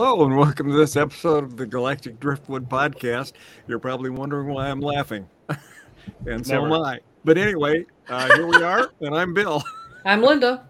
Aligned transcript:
Hello, 0.00 0.24
and 0.24 0.36
welcome 0.36 0.70
to 0.70 0.76
this 0.76 0.94
episode 0.94 1.42
of 1.42 1.56
the 1.56 1.66
Galactic 1.66 2.20
Driftwood 2.20 2.68
Podcast. 2.68 3.32
You're 3.66 3.80
probably 3.80 4.10
wondering 4.10 4.46
why 4.46 4.68
I'm 4.70 4.78
laughing, 4.80 5.28
and 6.24 6.46
so 6.46 6.64
am 6.66 6.72
I. 6.72 7.00
But 7.24 7.36
anyway, 7.36 7.84
uh, 8.08 8.32
here 8.36 8.46
we 8.46 8.62
are, 8.62 8.92
and 9.00 9.12
I'm 9.12 9.34
Bill. 9.34 9.60
I'm 10.04 10.22
Linda. 10.22 10.64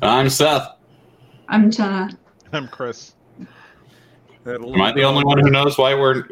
I'm 0.00 0.30
Seth. 0.30 0.66
I'm 1.50 1.70
Jenna. 1.70 2.08
I'm 2.54 2.68
Chris. 2.68 3.16
Am 4.46 4.80
I 4.80 4.92
the 4.92 5.02
only 5.02 5.24
one 5.24 5.40
who 5.40 5.50
knows 5.50 5.76
why 5.76 5.92
we're 5.92 6.22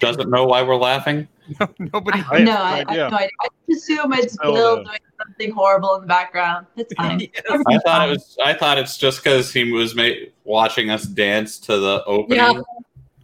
doesn't 0.00 0.28
know 0.28 0.44
why 0.44 0.60
we're 0.62 0.76
laughing? 0.76 1.26
Nobody. 1.78 2.18
I 2.30 2.40
have 2.40 2.40
no, 2.40 2.44
no 2.44 2.52
I, 2.52 2.68
I 2.68 2.80
idea. 2.80 3.08
no 3.08 3.16
idea. 3.16 3.28
I 3.40 3.48
just 3.70 3.84
assume 3.84 4.12
it's 4.12 4.36
Oh, 4.42 4.52
Bill 4.52 4.76
no. 4.76 4.84
doing 4.84 4.98
something 5.20 5.50
horrible 5.52 5.94
in 5.96 6.00
the 6.02 6.06
background. 6.06 6.66
It's 6.76 6.92
fine. 6.98 7.28
I 7.68 7.78
thought 7.78 8.08
it 8.08 8.12
was. 8.12 8.36
I 8.44 8.54
thought 8.54 8.78
it's 8.78 8.96
just 8.96 9.22
because 9.22 9.52
he 9.52 9.70
was 9.72 9.94
ma- 9.94 10.08
watching 10.44 10.90
us 10.90 11.04
dance 11.04 11.58
to 11.60 11.78
the 11.78 12.04
opening. 12.04 12.38
Yeah. 12.38 12.60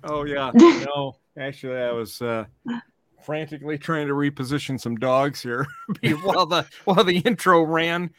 Oh 0.04 0.24
yeah. 0.24 0.50
No, 0.86 1.16
actually, 1.38 1.78
I 1.78 1.92
was 1.92 2.20
uh, 2.22 2.44
frantically 3.24 3.78
trying 3.78 4.06
to 4.08 4.14
reposition 4.14 4.80
some 4.80 4.96
dogs 4.96 5.42
here 5.42 5.66
while 6.22 6.46
the 6.46 6.66
while 6.84 7.04
the 7.04 7.18
intro 7.18 7.62
ran. 7.62 8.10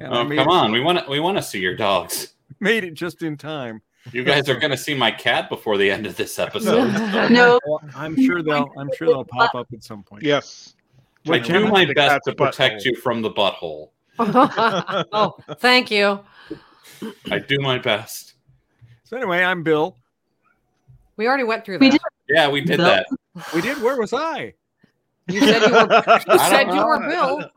Oh 0.00 0.24
made, 0.24 0.36
come 0.36 0.48
on, 0.48 0.70
we 0.72 0.80
want 0.80 1.04
to. 1.04 1.10
We 1.10 1.20
want 1.20 1.36
to 1.38 1.42
see 1.42 1.58
your 1.60 1.76
dogs. 1.76 2.34
made 2.60 2.84
it 2.84 2.94
just 2.94 3.22
in 3.22 3.36
time. 3.36 3.82
You 4.12 4.24
guys 4.24 4.48
are 4.48 4.54
going 4.58 4.70
to 4.70 4.78
see 4.78 4.94
my 4.94 5.10
cat 5.10 5.50
before 5.50 5.76
the 5.76 5.90
end 5.90 6.06
of 6.06 6.16
this 6.16 6.38
episode. 6.38 6.88
No, 7.30 7.60
Well, 7.66 7.82
I'm 7.94 8.16
sure 8.16 8.42
they'll 8.42 8.72
I'm 8.78 8.88
sure 8.96 9.08
they'll 9.08 9.24
pop 9.26 9.54
up 9.54 9.66
at 9.74 9.84
some 9.84 10.02
point. 10.02 10.22
Yes. 10.22 10.74
I 11.28 11.38
do 11.38 11.68
my 11.68 11.92
best 11.92 12.24
to 12.24 12.34
protect 12.34 12.82
butthole. 12.82 12.84
you 12.84 12.96
from 12.96 13.22
the 13.22 13.30
butthole. 13.30 13.90
oh, 14.18 15.36
thank 15.58 15.90
you. 15.90 16.20
I 17.30 17.38
do 17.38 17.58
my 17.60 17.78
best. 17.78 18.34
So 19.04 19.16
anyway, 19.16 19.42
I'm 19.42 19.62
Bill. 19.62 19.96
We 21.16 21.26
already 21.26 21.44
went 21.44 21.64
through 21.64 21.78
that. 21.78 21.84
We 21.84 21.90
did. 21.90 22.00
Yeah, 22.28 22.48
we 22.48 22.60
did 22.60 22.78
Bill? 22.78 22.86
that. 22.86 23.06
We 23.54 23.60
did. 23.60 23.82
Where 23.82 23.98
was 23.98 24.12
I? 24.12 24.54
You 25.28 25.40
said 25.40 25.62
you 25.62 25.72
were, 25.72 26.20
you 26.32 26.38
said 26.38 26.74
you 26.74 26.86
were 26.86 27.00
Bill. 27.08 27.50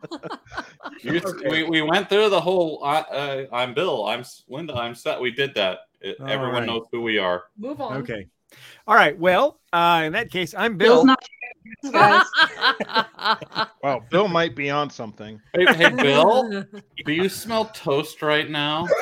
You, 1.02 1.22
we, 1.50 1.64
we 1.64 1.81
went 1.81 2.09
through 2.09 2.30
the 2.30 2.42
whole. 2.42 2.83
Uh, 2.83 3.03
uh, 3.09 3.45
I'm 3.52 3.73
Bill. 3.73 4.05
I'm 4.05 4.23
Linda. 4.48 4.73
I'm 4.73 4.95
Seth. 4.95 5.20
We 5.20 5.32
did 5.32 5.55
that. 5.55 5.80
It- 6.02 6.17
everyone 6.21 6.54
right. 6.54 6.66
knows 6.66 6.86
who 6.92 7.02
we 7.02 7.17
are. 7.17 7.43
Move 7.58 7.82
on. 7.82 7.98
Okay. 7.98 8.27
All 8.87 8.95
right. 8.95 9.17
Well, 9.17 9.59
uh, 9.71 10.03
in 10.05 10.14
that 10.14 10.30
case, 10.31 10.53
I'm 10.58 10.77
Bill. 10.77 11.05
Bill's 11.05 11.05
not 11.05 11.23
here, 11.81 11.91
guys. 11.91 12.25
Wow, 13.83 14.02
Bill 14.09 14.27
might 14.27 14.55
be 14.55 14.69
on 14.69 14.89
something. 14.89 15.41
Hey, 15.53 15.65
hey, 15.75 15.89
Bill. 15.89 16.63
Do 17.05 17.11
you 17.11 17.27
smell 17.30 17.65
toast 17.65 18.21
right 18.21 18.49
now? 18.49 18.87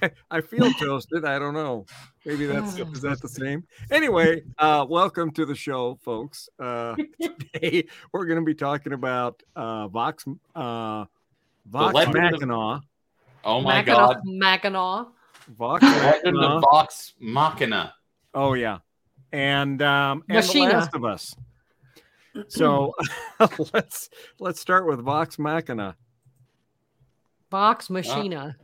I, 0.00 0.10
I 0.30 0.40
feel 0.40 0.72
toasted. 0.74 1.24
I 1.24 1.38
don't 1.38 1.54
know. 1.54 1.86
Maybe 2.24 2.46
that's 2.46 2.78
is 2.78 3.00
that 3.02 3.20
the 3.20 3.28
same? 3.28 3.64
Anyway, 3.90 4.42
uh, 4.58 4.86
welcome 4.88 5.30
to 5.32 5.44
the 5.44 5.54
show, 5.54 5.98
folks. 6.02 6.48
Uh, 6.58 6.94
today 7.20 7.86
we're 8.12 8.24
going 8.26 8.38
to 8.38 8.44
be 8.44 8.54
talking 8.54 8.92
about 8.92 9.42
uh, 9.56 9.88
Vox 9.88 10.24
uh, 10.54 11.04
Vox 11.66 11.94
legend 11.94 12.52
of- 12.52 12.82
Oh 13.44 13.60
my 13.60 13.74
Mackinac, 13.74 13.98
God. 13.98 14.20
Mackinac. 14.24 15.06
Vox 15.48 15.82
Legend 15.82 16.36
Machina. 16.36 16.60
Vox 16.60 17.12
Machina. 17.20 17.94
Oh 18.34 18.54
yeah, 18.54 18.78
and 19.32 19.80
um, 19.82 20.24
and 20.28 20.38
the 20.38 20.46
Machina. 20.46 20.72
Last 20.72 20.94
of 20.94 21.04
Us. 21.04 21.34
So 22.48 22.94
let's 23.74 24.08
let's 24.38 24.60
start 24.60 24.86
with 24.86 25.00
Vox 25.00 25.38
Machina. 25.38 25.96
Vox 27.50 27.90
Machina. 27.90 28.56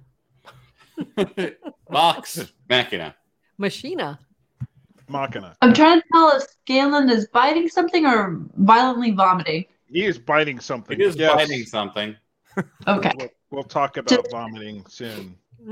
Vox 1.91 2.51
Machina. 2.69 3.15
Machina. 3.59 4.19
Machina. 5.09 5.57
I'm 5.63 5.73
trying 5.75 6.01
to 6.01 6.07
tell 6.13 6.31
if 6.37 6.43
Scanlan 6.63 7.11
is 7.11 7.29
biting 7.29 7.69
something 7.69 8.05
or 8.07 8.41
violently 8.57 9.11
vomiting. 9.13 9.65
He 9.91 10.05
is 10.05 10.19
biting 10.19 10.61
something. 10.61 10.99
It 11.01 11.05
is 11.05 11.17
Yes. 11.17 11.35
biting 11.35 11.65
something. 11.65 12.17
Okay. 12.87 13.13
We'll, 13.19 13.29
we'll 13.51 13.63
talk 13.65 13.97
about 13.97 14.31
vomiting 14.31 14.85
soon. 14.89 15.37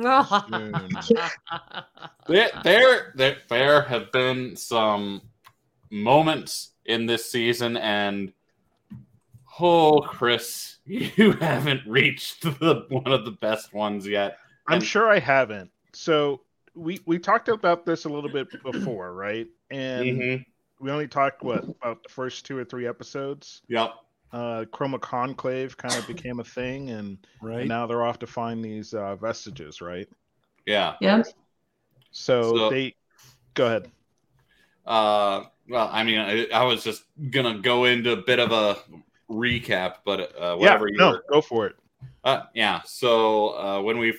There, 2.28 2.50
there, 2.64 3.12
there, 3.14 3.36
there 3.48 3.82
have 3.82 4.10
been 4.10 4.56
some 4.56 5.22
moments 5.90 6.72
in 6.84 7.06
this 7.06 7.30
season, 7.30 7.76
and 7.76 8.32
oh, 9.60 10.00
Chris, 10.00 10.78
you 10.86 11.32
haven't 11.32 11.82
reached 11.86 12.42
the 12.42 12.84
one 12.88 13.12
of 13.12 13.24
the 13.24 13.30
best 13.30 13.72
ones 13.72 14.06
yet. 14.06 14.38
I'm 14.66 14.74
And- 14.76 14.84
sure 14.84 15.08
I 15.08 15.18
haven't. 15.20 15.70
So 15.92 16.40
we 16.74 17.00
we 17.06 17.18
talked 17.18 17.48
about 17.48 17.86
this 17.86 18.04
a 18.04 18.08
little 18.08 18.28
bit 18.30 18.48
before, 18.64 19.14
right? 19.14 19.46
And 19.70 20.04
Mhm. 20.06 20.44
we 20.80 20.90
only 20.90 21.08
talked 21.08 21.42
what 21.42 21.62
about 21.64 22.02
the 22.02 22.08
first 22.08 22.44
two 22.44 22.58
or 22.58 22.64
three 22.64 22.86
episodes. 22.88 23.62
Yep. 23.68 23.94
Uh, 24.32 24.64
Chroma 24.72 25.00
Conclave 25.00 25.76
kind 25.76 25.94
of 25.94 26.06
became 26.08 26.40
a 26.40 26.44
thing, 26.44 26.90
and, 26.90 27.18
Right. 27.40 27.60
and 27.60 27.68
now 27.68 27.86
they're 27.86 28.04
off 28.04 28.18
to 28.20 28.26
find 28.26 28.64
these 28.64 28.92
uh, 28.94 29.16
vestiges, 29.16 29.80
right? 29.80 30.08
Yeah. 30.66 30.94
Yep. 31.00 31.26
So, 32.10 32.42
So- 32.56 32.70
they 32.70 32.94
go 33.54 33.66
ahead. 33.66 33.90
Uh, 34.84 35.44
well, 35.68 35.90
I 35.92 36.04
mean, 36.04 36.18
I, 36.18 36.46
I 36.54 36.62
was 36.64 36.84
just 36.84 37.02
gonna 37.30 37.58
go 37.58 37.86
into 37.86 38.12
a 38.12 38.16
bit 38.16 38.38
of 38.38 38.52
a 38.52 38.76
recap, 39.28 39.96
but 40.04 40.32
uh, 40.40 40.54
whatever 40.56 40.86
yeah, 40.86 40.92
you 40.92 40.98
no, 40.98 41.10
were 41.10 41.24
go 41.28 41.40
for 41.40 41.66
it. 41.66 41.74
Uh, 42.22 42.42
yeah. 42.54 42.80
So 42.84 43.48
uh, 43.58 43.80
when 43.82 43.98
we 43.98 44.10
f- 44.10 44.16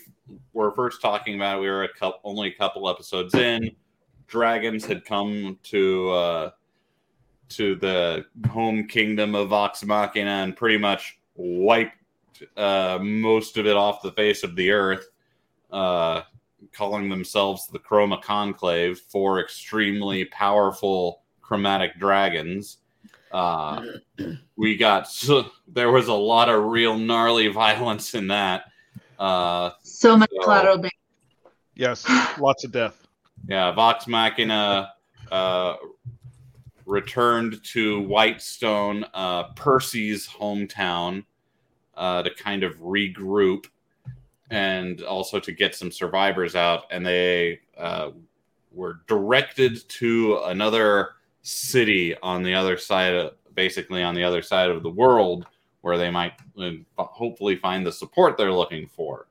were 0.51 0.71
first 0.71 1.01
talking 1.01 1.35
about 1.35 1.57
it, 1.57 1.61
we 1.61 1.67
were 1.69 1.83
a 1.83 1.93
couple, 1.93 2.19
only 2.25 2.49
a 2.49 2.53
couple 2.53 2.89
episodes 2.89 3.33
in. 3.33 3.71
Dragons 4.27 4.85
had 4.85 5.05
come 5.05 5.57
to 5.63 6.09
uh, 6.11 6.49
to 7.49 7.75
the 7.75 8.25
home 8.49 8.87
kingdom 8.87 9.35
of 9.35 9.49
Vox 9.49 9.83
Machina 9.83 10.29
and 10.43 10.55
pretty 10.55 10.77
much 10.77 11.19
wiped 11.35 11.93
uh, 12.55 12.99
most 13.01 13.57
of 13.57 13.65
it 13.65 13.75
off 13.75 14.01
the 14.01 14.11
face 14.11 14.43
of 14.43 14.55
the 14.55 14.71
earth, 14.71 15.07
uh, 15.71 16.21
calling 16.73 17.09
themselves 17.09 17.67
the 17.67 17.79
Chroma 17.79 18.21
Conclave 18.21 18.99
for 19.09 19.39
extremely 19.39 20.25
powerful 20.25 21.21
chromatic 21.41 21.97
dragons. 21.99 22.77
Uh, 23.31 23.83
we 24.55 24.75
got 24.77 25.07
so, 25.09 25.49
there 25.67 25.91
was 25.91 26.07
a 26.07 26.13
lot 26.13 26.49
of 26.49 26.63
real 26.65 26.97
gnarly 26.97 27.47
violence 27.47 28.13
in 28.13 28.27
that. 28.27 28.65
Uh, 29.17 29.71
So 29.81 30.15
much 30.17 30.29
So- 30.37 30.43
collateral 30.43 30.77
damage. 30.77 30.91
Yes, 31.75 32.05
lots 32.39 32.63
of 32.63 32.71
death. 32.71 33.07
yeah, 33.47 33.71
Vox 33.71 34.07
Machina 34.07 34.93
uh, 35.31 35.75
returned 36.87 37.61
to 37.65 38.01
Whitestone, 38.01 39.05
uh, 39.13 39.49
Percy's 39.53 40.25
hometown, 40.25 41.25
uh, 41.95 42.23
to 42.23 42.33
kind 42.33 42.63
of 42.63 42.77
regroup 42.77 43.65
and 44.49 45.01
also 45.03 45.39
to 45.39 45.51
get 45.51 45.75
some 45.75 45.91
survivors 45.91 46.55
out. 46.55 46.85
And 46.89 47.05
they 47.05 47.59
uh, 47.77 48.11
were 48.71 49.01
directed 49.07 49.87
to 49.89 50.39
another 50.45 51.09
city 51.41 52.15
on 52.23 52.41
the 52.41 52.53
other 52.53 52.77
side, 52.77 53.13
of, 53.13 53.33
basically 53.53 54.01
on 54.01 54.15
the 54.15 54.23
other 54.23 54.41
side 54.41 54.69
of 54.69 54.81
the 54.81 54.89
world, 54.89 55.45
where 55.81 55.97
they 55.97 56.09
might 56.09 56.33
uh, 56.57 56.71
hopefully 56.97 57.57
find 57.57 57.85
the 57.85 57.91
support 57.91 58.37
they're 58.37 58.53
looking 58.53 58.87
for. 58.87 59.27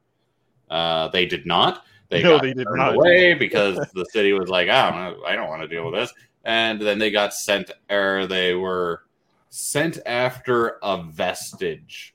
Uh, 0.70 1.08
they 1.08 1.24
did 1.24 1.46
not. 1.46 1.84
They 2.08 2.22
No, 2.22 2.36
got 2.36 2.42
they 2.42 2.52
did 2.52 2.68
not. 2.70 2.94
away 2.94 3.34
because 3.34 3.76
the 3.94 4.04
city 4.12 4.32
was 4.32 4.48
like, 4.48 4.68
I 4.68 4.90
don't 4.90 5.18
know, 5.18 5.24
I 5.24 5.34
don't 5.34 5.48
want 5.48 5.62
to 5.62 5.68
deal 5.68 5.90
with 5.90 5.94
this. 5.94 6.12
And 6.46 6.80
then 6.80 6.98
they 6.98 7.10
got 7.10 7.34
sent, 7.34 7.72
or 7.90 8.26
they 8.26 8.54
were 8.54 9.02
sent 9.50 9.98
after 10.06 10.78
a 10.82 11.02
vestige 11.02 12.14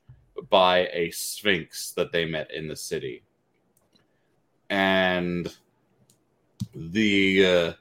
by 0.49 0.87
a 0.93 1.11
sphinx 1.11 1.91
that 1.91 2.11
they 2.11 2.25
met 2.25 2.49
in 2.51 2.67
the 2.67 2.75
city. 2.75 3.23
And 4.69 5.53
the 6.73 7.45
uh, 7.45 7.73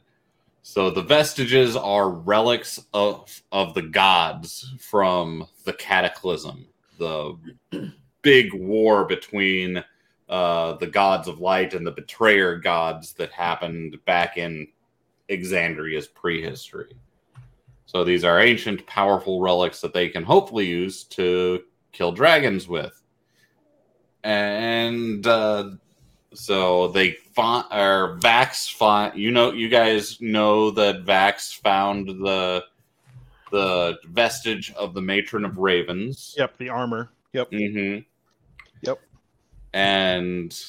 So 0.63 0.91
the 0.91 1.03
vestiges 1.03 1.77
are 1.77 2.11
relics 2.11 2.81
of 2.93 3.43
of 3.53 3.75
the 3.75 3.83
gods 3.83 4.75
from 4.79 5.47
the 5.65 5.73
cataclysm, 5.73 6.67
the 6.99 7.37
big 8.23 8.53
war 8.55 9.05
between 9.05 9.85
uh, 10.29 10.75
the 10.75 10.87
gods 10.87 11.29
of 11.29 11.41
light 11.41 11.75
and 11.75 11.87
the 11.87 11.93
betrayer 11.93 12.57
gods 12.57 13.15
that 13.15 13.33
happened 13.33 13.99
back 14.05 14.37
in 14.37 14.69
Exandria's 15.31 16.09
prehistory. 16.09 16.93
So 17.87 18.05
these 18.05 18.25
are 18.25 18.41
ancient, 18.41 18.87
powerful 18.87 19.41
relics 19.41 19.81
that 19.81 19.93
they 19.93 20.09
can 20.09 20.23
hopefully 20.23 20.67
use 20.67 21.05
to 21.05 21.63
kill 21.93 22.13
dragons 22.13 22.69
with. 22.69 23.01
And 24.23 25.27
uh, 25.27 25.71
so 26.35 26.89
they 26.89 27.13
find 27.35 27.65
or 27.73 28.19
Vax 28.21 28.73
find 28.73 29.19
you 29.19 29.31
know 29.31 29.53
you 29.53 29.69
guys 29.69 30.21
know 30.21 30.71
that 30.73 31.05
Vax 31.05 31.57
found 31.59 32.09
the 32.09 32.65
the 33.51 33.99
vestige 34.09 34.73
of 34.73 34.95
the 34.95 35.01
matron 35.01 35.45
of 35.45 35.59
ravens. 35.59 36.35
Yep, 36.39 36.59
the 36.59 36.69
armor. 36.69 37.11
Yep. 37.33 37.51
Mm-hmm. 37.51 38.01
Yep. 38.83 39.01
And 39.73 40.65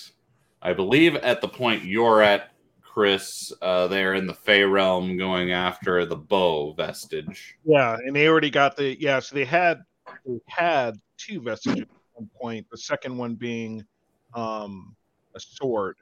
I 0.61 0.73
believe 0.73 1.15
at 1.15 1.41
the 1.41 1.47
point 1.47 1.83
you're 1.83 2.21
at, 2.21 2.50
Chris, 2.93 3.53
uh, 3.61 3.87
they're 3.87 4.15
in 4.15 4.27
the 4.27 4.33
Fey 4.33 4.63
realm 4.63 5.15
going 5.15 5.53
after 5.53 6.05
the 6.05 6.15
bow 6.15 6.73
vestige. 6.73 7.55
Yeah, 7.63 7.95
and 7.95 8.13
they 8.13 8.27
already 8.27 8.49
got 8.49 8.75
the 8.75 8.99
yeah. 8.99 9.19
So 9.19 9.33
they 9.33 9.45
had 9.45 9.81
they 10.25 10.39
had 10.47 10.99
two 11.17 11.39
vestiges 11.39 11.83
at 11.83 11.87
one 12.13 12.29
point. 12.39 12.67
The 12.69 12.77
second 12.77 13.17
one 13.17 13.35
being 13.35 13.85
um, 14.33 14.93
a 15.33 15.39
sword, 15.39 15.95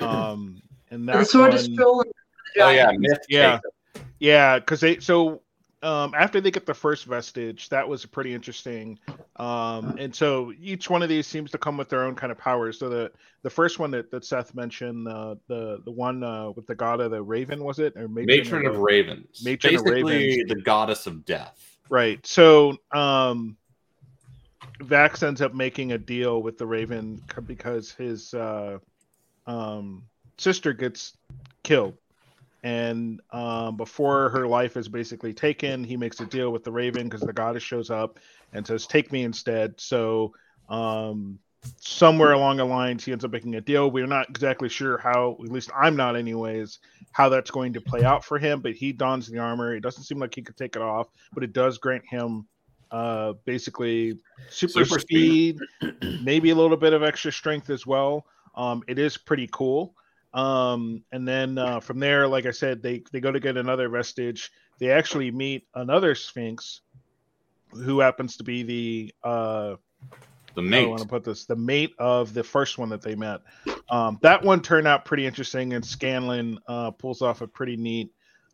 um, 0.00 0.60
and 0.90 1.08
that 1.08 1.16
the 1.16 1.24
sword 1.24 1.50
one, 1.50 1.58
is 1.58 1.64
stolen. 1.64 2.08
Oh 2.58 2.68
yeah, 2.68 2.90
Yeah. 3.30 3.60
Yeah, 4.18 4.58
because 4.58 4.80
they 4.80 4.98
so 4.98 5.40
um, 5.82 6.14
after 6.16 6.40
they 6.40 6.50
get 6.50 6.64
the 6.66 6.74
first 6.74 7.06
vestige, 7.06 7.68
that 7.70 7.88
was 7.88 8.06
pretty 8.06 8.32
interesting. 8.34 8.98
Um, 9.36 9.96
and 9.98 10.14
so 10.14 10.52
each 10.60 10.88
one 10.88 11.02
of 11.02 11.08
these 11.08 11.26
seems 11.26 11.50
to 11.50 11.58
come 11.58 11.76
with 11.76 11.88
their 11.88 12.02
own 12.04 12.14
kind 12.14 12.30
of 12.30 12.38
powers. 12.38 12.78
So 12.78 12.88
the 12.88 13.10
the 13.42 13.50
first 13.50 13.78
one 13.80 13.90
that, 13.90 14.10
that 14.12 14.24
Seth 14.24 14.54
mentioned, 14.54 15.08
uh, 15.08 15.34
the 15.48 15.80
the 15.84 15.90
one 15.90 16.22
uh, 16.22 16.50
with 16.52 16.66
the 16.66 16.74
god 16.74 17.00
of 17.00 17.10
the 17.10 17.22
raven, 17.22 17.64
was 17.64 17.78
it 17.80 17.96
or 17.96 18.06
Matron 18.08 18.66
of 18.66 18.74
the- 18.74 18.80
Ravens. 18.80 19.42
Matron 19.44 19.74
of 19.74 19.84
Basically, 19.84 20.12
Ravens. 20.12 20.48
the 20.48 20.60
goddess 20.62 21.06
of 21.06 21.24
death. 21.24 21.78
Right. 21.90 22.24
So 22.26 22.76
um 22.92 23.56
Vax 24.78 25.22
ends 25.26 25.40
up 25.42 25.54
making 25.54 25.92
a 25.92 25.98
deal 25.98 26.42
with 26.42 26.56
the 26.58 26.66
Raven 26.66 27.22
because 27.46 27.90
his 27.92 28.32
uh 28.34 28.78
um 29.46 30.04
sister 30.38 30.72
gets 30.72 31.16
killed. 31.62 31.94
And 32.62 33.20
um 33.32 33.76
before 33.76 34.28
her 34.30 34.46
life 34.46 34.76
is 34.76 34.88
basically 34.88 35.32
taken, 35.34 35.82
he 35.82 35.96
makes 35.96 36.20
a 36.20 36.26
deal 36.26 36.50
with 36.50 36.64
the 36.64 36.72
Raven 36.72 37.08
because 37.08 37.20
the 37.20 37.32
goddess 37.32 37.62
shows 37.62 37.90
up 37.90 38.18
and 38.52 38.66
says, 38.66 38.86
Take 38.86 39.10
me 39.12 39.24
instead. 39.24 39.80
So 39.80 40.34
um 40.68 41.38
somewhere 41.80 42.32
along 42.32 42.56
the 42.58 42.64
lines 42.64 43.04
he 43.04 43.12
ends 43.12 43.24
up 43.24 43.32
making 43.32 43.54
a 43.56 43.60
deal. 43.60 43.90
We're 43.90 44.06
not 44.06 44.28
exactly 44.28 44.68
sure 44.68 44.98
how, 44.98 45.36
at 45.42 45.50
least 45.50 45.70
I'm 45.76 45.96
not 45.96 46.16
anyways, 46.16 46.78
how 47.12 47.28
that's 47.28 47.50
going 47.50 47.72
to 47.72 47.80
play 47.80 48.04
out 48.04 48.24
for 48.24 48.38
him, 48.38 48.60
but 48.60 48.72
he 48.72 48.92
dons 48.92 49.28
the 49.28 49.38
armor. 49.38 49.74
It 49.74 49.80
doesn't 49.80 50.04
seem 50.04 50.18
like 50.18 50.34
he 50.34 50.42
could 50.42 50.56
take 50.56 50.76
it 50.76 50.82
off, 50.82 51.08
but 51.34 51.42
it 51.42 51.52
does 51.52 51.78
grant 51.78 52.04
him 52.08 52.46
uh 52.92 53.32
basically 53.46 54.18
super, 54.50 54.84
Super 54.84 55.00
speed, 55.00 55.58
maybe 56.22 56.50
a 56.50 56.54
little 56.54 56.76
bit 56.76 56.92
of 56.92 57.02
extra 57.02 57.32
strength 57.32 57.70
as 57.70 57.86
well. 57.86 58.26
Um 58.54 58.82
it 58.86 58.98
is 58.98 59.16
pretty 59.16 59.48
cool. 59.50 59.94
Um 60.34 61.04
and 61.12 61.26
then 61.26 61.58
uh 61.58 61.80
from 61.80 62.00
there, 62.00 62.26
like 62.26 62.46
I 62.46 62.52
said, 62.52 62.82
they 62.82 63.02
they 63.12 63.20
go 63.20 63.32
to 63.32 63.40
get 63.40 63.56
another 63.56 63.88
vestige. 63.88 64.50
They 64.78 64.90
actually 64.90 65.30
meet 65.30 65.66
another 65.74 66.14
sphinx 66.14 66.80
who 67.72 68.00
happens 68.00 68.36
to 68.38 68.44
be 68.44 68.62
the 68.62 69.14
uh 69.22 69.76
The 70.54 70.62
mate. 70.62 70.84
I 70.84 70.88
want 70.88 71.02
to 71.02 71.08
put 71.08 71.24
this 71.24 71.46
the 71.46 71.56
mate 71.56 71.94
of 71.98 72.34
the 72.34 72.44
first 72.44 72.78
one 72.78 72.90
that 72.90 73.02
they 73.02 73.14
met. 73.14 73.40
Um, 73.88 74.18
that 74.22 74.42
one 74.42 74.60
turned 74.62 74.86
out 74.86 75.04
pretty 75.04 75.26
interesting, 75.26 75.72
and 75.74 75.84
Scanlan 75.84 76.58
uh, 76.66 76.90
pulls 76.92 77.22
off 77.22 77.40
a 77.42 77.46
pretty 77.46 77.76
neat 77.76 78.10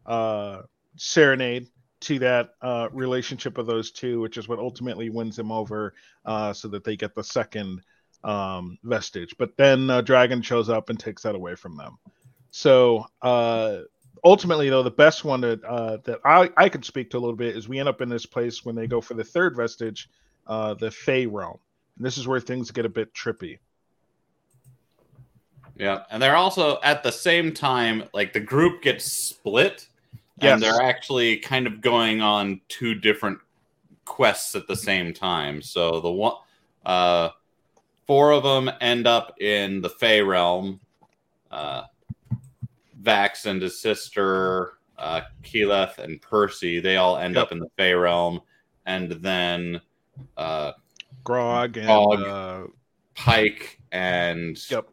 uh, 0.07 0.63
serenade 0.97 1.69
to 2.01 2.19
that 2.21 2.51
uh, 2.63 2.89
relationship 2.93 3.59
of 3.59 3.67
those 3.67 3.91
two, 3.91 4.21
which 4.21 4.37
is 4.37 4.49
what 4.49 4.59
ultimately 4.59 5.11
wins 5.11 5.39
him 5.39 5.51
over, 5.51 5.95
uh, 6.25 6.53
so 6.53 6.69
that 6.69 6.85
they 6.85 6.97
get 6.97 7.15
the 7.15 7.25
second 7.25 7.83
um, 8.25 8.79
vestige. 8.83 9.35
But 9.39 9.57
then 9.57 9.91
uh, 9.91 10.01
Dragon 10.01 10.43
shows 10.43 10.69
up 10.69 10.91
and 10.91 10.99
takes 10.99 11.23
that 11.23 11.35
away 11.35 11.55
from 11.55 11.77
them. 11.77 11.99
So 12.51 13.07
uh, 13.23 13.81
ultimately, 14.25 14.71
though, 14.71 14.83
the 14.83 14.91
best 14.91 15.25
one 15.25 15.41
that 15.43 15.63
uh, 15.65 15.99
that 16.05 16.21
I 16.25 16.51
I 16.57 16.69
could 16.69 16.85
speak 16.85 17.11
to 17.11 17.19
a 17.19 17.21
little 17.21 17.37
bit 17.37 17.57
is 17.57 17.69
we 17.69 17.79
end 17.79 17.89
up 17.89 18.01
in 18.01 18.09
this 18.09 18.27
place 18.27 18.65
when 18.65 18.75
they 18.75 18.87
go 18.87 19.01
for 19.01 19.15
the 19.15 19.25
third 19.25 19.57
vestige, 19.57 20.09
uh, 20.47 20.75
the 20.75 20.91
Fey 20.91 21.27
realm. 21.27 21.59
And 21.97 22.07
this 22.07 22.19
is 22.19 22.27
where 22.27 22.41
things 22.41 22.71
get 22.71 22.85
a 22.87 22.89
bit 22.89 23.13
trippy. 23.15 23.59
Yeah, 25.77 26.03
and 26.11 26.21
they're 26.21 26.37
also 26.37 26.81
at 26.83 27.03
the 27.03 27.13
same 27.13 27.55
time 27.55 28.05
like 28.13 28.33
the 28.33 28.41
group 28.41 28.83
gets 28.83 29.05
split, 29.05 29.87
Yes. 30.41 30.55
and 30.55 30.63
they're 30.63 30.83
actually 30.83 31.37
kind 31.39 31.67
of 31.67 31.81
going 31.81 32.21
on 32.21 32.61
two 32.69 32.95
different 32.95 33.39
quests 34.05 34.57
at 34.57 34.67
the 34.67 34.77
same 34.77 35.13
time. 35.13 35.63
So 35.63 36.01
the 36.01 36.11
one, 36.11 36.35
uh, 36.85 37.31
four 38.09 38.33
of 38.33 38.43
them 38.43 38.69
end 38.81 39.07
up 39.07 39.41
in 39.41 39.81
the 39.81 39.91
Fey 39.91 40.21
realm. 40.23 40.81
Uh, 41.53 41.85
Vax 43.01 43.47
and 43.47 43.63
his 43.63 43.81
sister, 43.81 44.73
uh, 44.99 45.21
Keyleth 45.45 45.99
and 45.99 46.21
Percy, 46.21 46.81
they 46.81 46.97
all 46.97 47.17
end 47.19 47.37
Yep. 47.37 47.43
up 47.45 47.53
in 47.53 47.61
the 47.61 47.69
Fey 47.77 47.93
realm, 47.95 48.41
and 48.87 49.13
then 49.13 49.81
uh, 50.37 50.73
Grog 51.23 51.77
and 51.77 51.87
Grog. 51.87 52.23
Uh, 52.23 52.67
Pike 53.15 53.79
and 53.93 54.59
yep, 54.71 54.89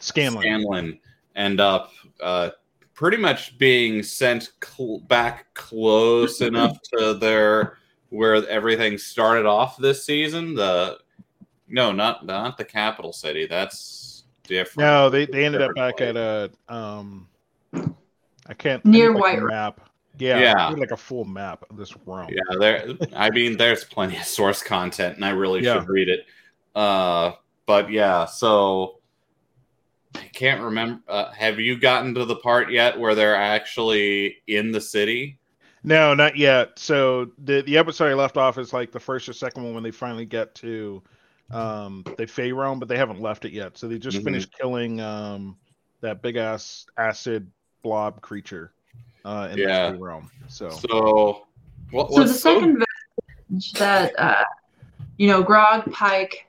Scanlan. 0.00 0.42
Scanlan 0.42 1.00
end 1.36 1.60
up 1.60 1.92
uh, 2.22 2.50
pretty 2.94 3.16
much 3.16 3.58
being 3.58 4.02
sent 4.02 4.52
cl- 4.64 5.00
back 5.08 5.52
close 5.54 6.40
enough 6.40 6.78
to 6.94 7.14
their 7.14 7.78
where 8.10 8.46
everything 8.48 8.96
started 8.96 9.44
off 9.46 9.76
this 9.76 10.04
season. 10.06 10.54
The 10.54 10.98
no, 11.70 11.92
not 11.92 12.26
not 12.26 12.58
the 12.58 12.64
capital 12.64 13.12
city. 13.12 13.46
That's 13.46 14.24
different. 14.44 14.78
No, 14.86 15.08
they, 15.10 15.26
they 15.26 15.44
ended 15.44 15.62
up 15.62 15.74
Different 15.74 15.96
back 15.98 16.06
at 16.06 16.16
a 16.16 16.50
um, 16.68 17.28
I 18.46 18.54
can't 18.54 18.84
Near 18.84 19.10
I 19.10 19.14
like, 19.14 19.22
White- 19.22 19.42
map. 19.42 19.80
Yeah, 20.18 20.38
Yeah. 20.38 20.68
Like 20.70 20.90
a 20.90 20.96
full 20.98 21.24
map 21.24 21.64
of 21.70 21.76
this 21.78 21.94
realm. 22.04 22.28
Yeah, 22.30 22.58
there. 22.58 22.88
I 23.16 23.30
mean, 23.30 23.56
there's 23.56 23.84
plenty 23.84 24.18
of 24.18 24.24
source 24.24 24.62
content, 24.62 25.16
and 25.16 25.24
I 25.24 25.30
really 25.30 25.62
Yeah. 25.62 25.78
should 25.80 25.88
read 25.88 26.08
it. 26.10 26.26
Uh, 26.74 27.32
but 27.64 27.90
yeah, 27.90 28.26
so 28.26 28.98
I 30.14 30.24
can't 30.34 30.60
remember. 30.60 31.00
Uh, 31.08 31.30
have 31.30 31.58
you 31.58 31.78
gotten 31.78 32.14
to 32.16 32.24
the 32.26 32.36
part 32.36 32.70
yet 32.70 32.98
where 32.98 33.14
they're 33.14 33.36
actually 33.36 34.38
in 34.46 34.72
the 34.72 34.80
city? 34.80 35.38
No, 35.84 36.12
not 36.12 36.36
yet. 36.36 36.78
So 36.78 37.30
the 37.38 37.62
the 37.62 37.78
episode 37.78 38.10
I 38.10 38.14
left 38.14 38.36
off 38.36 38.58
is 38.58 38.72
like 38.74 38.92
the 38.92 39.00
first 39.00 39.26
or 39.28 39.32
second 39.32 39.62
one 39.64 39.72
when 39.72 39.82
they 39.82 39.90
finally 39.90 40.26
get 40.26 40.54
to 40.56 41.02
um 41.50 42.04
the 42.16 42.26
Fey 42.26 42.52
realm, 42.52 42.78
but 42.78 42.88
they 42.88 42.96
haven't 42.96 43.20
left 43.20 43.44
it 43.44 43.52
yet. 43.52 43.76
So 43.76 43.88
they 43.88 43.98
just 43.98 44.18
Mhm. 44.18 44.24
finished 44.24 44.52
killing 44.58 45.00
um 45.00 45.56
that 46.00 46.22
big 46.22 46.36
ass 46.36 46.86
acid 46.96 47.50
blob 47.82 48.20
creature 48.20 48.72
uh 49.24 49.48
in 49.52 49.58
Yeah. 49.58 49.90
the 49.90 49.96
Fey 49.96 50.02
realm. 50.02 50.30
So 50.48 50.70
So, 50.70 51.46
what, 51.90 52.12
So 52.12 52.22
the 52.22 52.28
so- 52.28 52.34
second 52.54 52.84
vestige 53.50 53.72
that 53.78 54.18
uh, 54.18 54.44
you 55.16 55.28
know 55.28 55.42
Grog, 55.42 55.90
Pike, 55.92 56.46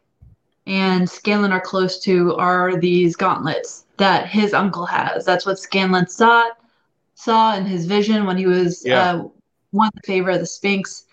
and 0.67 1.09
Scanlan 1.09 1.51
are 1.51 1.59
close 1.61 1.99
to 2.01 2.35
are 2.35 2.75
these 2.79 3.15
gauntlets 3.15 3.85
that 3.97 4.27
his 4.27 4.53
uncle 4.53 4.85
has. 4.85 5.25
That's 5.25 5.45
what 5.45 5.57
Scanlan 5.59 6.07
saw 6.07 6.49
saw 7.15 7.55
in 7.55 7.65
his 7.65 7.85
vision 7.85 8.25
when 8.25 8.37
he 8.37 8.45
was 8.47 8.83
Yeah. 8.85 9.13
uh, 9.13 9.23
won 9.71 9.89
the 9.95 10.01
favor 10.07 10.29
of 10.31 10.39
the 10.39 10.45
Sphinx. 10.45 11.05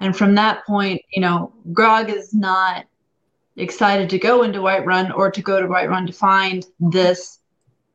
And 0.00 0.16
from 0.16 0.34
that 0.34 0.64
point, 0.66 1.00
you 1.12 1.20
know, 1.20 1.52
Grog 1.72 2.08
is 2.10 2.34
not 2.34 2.84
excited 3.56 4.10
to 4.10 4.18
go 4.18 4.42
into 4.42 4.60
Whiterun 4.60 5.14
or 5.14 5.30
to 5.30 5.42
go 5.42 5.60
to 5.60 5.68
Whiterun 5.68 6.06
to 6.06 6.12
find 6.12 6.64
this 6.80 7.38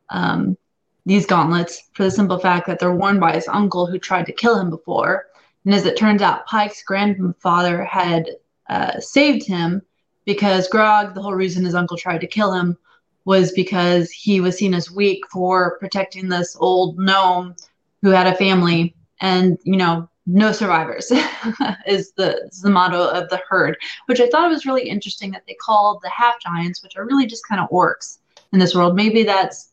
um, 0.10 0.58
these 1.06 1.26
gauntlets 1.26 1.84
for 1.94 2.04
the 2.04 2.12
simple 2.12 2.38
fact 2.38 2.68
that 2.68 2.80
they're 2.80 2.94
worn 2.94 3.20
by 3.20 3.34
his 3.34 3.48
uncle 3.48 3.86
who 3.86 3.98
tried 3.98 4.26
to 4.26 4.34
kill 4.34 4.60
him 4.60 4.70
before. 4.70 5.28
And 5.66 5.74
as 5.74 5.86
it 5.86 5.98
turns 5.98 6.22
out, 6.22 6.46
Pike's 6.48 6.84
grandfather 6.84 7.84
had 7.84 8.30
uh, 8.70 9.00
saved 9.00 9.48
him 9.48 9.82
because 10.26 10.68
Grog, 10.68 11.14
the 11.14 11.22
whole 11.22 11.34
reason 11.34 11.64
his 11.64 11.76
uncle 11.76 11.98
tried 11.98 12.22
to 12.22 12.28
kill 12.28 12.54
him 12.54 12.78
was 13.24 13.54
because 13.54 14.12
he 14.12 14.42
was 14.42 14.58
seen 14.58 14.74
as 14.74 14.92
weak 14.92 15.24
for 15.32 15.78
protecting 15.80 16.28
this 16.28 16.56
old 16.60 16.98
gnome 17.00 17.56
who 18.02 18.10
had 18.10 18.28
a 18.28 18.36
family. 18.36 18.94
And, 19.22 19.58
you 19.64 19.78
know, 19.78 20.10
no 20.28 20.52
survivors 20.52 21.10
is 21.88 22.12
the, 22.18 22.38
is 22.52 22.62
the 22.62 22.70
motto 22.70 23.08
of 23.10 23.30
the 23.30 23.42
herd, 23.50 23.78
which 24.08 24.20
I 24.20 24.28
thought 24.30 24.50
was 24.50 24.66
really 24.66 24.88
interesting 24.88 25.32
that 25.32 25.44
they 25.48 25.56
called 25.56 26.02
the 26.04 26.10
half 26.10 26.36
giants, 26.42 26.84
which 26.84 26.98
are 26.98 27.06
really 27.06 27.26
just 27.26 27.48
kind 27.48 27.62
of 27.62 27.70
orcs 27.70 28.18
in 28.52 28.60
this 28.60 28.76
world. 28.76 28.96
Maybe 28.96 29.24
that's 29.24 29.72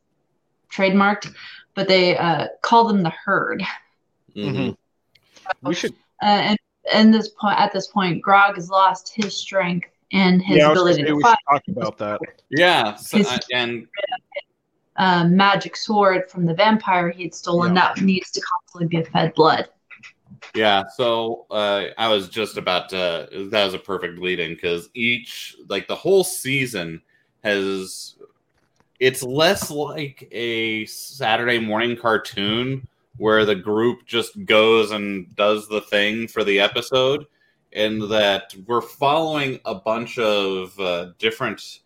trademarked, 0.73 1.35
but 1.75 1.89
they 1.89 2.17
uh, 2.17 2.49
call 2.63 2.85
them 2.85 3.03
the 3.03 3.11
herd. 3.25 3.63
Mhm. 4.37 4.77
we 5.63 5.75
should. 5.75 5.93
Uh, 6.23 6.27
and 6.27 6.59
and 6.93 7.13
this 7.15 7.29
point, 7.29 7.59
at 7.59 7.73
this 7.73 7.87
point, 7.89 8.23
Grog 8.23 8.57
has 8.57 8.69
lost 8.71 9.13
his 9.15 9.37
strength 9.37 9.89
and 10.13 10.41
his 10.43 10.59
yeah, 10.59 10.67
I 10.67 10.69
was 10.71 10.79
gonna 10.79 10.91
ability 10.91 11.03
say 11.03 11.09
to 11.09 11.17
we 11.17 11.23
fight. 11.23 11.39
should 11.67 11.75
talk 11.77 11.83
about 11.83 11.99
that. 11.99 12.21
Yeah, 12.51 12.95
so, 12.95 13.17
His- 13.19 13.27
uh, 13.29 13.39
and 13.53 13.87
Uh, 14.97 15.25
magic 15.25 15.77
sword 15.77 16.31
from 16.31 16.47
the 16.47 16.55
vampire 16.55 17.11
he 17.11 17.25
had 17.25 17.35
stolen 17.35 17.75
Yeah. 17.75 17.93
that 17.95 18.01
needs 18.03 18.31
to 18.31 18.41
constantly 18.41 18.87
be 18.87 19.05
fed 19.11 19.35
blood. 19.35 19.69
Yeah, 20.55 20.85
so 20.97 21.47
uh, 21.51 21.87
I 21.99 22.09
was 22.09 22.29
just 22.29 22.57
about 22.57 22.89
to. 22.91 23.29
That 23.51 23.65
was 23.65 23.75
a 23.75 23.79
perfect 23.79 24.19
lead 24.19 24.41
in 24.41 24.55
because 24.55 24.89
each, 24.95 25.57
like 25.69 25.89
the 25.89 25.97
whole 25.97 26.25
season, 26.25 27.03
has. 27.43 28.17
It's 29.01 29.23
less 29.23 29.71
like 29.71 30.29
a 30.31 30.87
Saturday 30.87 31.59
morning 31.59 31.97
cartoon 31.97 32.87
where 33.17 33.45
the 33.45 33.55
group 33.55 34.07
just 34.07 34.45
goes 34.45 34.93
and 34.93 35.35
does 35.37 35.69
the 35.69 35.81
thing 35.81 36.29
for 36.29 36.45
the 36.45 36.61
episode, 36.61 37.27
and 37.73 38.03
that 38.11 38.55
we're 38.67 38.81
following 38.81 39.59
a 39.65 39.75
bunch 39.75 40.19
of 40.19 40.79
uh, 40.79 41.09
different 41.19 41.81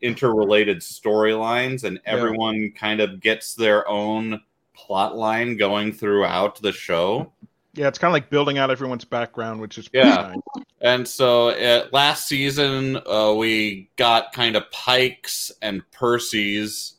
interrelated 0.00 0.78
storylines, 0.78 1.84
and 1.84 2.00
Yeah. 2.04 2.12
everyone 2.12 2.72
kind 2.76 3.00
of 3.00 3.20
gets 3.20 3.54
their 3.54 3.86
own 3.88 4.40
plot 4.74 5.16
line 5.16 5.56
going 5.56 5.92
throughout 5.92 6.60
the 6.60 6.72
show. 6.72 7.32
Yeah, 7.74 7.88
it's 7.88 7.98
kind 7.98 8.10
of 8.10 8.12
like 8.12 8.30
building 8.30 8.56
out 8.58 8.70
everyone's 8.70 9.04
background, 9.04 9.60
which 9.60 9.78
is 9.78 9.88
Yeah. 9.92 10.32
nice. 10.34 10.64
And 10.80 11.06
so 11.08 11.48
uh, 11.48 11.88
last 11.92 12.28
season, 12.28 12.98
uh, 13.06 13.34
we 13.36 13.90
got 13.96 14.32
kind 14.32 14.54
of 14.56 14.70
Pikes 14.70 15.50
and 15.62 15.82
Percy's. 15.90 16.94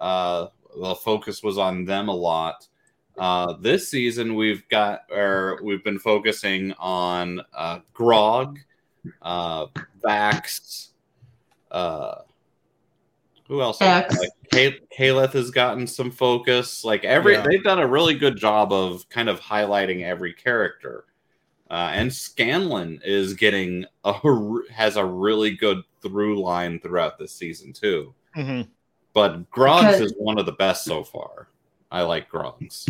Uh, 0.00 0.46
the 0.80 0.94
focus 0.94 1.42
was 1.42 1.58
on 1.58 1.84
them 1.84 2.08
a 2.08 2.14
lot. 2.14 2.66
Uh, 3.18 3.54
this 3.60 3.88
season, 3.90 4.34
we've 4.34 4.66
got, 4.68 5.02
or 5.10 5.60
we've 5.62 5.84
been 5.84 5.98
focusing 5.98 6.72
on 6.78 7.40
uh, 7.56 7.78
Grog, 7.92 8.58
uh, 9.22 9.66
Vax. 10.04 10.88
Who 13.54 13.62
else? 13.62 13.80
X. 13.80 14.18
Like, 14.18 14.30
Ka- 14.52 14.78
Keyleth 14.98 15.32
has 15.34 15.52
gotten 15.52 15.86
some 15.86 16.10
focus. 16.10 16.82
Like 16.84 17.04
every, 17.04 17.34
Yeah. 17.34 17.42
they've 17.48 17.62
done 17.62 17.78
a 17.78 17.86
really 17.86 18.14
good 18.14 18.36
job 18.36 18.72
of 18.72 19.08
kind 19.10 19.28
of 19.28 19.40
highlighting 19.40 20.02
every 20.02 20.32
character. 20.32 21.04
Uh, 21.70 21.90
and 21.92 22.12
Scanlan 22.12 23.00
is 23.04 23.34
getting 23.34 23.84
a 24.04 24.14
has 24.72 24.96
a 24.96 25.04
really 25.04 25.52
good 25.52 25.82
through 26.02 26.42
line 26.42 26.80
throughout 26.80 27.16
this 27.16 27.32
season 27.32 27.72
too. 27.72 28.12
Mhm. 28.36 28.66
But 29.12 29.48
Grog's 29.50 29.84
Because- 29.98 30.00
is 30.00 30.14
one 30.18 30.36
of 30.38 30.46
the 30.46 30.52
best 30.52 30.84
so 30.84 31.04
far. 31.04 31.46
I 31.92 32.02
like 32.02 32.28
Grog's. 32.28 32.88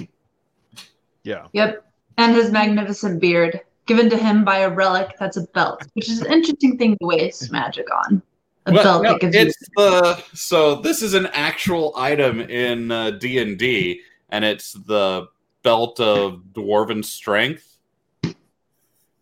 Yeah. 1.25 1.47
Yep. 1.53 1.85
And 2.17 2.35
his 2.35 2.51
magnificent 2.51 3.21
beard, 3.21 3.61
given 3.85 4.09
to 4.09 4.17
him 4.17 4.45
by 4.47 4.61
a 4.61 4.71
relic 4.71 5.11
that's 5.19 5.37
a 5.37 5.43
belt, 5.49 5.83
which 5.93 6.09
is 6.09 6.23
an 6.23 6.33
interesting 6.33 6.79
thing 6.79 6.97
to 7.03 7.07
waste 7.07 7.53
magic 7.53 7.87
on. 7.95 8.23
A 8.67 8.73
Well, 8.73 8.83
belt 8.83 9.03
no, 9.03 9.13
that 9.13 9.21
gives 9.21 9.35
you 9.35 9.43
it's 9.43 9.69
the 9.77 10.25
so 10.33 10.77
this 10.77 11.03
is 11.03 11.15
an 11.15 11.27
actual 11.33 11.93
item 11.97 12.41
in 12.41 12.91
uh, 12.91 13.11
D 13.11 13.39
and 13.39 13.59
D, 13.59 14.01
and 14.31 14.45
it's 14.45 14.73
the 14.73 15.29
belt 15.63 16.01
of 16.01 16.43
dwarven 16.53 17.05
strength. 17.05 17.79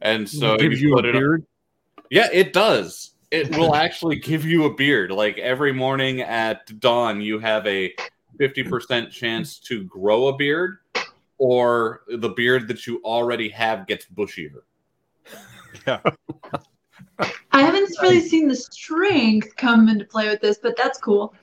And 0.00 0.28
so 0.28 0.56
gives 0.56 0.80
you 0.80 0.90
you 0.90 0.94
put 0.94 1.06
a 1.06 1.10
it 1.10 1.12
beard. 1.12 1.46
Yeah, 2.10 2.28
it 2.32 2.52
does. 2.52 3.12
It 3.30 3.56
will 3.56 3.74
actually 3.84 4.16
give 4.16 4.44
you 4.44 4.64
a 4.64 4.74
beard. 4.74 5.10
Like 5.10 5.38
every 5.38 5.72
morning 5.72 6.20
at 6.20 6.78
dawn, 6.80 7.20
you 7.20 7.38
have 7.38 7.66
a 7.66 7.94
50% 8.38 9.10
chance 9.10 9.58
to 9.60 9.84
grow 9.84 10.26
a 10.28 10.36
beard, 10.36 10.78
or 11.38 12.02
the 12.08 12.28
beard 12.28 12.68
that 12.68 12.86
you 12.86 13.00
already 13.04 13.48
have 13.48 13.86
gets 13.86 14.06
bushier. 14.06 14.62
I 17.52 17.62
haven't 17.62 17.90
really 18.02 18.20
seen 18.20 18.48
the 18.48 18.56
strength 18.56 19.56
come 19.56 19.88
into 19.88 20.04
play 20.04 20.28
with 20.28 20.40
this, 20.40 20.58
but 20.58 20.76
that's 20.76 20.98
cool. 20.98 21.34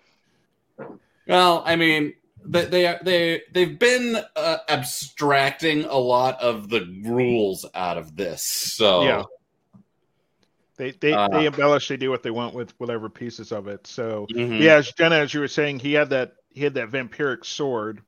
Well, 1.27 1.63
I 1.65 1.75
mean, 1.75 2.13
they 2.45 2.65
they 2.65 2.97
they 3.03 3.41
they've 3.53 3.77
been 3.77 4.17
uh, 4.35 4.57
abstracting 4.67 5.85
a 5.85 5.97
lot 5.97 6.41
of 6.41 6.69
the 6.69 7.01
rules 7.05 7.65
out 7.75 7.97
of 7.97 8.15
this. 8.15 8.41
So 8.43 9.03
Yeah. 9.03 9.23
They 10.77 10.91
they, 10.91 11.11
Uh, 11.11 11.27
they 11.27 11.45
embellish. 11.45 11.89
They 11.89 11.97
do 11.97 12.09
what 12.09 12.23
they 12.23 12.31
want 12.31 12.55
with 12.55 12.73
whatever 12.79 13.09
pieces 13.09 13.51
of 13.51 13.67
it. 13.67 13.85
So 13.85 14.27
Mhm. 14.31 14.61
yeah, 14.61 14.75
as 14.75 14.91
Jenna, 14.93 15.17
as 15.17 15.33
you 15.33 15.41
were 15.41 15.49
saying, 15.49 15.79
he 15.79 15.93
had 15.93 16.09
that 16.11 16.35
he 16.49 16.63
had 16.63 16.73
that 16.75 16.89
vampiric 16.89 17.45
sword. 17.45 18.01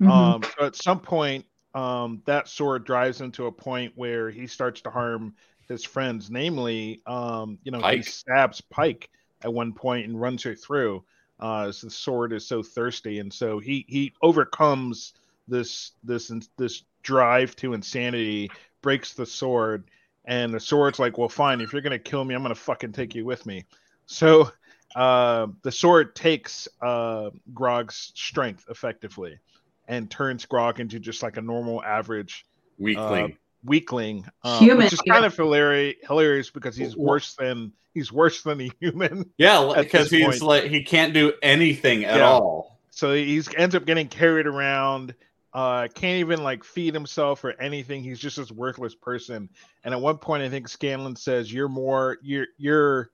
Mhm. 0.00 0.10
Um, 0.10 0.42
so 0.42 0.66
at 0.66 0.76
some 0.76 1.00
point, 1.00 1.46
um, 1.74 2.22
that 2.26 2.48
sword 2.48 2.84
drives 2.84 3.20
him 3.20 3.32
to 3.32 3.46
a 3.46 3.52
point 3.52 3.94
where 3.96 4.30
he 4.30 4.46
starts 4.46 4.82
to 4.82 4.90
harm 4.90 5.34
his 5.68 5.84
friends. 5.84 6.30
Namely, 6.30 7.00
um, 7.06 7.58
you 7.62 7.72
know, 7.72 7.80
he 7.80 8.02
stabs 8.02 8.60
Pike 8.60 9.10
at 9.42 9.52
one 9.52 9.72
point 9.72 10.06
and 10.06 10.20
runs 10.20 10.42
her 10.42 10.54
through. 10.54 11.04
Uh, 11.40 11.66
as 11.68 11.80
the 11.82 11.90
sword 11.90 12.32
is 12.32 12.44
so 12.44 12.62
thirsty, 12.62 13.20
and 13.20 13.32
so 13.32 13.60
he 13.60 13.84
he 13.88 14.12
overcomes 14.22 15.14
this 15.46 15.92
this 16.02 16.32
this 16.56 16.82
drive 17.02 17.54
to 17.56 17.74
insanity, 17.74 18.50
breaks 18.82 19.14
the 19.14 19.24
sword, 19.24 19.84
and 20.24 20.52
the 20.52 20.58
sword's 20.58 20.98
like, 20.98 21.16
well, 21.16 21.28
fine, 21.28 21.60
if 21.60 21.72
you're 21.72 21.82
gonna 21.82 21.98
kill 21.98 22.24
me, 22.24 22.34
I'm 22.34 22.42
gonna 22.42 22.56
fucking 22.56 22.92
take 22.92 23.14
you 23.14 23.24
with 23.24 23.46
me. 23.46 23.64
So 24.06 24.50
uh, 24.96 25.46
the 25.62 25.70
sword 25.70 26.16
takes 26.16 26.66
uh, 26.82 27.30
Grog's 27.54 28.10
strength 28.16 28.66
effectively 28.68 29.38
and 29.86 30.10
turns 30.10 30.44
Grog 30.44 30.80
into 30.80 30.98
just 30.98 31.22
like 31.22 31.36
a 31.36 31.42
normal 31.42 31.82
average 31.82 32.46
weakling. 32.78 33.36
Weakling, 33.64 34.26
uh, 34.42 34.58
Human, 34.58 34.84
which 34.84 34.92
is 34.92 35.00
yeah. 35.04 35.14
kind 35.14 35.24
of 35.26 35.36
hilarious, 35.36 35.96
hilarious 36.06 36.50
because 36.50 36.76
he's 36.76 36.96
worse 36.96 37.34
than 37.34 37.72
he's 37.94 38.12
worse 38.12 38.42
than 38.42 38.60
a 38.60 38.70
human. 38.80 39.28
yeah, 39.38 39.72
because 39.76 40.10
he's 40.10 40.24
point- 40.24 40.42
like 40.42 40.64
he 40.64 40.82
can't 40.82 41.12
do 41.12 41.32
anything 41.42 42.04
at 42.04 42.16
Yeah. 42.18 42.30
all. 42.30 42.78
So 42.90 43.14
he's 43.14 43.52
ends 43.54 43.74
up 43.74 43.84
getting 43.84 44.08
carried 44.08 44.46
around. 44.46 45.14
Uh, 45.52 45.88
can't 45.94 46.18
even 46.18 46.42
like 46.42 46.62
feed 46.62 46.94
himself 46.94 47.42
or 47.42 47.52
anything. 47.60 48.02
He's 48.02 48.18
just 48.20 48.36
this 48.36 48.52
worthless 48.52 48.94
person. 48.94 49.48
And 49.84 49.94
at 49.94 50.00
one 50.00 50.18
point, 50.18 50.42
I 50.42 50.48
think 50.48 50.68
Scanlan 50.68 51.16
says, 51.16 51.52
"You're 51.52 51.68
more 51.68 52.18
you're 52.22 52.46
you're 52.58 53.10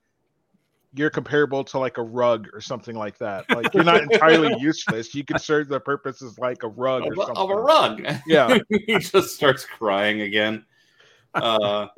you're 0.97 1.11
comparable 1.11 1.65
to 1.65 1.79
like 1.79 1.99
a 1.99 2.03
rug 2.03 2.49
or 2.53 2.61
something 2.61 2.95
like 2.97 3.19
that. 3.19 3.49
Like 3.51 3.73
you're 3.75 3.85
not 3.85 4.03
entirely 4.03 4.55
useless. 4.61 5.15
You 5.15 5.25
can 5.25 5.39
serve 5.39 5.69
the 5.69 5.81
purposes 5.81 6.39
like 6.39 6.63
a 6.63 6.69
rug 6.69 7.03
or 7.05 7.13
Of, 7.13 7.27
something." 7.27 7.37
of 7.37 7.51
a 7.51 7.57
rug. 7.57 8.07
Yeah. 8.27 8.59
he 8.69 8.99
just 8.99 9.35
starts 9.35 9.65
crying 9.65 10.21
again. 10.21 10.65
Uh, 11.35 11.89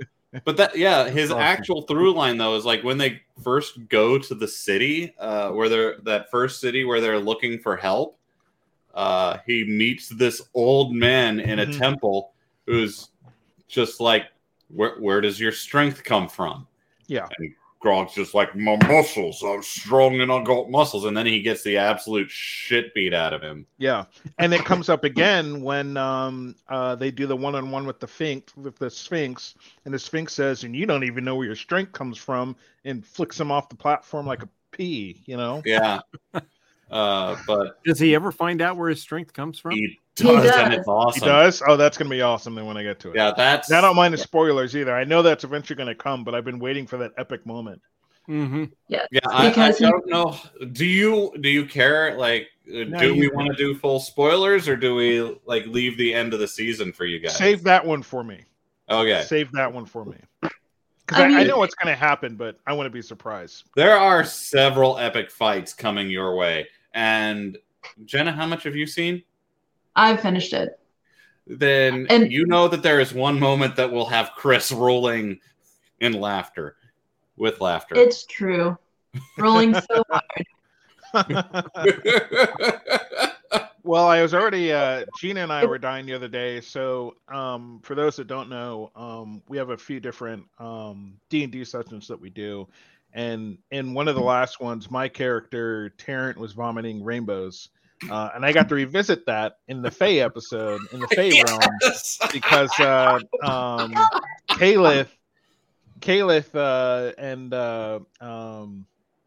but 0.44 0.56
that 0.56 0.76
yeah, 0.76 1.08
his 1.08 1.30
awesome. 1.30 1.42
actual 1.42 1.82
through 1.82 2.14
line 2.14 2.38
though 2.38 2.56
is 2.56 2.64
like 2.64 2.82
when 2.84 2.96
they 2.98 3.20
first 3.44 3.86
go 3.88 4.18
to 4.18 4.34
the 4.34 4.48
city, 4.48 5.14
uh, 5.18 5.50
where 5.50 5.68
they're 5.68 5.98
that 6.04 6.30
first 6.30 6.60
city 6.60 6.84
where 6.84 7.00
they're 7.00 7.18
looking 7.18 7.58
for 7.58 7.76
help. 7.76 8.18
Uh, 8.94 9.36
he 9.46 9.62
meets 9.64 10.08
this 10.08 10.40
old 10.54 10.94
man 10.94 11.38
in 11.38 11.58
a 11.58 11.66
Mhm. 11.66 11.78
temple 11.78 12.32
who's 12.64 13.10
just 13.68 14.00
like, 14.00 14.24
where 14.68 14.96
where 15.00 15.20
does 15.20 15.38
your 15.38 15.52
strength 15.52 16.02
come 16.02 16.28
from? 16.30 16.66
Yeah. 17.08 17.28
And 17.38 17.54
Grog's 17.80 18.14
just 18.14 18.34
like, 18.34 18.54
my 18.56 18.76
muscles, 18.88 19.42
I'm 19.42 19.62
strong 19.62 20.20
and 20.20 20.32
I 20.32 20.42
got 20.42 20.70
muscles, 20.70 21.04
and 21.04 21.16
then 21.16 21.26
he 21.26 21.42
gets 21.42 21.62
the 21.62 21.76
absolute 21.76 22.30
shit 22.30 22.94
beat 22.94 23.14
out 23.14 23.32
of 23.32 23.42
him. 23.42 23.66
Yeah, 23.78 24.04
and 24.38 24.52
it 24.54 24.64
comes 24.64 24.88
up 24.88 25.04
again 25.12 25.62
when 25.62 25.96
um 25.96 26.56
uh 26.68 26.94
they 26.94 27.10
do 27.10 27.26
the 27.26 27.36
one 27.36 27.54
on 27.54 27.70
one 27.70 27.86
with 27.86 28.00
the 28.00 28.08
Sphinx 28.08 28.56
with 28.56 28.76
the 28.78 28.90
Sphinx, 28.90 29.54
and 29.84 29.92
the 29.92 29.98
Sphinx 29.98 30.32
says, 30.32 30.64
"And 30.64 30.74
you 30.74 30.86
don't 30.86 31.04
even 31.04 31.24
know 31.24 31.36
where 31.36 31.46
your 31.46 31.56
strength 31.56 31.92
comes 31.92 32.18
from," 32.18 32.56
and 32.84 33.06
flicks 33.06 33.38
him 33.38 33.50
off 33.50 33.68
the 33.68 33.76
platform 33.76 34.26
like 34.26 34.42
a 34.42 34.48
pea. 34.72 35.22
You 35.26 35.36
know? 35.36 35.62
Yeah. 35.64 36.00
Uh, 36.90 37.36
but 37.46 37.82
Does 37.84 37.98
he 37.98 38.14
ever 38.14 38.30
find 38.30 38.62
out 38.62 38.76
where 38.76 38.88
his 38.88 39.00
strength 39.00 39.32
comes 39.32 39.58
from? 39.58 39.72
he 39.72 39.98
He 40.16 40.24
does, 40.24 40.50
and 40.56 40.72
it's 40.72 40.86
awesome. 40.86 41.20
He 41.20 41.26
does. 41.26 41.62
Oh, 41.66 41.76
that's 41.76 41.98
gonna 41.98 42.10
be 42.10 42.22
awesome. 42.22 42.54
Then 42.54 42.66
when 42.66 42.76
I 42.76 42.82
get 42.82 43.00
to 43.00 43.10
it, 43.10 43.16
Yeah, 43.16 43.32
that's. 43.36 43.68
And 43.68 43.76
I 43.76 43.80
don't 43.80 43.96
mind 43.96 44.14
the 44.14 44.18
spoilers 44.18 44.76
either. 44.76 44.94
I 44.94 45.04
know 45.04 45.22
that's 45.22 45.44
eventually 45.44 45.76
gonna 45.76 45.94
come, 45.94 46.22
but 46.24 46.34
I've 46.34 46.44
been 46.44 46.58
waiting 46.60 46.86
for 46.86 46.96
that 46.98 47.12
epic 47.18 47.44
moment. 47.44 47.82
Mm-hmm. 48.28 48.64
Yeah, 48.88 49.04
I, 49.28 49.52
I 49.52 49.72
he- 49.72 49.84
don't 49.84 50.06
know. 50.06 50.36
Do 50.72 50.84
you 50.86 51.32
do 51.40 51.48
you 51.48 51.66
care? 51.66 52.16
Like, 52.16 52.48
uh, 52.68 52.84
No, 52.84 52.98
do 52.98 53.14
we 53.16 53.28
want 53.28 53.48
to 53.48 53.54
do 53.54 53.76
full 53.76 54.00
spoilers, 54.00 54.68
or 54.68 54.76
do 54.76 54.94
we 54.94 55.38
like 55.44 55.66
leave 55.66 55.96
the 55.98 56.12
end 56.14 56.34
of 56.34 56.40
the 56.40 56.48
season 56.48 56.92
for 56.92 57.04
you 57.04 57.18
guys? 57.20 57.36
Save 57.36 57.62
that 57.64 57.84
one 57.84 58.02
for 58.02 58.24
me. 58.24 58.44
Okay, 58.90 59.22
Save 59.26 59.52
that 59.52 59.72
one 59.72 59.86
for 59.86 60.04
me. 60.04 60.16
Because 60.40 61.22
I 61.22 61.24
I, 61.24 61.40
I 61.40 61.44
know 61.44 61.58
what's 61.58 61.74
gonna 61.76 61.94
happen, 61.94 62.34
but 62.36 62.58
I 62.66 62.72
want 62.72 62.86
to 62.86 62.90
be 62.90 63.02
surprised. 63.02 63.64
there 63.76 63.96
are 63.96 64.24
several 64.24 64.98
epic 64.98 65.30
fights 65.30 65.72
coming 65.72 66.10
your 66.10 66.34
way, 66.36 66.66
and 66.96 67.56
Jenna, 68.04 68.32
how 68.32 68.46
much 68.46 68.64
have 68.64 68.74
you 68.74 68.86
seen? 68.86 69.22
I've 69.94 70.20
finished 70.20 70.52
it. 70.52 70.80
Then 71.46 72.06
And- 72.10 72.32
you 72.32 72.46
know 72.46 72.66
that 72.66 72.82
there 72.82 72.98
is 72.98 73.12
one 73.14 73.38
moment 73.38 73.76
that 73.76 73.92
will 73.92 74.06
have 74.06 74.32
Chris 74.34 74.72
rolling 74.72 75.38
in 76.00 76.12
laughter, 76.14 76.76
with 77.36 77.60
laughter. 77.60 77.94
It's 77.96 78.26
true. 78.26 78.76
Rolling 79.38 79.74
so 79.74 80.02
hard. 81.14 81.44
Well, 83.82 84.08
I 84.08 84.20
was 84.20 84.34
already 84.34 84.72
uh 84.72 85.04
Gina 85.16 85.42
and 85.44 85.52
I 85.52 85.64
were 85.64 85.78
dying 85.78 86.06
the 86.06 86.14
other 86.14 86.26
day. 86.26 86.60
So 86.60 87.14
um 87.28 87.78
for 87.84 87.94
those 87.94 88.16
that 88.16 88.26
don't 88.26 88.48
know, 88.50 88.90
um 88.96 89.40
we 89.48 89.56
have 89.58 89.70
a 89.70 89.76
few 89.76 90.00
different 90.00 90.44
um 90.58 91.14
D&D 91.28 91.64
sessions 91.64 92.08
that 92.08 92.20
we 92.20 92.28
do. 92.28 92.66
And 93.16 93.56
in 93.70 93.94
one 93.94 94.08
of 94.08 94.14
the 94.14 94.20
last 94.20 94.60
ones, 94.60 94.90
my 94.90 95.08
character 95.08 95.88
Tarrant 95.96 96.36
was 96.36 96.52
vomiting 96.52 97.02
rainbows. 97.02 97.70
Uh, 98.10 98.28
and 98.34 98.44
I 98.44 98.52
got 98.52 98.68
to 98.68 98.74
revisit 98.74 99.24
that 99.24 99.56
in 99.68 99.80
the 99.80 99.90
Fae 99.90 100.18
episode 100.18 100.82
in 100.92 101.00
the 101.00 101.08
Fae 101.08 101.30
realm 101.48 102.30
because 102.30 102.70
uh 102.78 103.18
um 103.42 103.94
Keyleth 104.50 105.08
Keyleth 106.00 106.54
uh 106.54 107.14
and 107.16 107.54
uh 107.54 108.00
um 108.20 108.84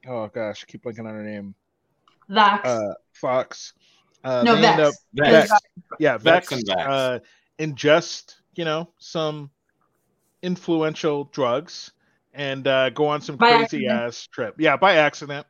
oh 0.07 0.27
gosh, 0.27 0.63
I 0.67 0.71
keep 0.71 0.83
blanking 0.83 0.99
on 1.07 1.15
her 1.15 1.23
name. 1.23 1.55
Vax. 2.29 2.63
Uh 2.63 2.93
Fox. 3.13 3.73
Uh 4.23 4.43
no, 4.43 4.55
Vex. 4.55 4.79
up- 4.79 4.93
Vex. 5.15 5.49
Vex. 5.49 5.61
yeah, 5.97 6.17
Vex 6.19 6.49
Vex, 6.49 6.51
and 6.51 6.63
Vex. 6.67 6.79
Uh, 6.87 7.19
ingest, 7.57 8.35
you 8.53 8.65
know, 8.65 8.87
some 8.99 9.49
influential 10.43 11.23
drugs 11.33 11.91
and 12.33 12.67
uh, 12.67 12.89
go 12.91 13.07
on 13.07 13.21
some 13.21 13.35
By 13.37 13.49
crazy 13.57 13.87
accident. 13.87 13.89
ass 13.89 14.27
trip. 14.27 14.55
Yeah, 14.59 14.77
by 14.77 14.95
accident. 14.95 15.45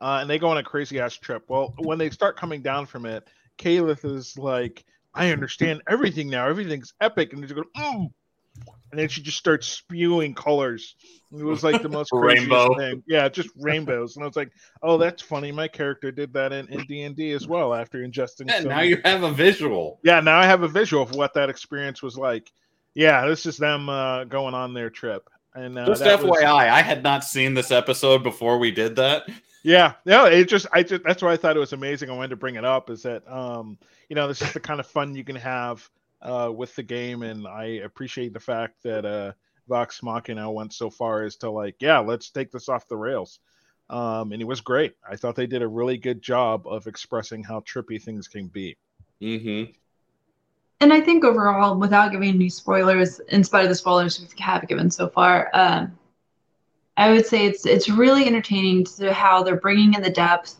Uh, 0.00 0.18
and 0.22 0.30
they 0.30 0.38
go 0.38 0.48
on 0.48 0.56
a 0.58 0.62
crazy 0.62 0.98
ass 1.00 1.14
trip. 1.16 1.44
Well, 1.48 1.74
when 1.78 1.98
they 1.98 2.10
start 2.10 2.36
coming 2.36 2.62
down 2.62 2.86
from 2.86 3.04
it, 3.06 3.28
Keyleth 3.58 4.04
is 4.04 4.38
like, 4.38 4.84
I 5.14 5.30
understand 5.32 5.82
everything 5.88 6.30
now. 6.30 6.46
Everything's 6.48 6.94
epic. 7.00 7.32
And 7.32 7.42
they 7.44 7.52
go, 7.54 7.64
mm. 7.76 8.10
and 8.90 8.98
then 9.00 9.08
she 9.08 9.20
just 9.20 9.36
starts 9.36 9.66
spewing 9.66 10.34
colors. 10.34 10.94
It 11.32 11.42
was 11.44 11.62
like 11.62 11.82
the 11.82 11.88
most 11.98 12.10
craziest 12.10 12.48
Rainbow. 12.50 12.74
thing. 12.78 13.02
Yeah, 13.06 13.28
just 13.28 13.50
rainbows. 13.60 14.16
And 14.16 14.24
I 14.24 14.26
was 14.26 14.36
like, 14.36 14.50
oh, 14.82 14.96
that's 14.96 15.20
funny. 15.20 15.52
My 15.52 15.68
character 15.68 16.10
did 16.10 16.32
that 16.32 16.52
in, 16.52 16.66
in 16.68 16.86
D&D 16.86 17.32
as 17.32 17.46
well 17.46 17.74
after 17.74 17.98
ingesting 17.98 18.48
Yeah, 18.48 18.60
some 18.60 18.68
now 18.70 18.80
you 18.80 18.98
have 19.04 19.22
a 19.22 19.30
visual. 19.32 20.00
yeah 20.02 20.20
now 20.20 20.38
i 20.38 20.46
have 20.46 20.62
a 20.62 20.68
visual 20.68 21.02
of 21.02 21.14
what 21.14 21.34
that 21.34 21.50
experience 21.50 22.02
was 22.02 22.16
like 22.16 22.50
yeah 22.94 23.26
this 23.26 23.44
is 23.46 23.56
them 23.58 23.88
uh, 23.88 24.24
going 24.24 24.54
on 24.54 24.72
their 24.74 24.88
trip 24.90 25.28
and 25.54 25.78
uh, 25.78 25.86
Just 25.86 26.02
FYI, 26.02 26.22
was- 26.28 26.42
I 26.44 26.80
had 26.82 27.02
not 27.02 27.24
seen 27.24 27.54
this 27.54 27.70
episode 27.70 28.22
before 28.22 28.58
we 28.58 28.70
did 28.70 28.96
that. 28.96 29.28
yeah 29.62 29.92
no 30.06 30.24
it 30.24 30.48
just 30.48 30.66
i 30.72 30.82
just 30.82 31.02
that's 31.04 31.22
why 31.22 31.32
i 31.32 31.36
thought 31.36 31.54
it 31.54 31.60
was 31.60 31.74
amazing 31.74 32.08
i 32.08 32.14
wanted 32.14 32.30
to 32.30 32.36
bring 32.36 32.54
it 32.54 32.64
up 32.64 32.88
is 32.88 33.02
that 33.02 33.22
um 33.30 33.76
you 34.08 34.16
know 34.16 34.26
this 34.26 34.40
is 34.40 34.50
the 34.54 34.60
kind 34.60 34.80
of 34.80 34.86
fun 34.86 35.14
you 35.14 35.22
can 35.22 35.36
have 35.36 35.86
uh 36.22 36.50
with 36.54 36.74
the 36.76 36.82
game 36.82 37.22
and 37.22 37.46
i 37.46 37.64
appreciate 37.84 38.32
the 38.32 38.40
fact 38.40 38.82
that 38.82 39.04
uh 39.04 39.32
vox 39.68 40.02
machina 40.02 40.50
went 40.50 40.72
so 40.72 40.88
far 40.88 41.24
as 41.24 41.36
to 41.36 41.50
like 41.50 41.76
yeah 41.80 41.98
let's 41.98 42.30
take 42.30 42.50
this 42.50 42.70
off 42.70 42.88
the 42.88 42.96
rails 42.96 43.40
um 43.90 44.32
and 44.32 44.40
it 44.40 44.46
was 44.46 44.62
great 44.62 44.94
i 45.06 45.14
thought 45.14 45.36
they 45.36 45.46
did 45.46 45.60
a 45.60 45.68
really 45.68 45.98
good 45.98 46.22
job 46.22 46.66
of 46.66 46.86
expressing 46.86 47.42
how 47.42 47.60
trippy 47.60 48.00
things 48.02 48.28
can 48.28 48.46
be 48.48 48.76
Mm-hmm. 49.22 49.72
And 50.80 50.94
I 50.94 51.00
think 51.00 51.24
overall, 51.24 51.78
without 51.78 52.10
giving 52.10 52.30
any 52.30 52.48
spoilers, 52.48 53.20
in 53.28 53.44
spite 53.44 53.64
of 53.64 53.68
the 53.68 53.74
spoilers 53.74 54.18
we 54.18 54.26
have 54.42 54.66
given 54.66 54.90
so 54.90 55.08
far, 55.08 55.50
um, 55.52 55.96
I 56.96 57.10
would 57.10 57.26
say 57.26 57.46
it's 57.46 57.66
it's 57.66 57.88
really 57.88 58.26
entertaining 58.26 58.84
to 58.96 59.12
how 59.12 59.42
they're 59.42 59.56
bringing 59.56 59.94
in 59.94 60.02
the 60.02 60.10
depth 60.10 60.56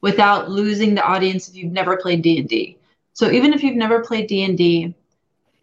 without 0.00 0.50
losing 0.50 0.94
the 0.94 1.02
audience 1.02 1.48
if 1.48 1.56
you've 1.56 1.72
never 1.72 1.96
played 1.96 2.22
D 2.22 2.38
and 2.38 2.48
D. 2.48 2.78
So 3.12 3.30
even 3.30 3.52
if 3.52 3.62
you've 3.62 3.76
never 3.76 4.04
played 4.04 4.28
D 4.28 4.44
and 4.44 4.56
D, 4.56 4.94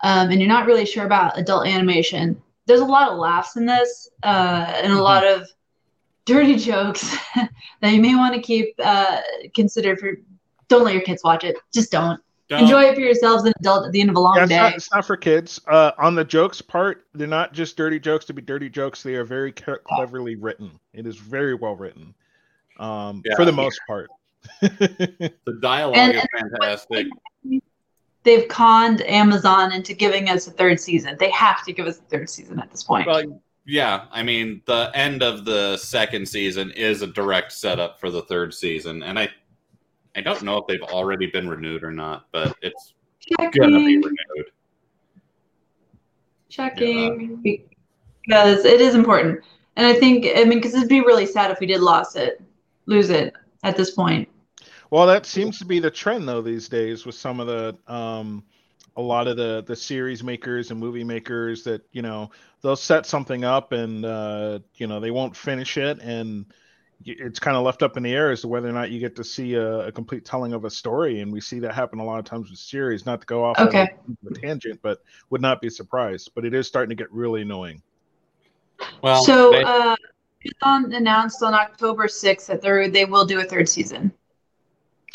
um, 0.02 0.30
and 0.32 0.40
you're 0.40 0.50
not 0.50 0.66
really 0.66 0.86
sure 0.86 1.06
about 1.06 1.38
adult 1.38 1.66
animation, 1.66 2.42
there's 2.66 2.82
a 2.82 2.86
lot 2.86 3.10
of 3.10 3.18
laughs 3.18 3.56
in 3.56 3.66
this, 3.66 4.10
uh, 4.24 4.74
and 4.82 4.92
a 4.92 5.02
lot 5.02 5.26
of 5.26 5.48
dirty 6.26 6.56
jokes 6.72 7.16
that 7.36 7.92
you 7.94 8.02
may 8.02 8.16
want 8.16 8.36
to 8.36 8.42
keep 8.42 8.74
uh, 8.84 9.22
considered 9.56 10.00
for. 10.00 10.18
Don't 10.68 10.84
let 10.84 10.94
your 10.94 11.04
kids 11.04 11.24
watch 11.24 11.44
it. 11.44 11.58
Just 11.74 11.92
don't. 11.92 12.20
Enjoy 12.60 12.84
it 12.84 12.96
for 12.96 13.02
yourselves, 13.02 13.44
an 13.44 13.54
adult 13.60 13.86
at 13.86 13.92
the 13.92 14.02
end 14.02 14.10
of 14.10 14.16
a 14.16 14.20
long 14.20 14.36
Yeah, 14.36 14.44
it's 14.44 14.50
day. 14.50 14.58
not, 14.58 14.76
it's 14.76 14.92
not 14.94 15.06
for 15.06 15.18
kids. 15.18 15.60
Uh, 15.68 15.92
on 15.98 16.16
the 16.16 16.24
jokes 16.24 16.62
part, 16.62 17.06
they're 17.14 17.28
not 17.28 17.54
just 17.54 17.78
dirty 17.78 18.00
jokes 18.00 18.26
to 18.26 18.34
be 18.34 18.42
dirty 18.42 18.70
jokes. 18.70 19.04
They 19.04 19.16
are 19.16 19.24
very 19.24 19.52
ca- 19.52 19.78
cleverly 19.86 20.36
written. 20.36 20.72
It 20.94 21.06
is 21.08 21.18
very 21.18 21.56
well 21.56 21.76
written, 21.76 22.14
um, 22.80 23.22
Yeah. 23.26 23.36
for 23.36 23.46
the 23.46 23.52
most 23.52 23.80
part. 23.88 24.10
The 24.62 25.60
dialogue 25.62 25.98
And- 25.98 26.16
is 26.18 26.26
fantastic. 26.38 27.08
They've 28.24 28.48
conned 28.48 29.02
Amazon 29.02 29.74
into 29.74 29.94
giving 29.94 30.30
us 30.30 30.48
a 30.48 30.52
third 30.52 30.80
season. 30.80 31.18
They 31.20 31.30
have 31.32 31.64
to 31.66 31.74
give 31.74 31.88
us 31.88 32.00
a 32.00 32.04
third 32.04 32.30
season 32.30 32.58
at 32.60 32.72
this 32.72 32.82
point. 32.84 33.06
Well, 33.06 33.42
yeah, 33.66 34.06
I 34.12 34.24
mean, 34.24 34.62
the 34.66 34.92
end 34.94 35.24
of 35.24 35.44
the 35.44 35.76
second 35.78 36.28
season 36.28 36.72
is 36.72 37.02
a 37.02 37.08
direct 37.08 37.52
setup 37.52 38.00
for 38.00 38.10
the 38.10 38.22
third 38.22 38.54
season, 38.54 39.04
and 39.04 39.20
I, 39.20 39.30
I 40.16 40.22
don't 40.22 40.42
know 40.44 40.58
if 40.58 40.68
they've 40.68 40.82
already 40.82 41.28
been 41.28 41.48
renewed 41.48 41.84
or 41.84 41.92
not, 41.92 42.28
but 42.32 42.56
it's 42.62 42.94
gonna 43.38 43.80
be 43.80 43.98
renewed. 43.98 44.52
checking, 46.50 47.42
because 48.26 48.64
it 48.66 48.80
is 48.80 48.96
important. 48.96 49.40
And 49.76 49.88
I 49.88 49.94
think, 49.94 50.28
I 50.36 50.44
mean, 50.44 50.60
because 50.60 50.76
it'd 50.76 50.88
be 50.88 51.02
really 51.02 51.26
sad 51.26 51.50
if 51.50 51.60
we 51.60 51.66
did 51.66 51.82
lose 51.82 52.16
it, 52.16 52.40
lose 52.86 53.10
it 53.10 53.34
at 53.64 53.76
this 53.76 53.92
point. 53.92 54.30
well, 54.92 55.08
that 55.08 55.26
seems 55.26 55.58
to 55.60 55.66
be 55.66 55.80
the 55.80 55.90
trend 55.90 56.28
though 56.28 56.42
these 56.42 56.70
days 56.70 57.06
with 57.06 57.16
some 57.16 57.40
of 57.40 57.48
the 57.48 57.76
um, 57.92 58.44
a 58.96 59.02
lot 59.02 59.28
of 59.28 59.38
the 59.38 59.64
the 59.66 59.76
series 59.76 60.24
makers 60.24 60.70
and 60.70 60.80
movie 60.80 61.04
makers 61.04 61.64
that 61.64 61.82
you 61.92 62.02
know 62.02 62.30
they'll 62.62 62.76
set 62.76 63.06
something 63.06 63.44
up 63.44 63.72
and 63.72 64.06
uh, 64.06 64.60
you 64.76 64.88
know 64.88 65.00
they 65.00 65.12
won't 65.12 65.36
finish 65.36 65.78
it 65.78 66.00
and 66.02 66.46
y- 66.46 66.54
it's 67.06 67.40
kind 67.40 67.58
of 67.58 67.64
left 67.64 67.84
up 67.84 67.98
in 67.98 68.04
the 68.04 68.14
air 68.14 68.32
as 68.32 68.42
to 68.42 68.48
whether 68.48 68.68
or 68.68 68.72
not 68.72 68.90
you 68.92 69.00
get 69.00 69.16
to 69.18 69.24
see 69.24 69.56
a, 69.56 69.88
a 69.88 69.92
complete 69.92 70.24
telling 70.26 70.54
of 70.54 70.66
a 70.66 70.70
story 70.70 71.20
and 71.22 71.32
we 71.32 71.42
see 71.42 71.60
that 71.60 71.74
happen 71.74 72.00
a 72.00 72.04
lot 72.04 72.20
of 72.20 72.26
times 72.26 72.50
with 72.50 72.60
series 72.60 73.06
not 73.06 73.20
to 73.22 73.28
go 73.28 73.44
off 73.44 73.60
Okay. 73.60 73.82
on 74.08 74.18
a, 74.26 74.32
a 74.32 74.40
tangent 74.42 74.80
but 74.82 75.00
would 75.30 75.42
not 75.42 75.62
be 75.62 75.70
surprised 75.70 76.32
but 76.36 76.46
it 76.46 76.54
is 76.54 76.68
starting 76.68 76.90
to 76.90 76.96
get 77.02 77.12
really 77.12 77.42
annoying 77.42 77.82
Well, 79.02 79.24
so, 79.24 79.52
they- 79.52 79.64
uh, 79.64 79.96
Amazon 80.66 80.94
announced 80.94 81.42
on 81.42 81.54
October 81.54 82.08
6th 82.08 82.48
that 82.48 82.62
they 82.62 82.90
they 82.90 83.06
will 83.06 83.26
do 83.26 83.40
a 83.40 83.44
third 83.46 83.70
season. 83.70 84.12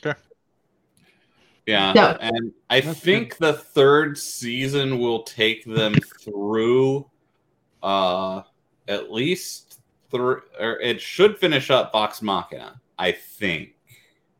Okay. 0.04 0.18
Yeah, 1.66 1.92
Yeah. 1.94 2.16
and 2.20 2.52
I 2.70 2.80
That's 2.80 2.98
think 2.98 3.36
the 3.36 3.52
third 3.52 4.16
season 4.16 4.98
will 4.98 5.22
take 5.24 5.64
them 5.66 5.94
through 6.24 7.10
uh 7.82 8.42
at 8.88 9.12
least 9.12 9.67
through 10.10 10.42
or 10.58 10.80
it 10.80 11.00
should 11.00 11.38
finish 11.38 11.70
up 11.70 11.92
Vox 11.92 12.22
Machina, 12.22 12.80
I 12.98 13.12
think. 13.12 13.74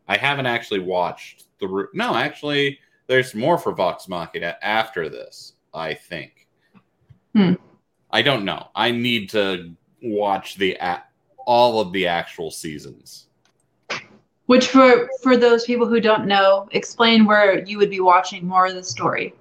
I 0.09 0.17
haven't 0.17 0.47
actually 0.47 0.81
watched 0.81 1.45
the 1.61 1.69
ru- 1.69 1.89
No, 1.95 2.15
actually 2.15 2.79
there's 3.07 3.35
more 3.35 3.59
for 3.59 3.73
Vox 3.73 4.09
Machina 4.09 4.57
after 4.63 5.09
this, 5.09 5.55
I 5.75 5.95
think. 5.95 6.47
Hmm. 7.35 7.55
I 8.11 8.23
don't 8.23 8.45
know. 8.45 8.69
I 8.75 8.91
need 8.91 9.29
to 9.31 9.75
watch 10.03 10.57
the 10.57 10.77
a- 10.81 11.03
all 11.47 11.81
of 11.81 11.93
the 11.93 12.07
actual 12.07 12.51
seasons. 12.51 13.27
Which, 14.47 14.69
for 14.69 15.11
for 15.23 15.37
those 15.37 15.67
people 15.67 15.87
who 15.87 16.01
don't 16.01 16.27
know, 16.27 16.69
explain 16.73 17.27
where 17.27 17.63
you 17.65 17.77
would 17.77 17.91
be 17.91 18.01
watching 18.01 18.47
more 18.47 18.67
of 18.67 18.75
the 18.75 18.83
story. 18.83 19.35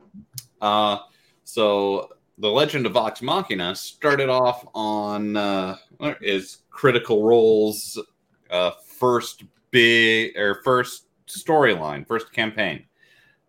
Uh, 0.61 0.97
so 1.45 2.09
the 2.37 2.49
Legend 2.49 2.85
of 2.85 2.93
Vox 2.93 3.21
Machina 3.21 3.75
started 3.75 4.29
off 4.29 4.67
on 4.75 5.35
uh, 5.35 5.77
is 6.21 6.59
Critical 6.69 7.23
Role's 7.23 7.99
uh, 8.51 8.71
first 8.85 9.43
big 9.71 10.37
or 10.37 10.61
first 10.63 11.05
storyline, 11.27 12.07
first 12.07 12.31
campaign. 12.31 12.85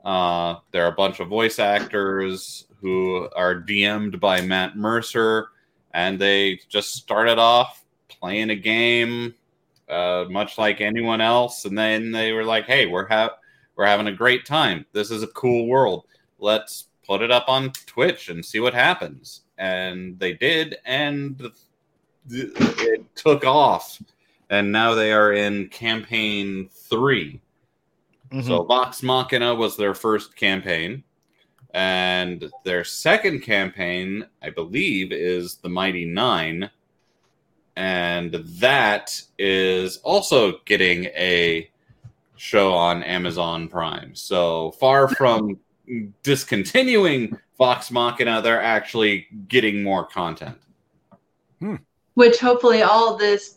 Uh, 0.05 0.57
there 0.71 0.85
are 0.85 0.93
a 0.93 0.97
bunch 0.97 1.21
of 1.21 1.29
voice 1.29 1.59
actors 1.59 2.67
who 2.81 3.29
are 3.37 3.61
DM'd 3.61 4.21
by 4.21 4.41
Matt 4.41 4.77
Mercer, 4.77 5.49
and 5.93 6.19
they 6.19 6.61
just 6.69 6.95
started 6.95 7.39
off 7.39 7.85
playing 8.09 8.51
a 8.51 8.57
game, 8.57 9.35
uh, 9.89 10.25
much 10.31 10.57
like 10.57 10.81
anyone 10.81 11.21
else. 11.21 11.67
And 11.67 11.77
then 11.77 12.11
they 12.11 12.33
were 12.33 12.45
like, 12.45 12.65
"Hey, 12.65 12.87
we're 12.87 13.07
ha- 13.07 13.37
we're 13.77 13.87
having 13.87 14.07
a 14.07 14.13
great 14.13 14.47
time. 14.47 14.87
This 14.93 15.11
is 15.11 15.23
a 15.23 15.29
cool 15.29 15.67
world. 15.67 16.07
Let's 16.39 16.89
put 17.09 17.23
it 17.23 17.33
up 17.33 17.49
on 17.49 17.73
Twitch 17.87 18.29
and 18.29 18.45
see 18.45 18.61
what 18.61 18.75
happens." 18.75 19.41
And 19.57 20.19
they 20.21 20.35
did, 20.35 20.77
and 20.85 21.51
it 22.31 23.17
took 23.17 23.45
off. 23.45 24.01
And 24.51 24.71
now 24.71 24.95
they 24.95 25.13
are 25.13 25.33
in 25.33 25.69
campaign 25.69 26.69
3 26.71 27.41
mm-hmm. 28.31 28.47
So 28.47 28.63
Vox 28.63 29.03
Machina 29.03 29.55
was 29.55 29.77
their 29.77 29.95
first 29.95 30.37
campaign. 30.37 31.05
And 31.75 32.51
their 32.65 32.83
second 32.83 33.41
campaign, 33.41 34.27
I 34.43 34.49
believe, 34.51 35.13
is 35.13 35.57
the 35.57 35.69
Mighty 35.69 36.07
Nein. 36.07 36.71
And 37.77 38.33
that 38.61 39.21
is 39.39 39.99
also 39.99 40.61
getting 40.65 41.05
a 41.07 41.71
show 42.37 42.73
on 42.73 43.03
Amazon 43.03 43.69
Prime. 43.69 44.15
So 44.15 44.71
far 44.73 45.09
from 45.09 45.59
discontinuing 46.23 47.37
Vox 47.57 47.91
Machina, 47.91 48.41
they're 48.43 48.63
actually 48.63 49.27
getting 49.49 49.83
more 49.83 50.05
content. 50.05 50.57
Which 52.15 52.39
hopefully 52.39 52.83
all 52.83 53.17
this 53.17 53.57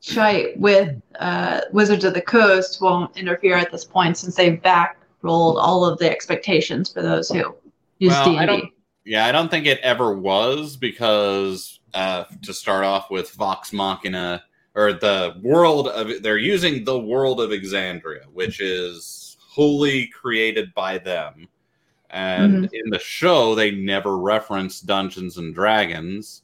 shite 0.00 0.58
with 0.58 1.00
uh, 1.18 1.60
Wizards 1.72 2.04
of 2.04 2.14
the 2.14 2.22
Coast 2.22 2.80
won't 2.80 3.16
interfere 3.16 3.56
at 3.56 3.70
this 3.70 3.84
point, 3.84 4.16
since 4.16 4.34
they've 4.34 4.60
back 4.62 4.98
rolled 5.22 5.58
all 5.58 5.84
of 5.84 5.98
the 5.98 6.10
expectations 6.10 6.92
for 6.92 7.02
those 7.02 7.28
who 7.30 7.54
use 7.98 8.10
Well, 8.12 8.24
D 8.24 8.38
I 8.38 8.42
and 8.42 8.48
don't- 8.48 8.72
Yeah, 9.04 9.26
I 9.26 9.32
don't 9.32 9.50
think 9.50 9.66
it 9.66 9.78
ever 9.80 10.14
was 10.16 10.76
because 10.76 11.80
uh, 11.94 12.24
to 12.42 12.52
start 12.52 12.84
off 12.84 13.10
with 13.10 13.30
Vox 13.32 13.72
Machina 13.72 14.42
or 14.74 14.94
the 14.94 15.34
world 15.42 15.88
of 15.88 16.22
they're 16.22 16.38
using 16.38 16.84
the 16.84 16.98
world 16.98 17.40
of 17.40 17.50
Exandria, 17.50 18.24
which 18.32 18.60
is 18.60 19.36
wholly 19.40 20.06
created 20.08 20.72
by 20.74 20.98
them. 20.98 21.48
And 22.12 22.68
in 22.72 22.90
the 22.90 22.98
show, 22.98 23.54
they 23.54 23.70
never 23.70 24.18
reference 24.18 24.80
Dungeons 24.80 25.38
and 25.38 25.54
Dragons. 25.54 26.42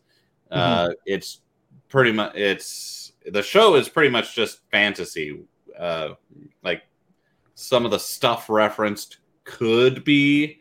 Uh, 0.50 0.90
it's 1.04 1.40
pretty 1.88 2.12
much 2.12 2.34
it's 2.34 3.12
the 3.26 3.42
show 3.42 3.74
is 3.74 3.88
pretty 3.88 4.08
much 4.08 4.34
just 4.34 4.60
fantasy. 4.70 5.40
Uh, 5.78 6.10
like 6.62 6.84
some 7.54 7.84
of 7.84 7.90
the 7.90 7.98
stuff 7.98 8.48
referenced 8.48 9.18
could 9.44 10.04
be 10.04 10.60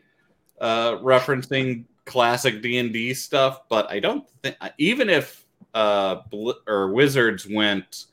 uh, 0.60 0.92
referencing 0.96 1.84
classic 2.04 2.60
D 2.62 2.78
and 2.78 2.92
D 2.92 3.14
stuff, 3.14 3.68
but 3.68 3.90
I 3.90 4.00
don't 4.00 4.28
think 4.42 4.56
even 4.78 5.08
if 5.08 5.46
uh, 5.74 6.16
Bl- 6.30 6.52
or 6.66 6.92
Wizards 6.92 7.46
went 7.48 8.06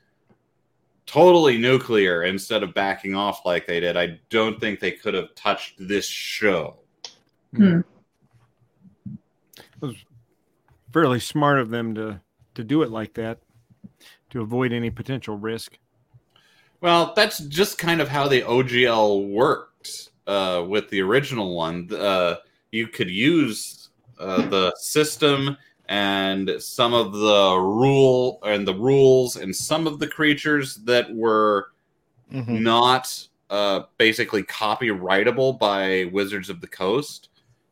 totally 1.05 1.58
nuclear 1.58 2.23
instead 2.23 2.63
of 2.63 2.73
backing 2.73 3.15
off 3.15 3.45
like 3.45 3.65
they 3.67 3.79
did, 3.79 3.97
I 3.97 4.19
don't 4.29 4.60
think 4.60 4.79
they 4.79 4.91
could 4.91 5.13
have 5.13 5.34
touched 5.36 5.75
this 5.77 6.08
show. 6.08 6.77
Fairly 10.93 11.19
smart 11.19 11.59
of 11.59 11.69
them 11.69 11.93
to 11.95 12.21
to 12.55 12.63
do 12.63 12.81
it 12.81 12.89
like 12.89 13.13
that 13.15 13.39
to 14.29 14.41
avoid 14.41 14.71
any 14.71 14.89
potential 14.89 15.37
risk. 15.37 15.77
Well, 16.81 17.13
that's 17.15 17.39
just 17.39 17.77
kind 17.77 17.99
of 17.99 18.07
how 18.07 18.27
the 18.27 18.41
OGL 18.43 19.29
worked 19.29 20.09
uh, 20.25 20.63
with 20.67 20.89
the 20.89 21.01
original 21.01 21.55
one. 21.55 21.93
Uh, 21.93 22.37
you 22.71 22.87
could 22.87 23.09
use 23.09 23.89
uh, 24.19 24.47
the 24.47 24.73
system 24.77 25.57
and 25.89 26.49
some 26.59 26.93
of 26.93 27.11
the 27.13 27.57
rule 27.59 28.39
and 28.43 28.65
the 28.67 28.73
rules 28.73 29.35
and 29.35 29.53
some 29.55 29.85
of 29.87 29.99
the 29.99 30.07
creatures 30.07 30.75
that 30.77 31.13
were 31.13 31.71
Mhm. 32.31 32.61
not 32.61 33.27
uh, 33.51 33.83
basically 33.99 34.41
copyrightable 34.43 35.59
by 35.59 36.09
Wizards 36.11 36.49
of 36.49 36.59
the 36.61 36.67
Coast. 36.67 37.29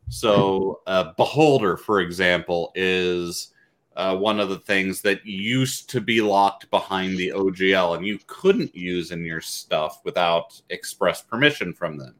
So, 0.08 0.80
uh, 0.86 1.12
Beholder, 1.16 1.76
for 1.76 2.00
example, 2.00 2.72
is 2.74 3.52
uh, 3.96 4.16
one 4.16 4.40
of 4.40 4.48
the 4.48 4.58
things 4.58 5.00
that 5.02 5.24
used 5.24 5.88
to 5.90 6.00
be 6.00 6.20
locked 6.20 6.70
behind 6.70 7.16
the 7.16 7.30
OGL, 7.30 7.96
and 7.96 8.06
you 8.06 8.18
couldn't 8.26 8.74
use 8.74 9.10
in 9.10 9.24
your 9.24 9.40
stuff 9.40 10.00
without 10.04 10.60
express 10.70 11.22
permission 11.22 11.72
from 11.72 11.96
them. 11.96 12.14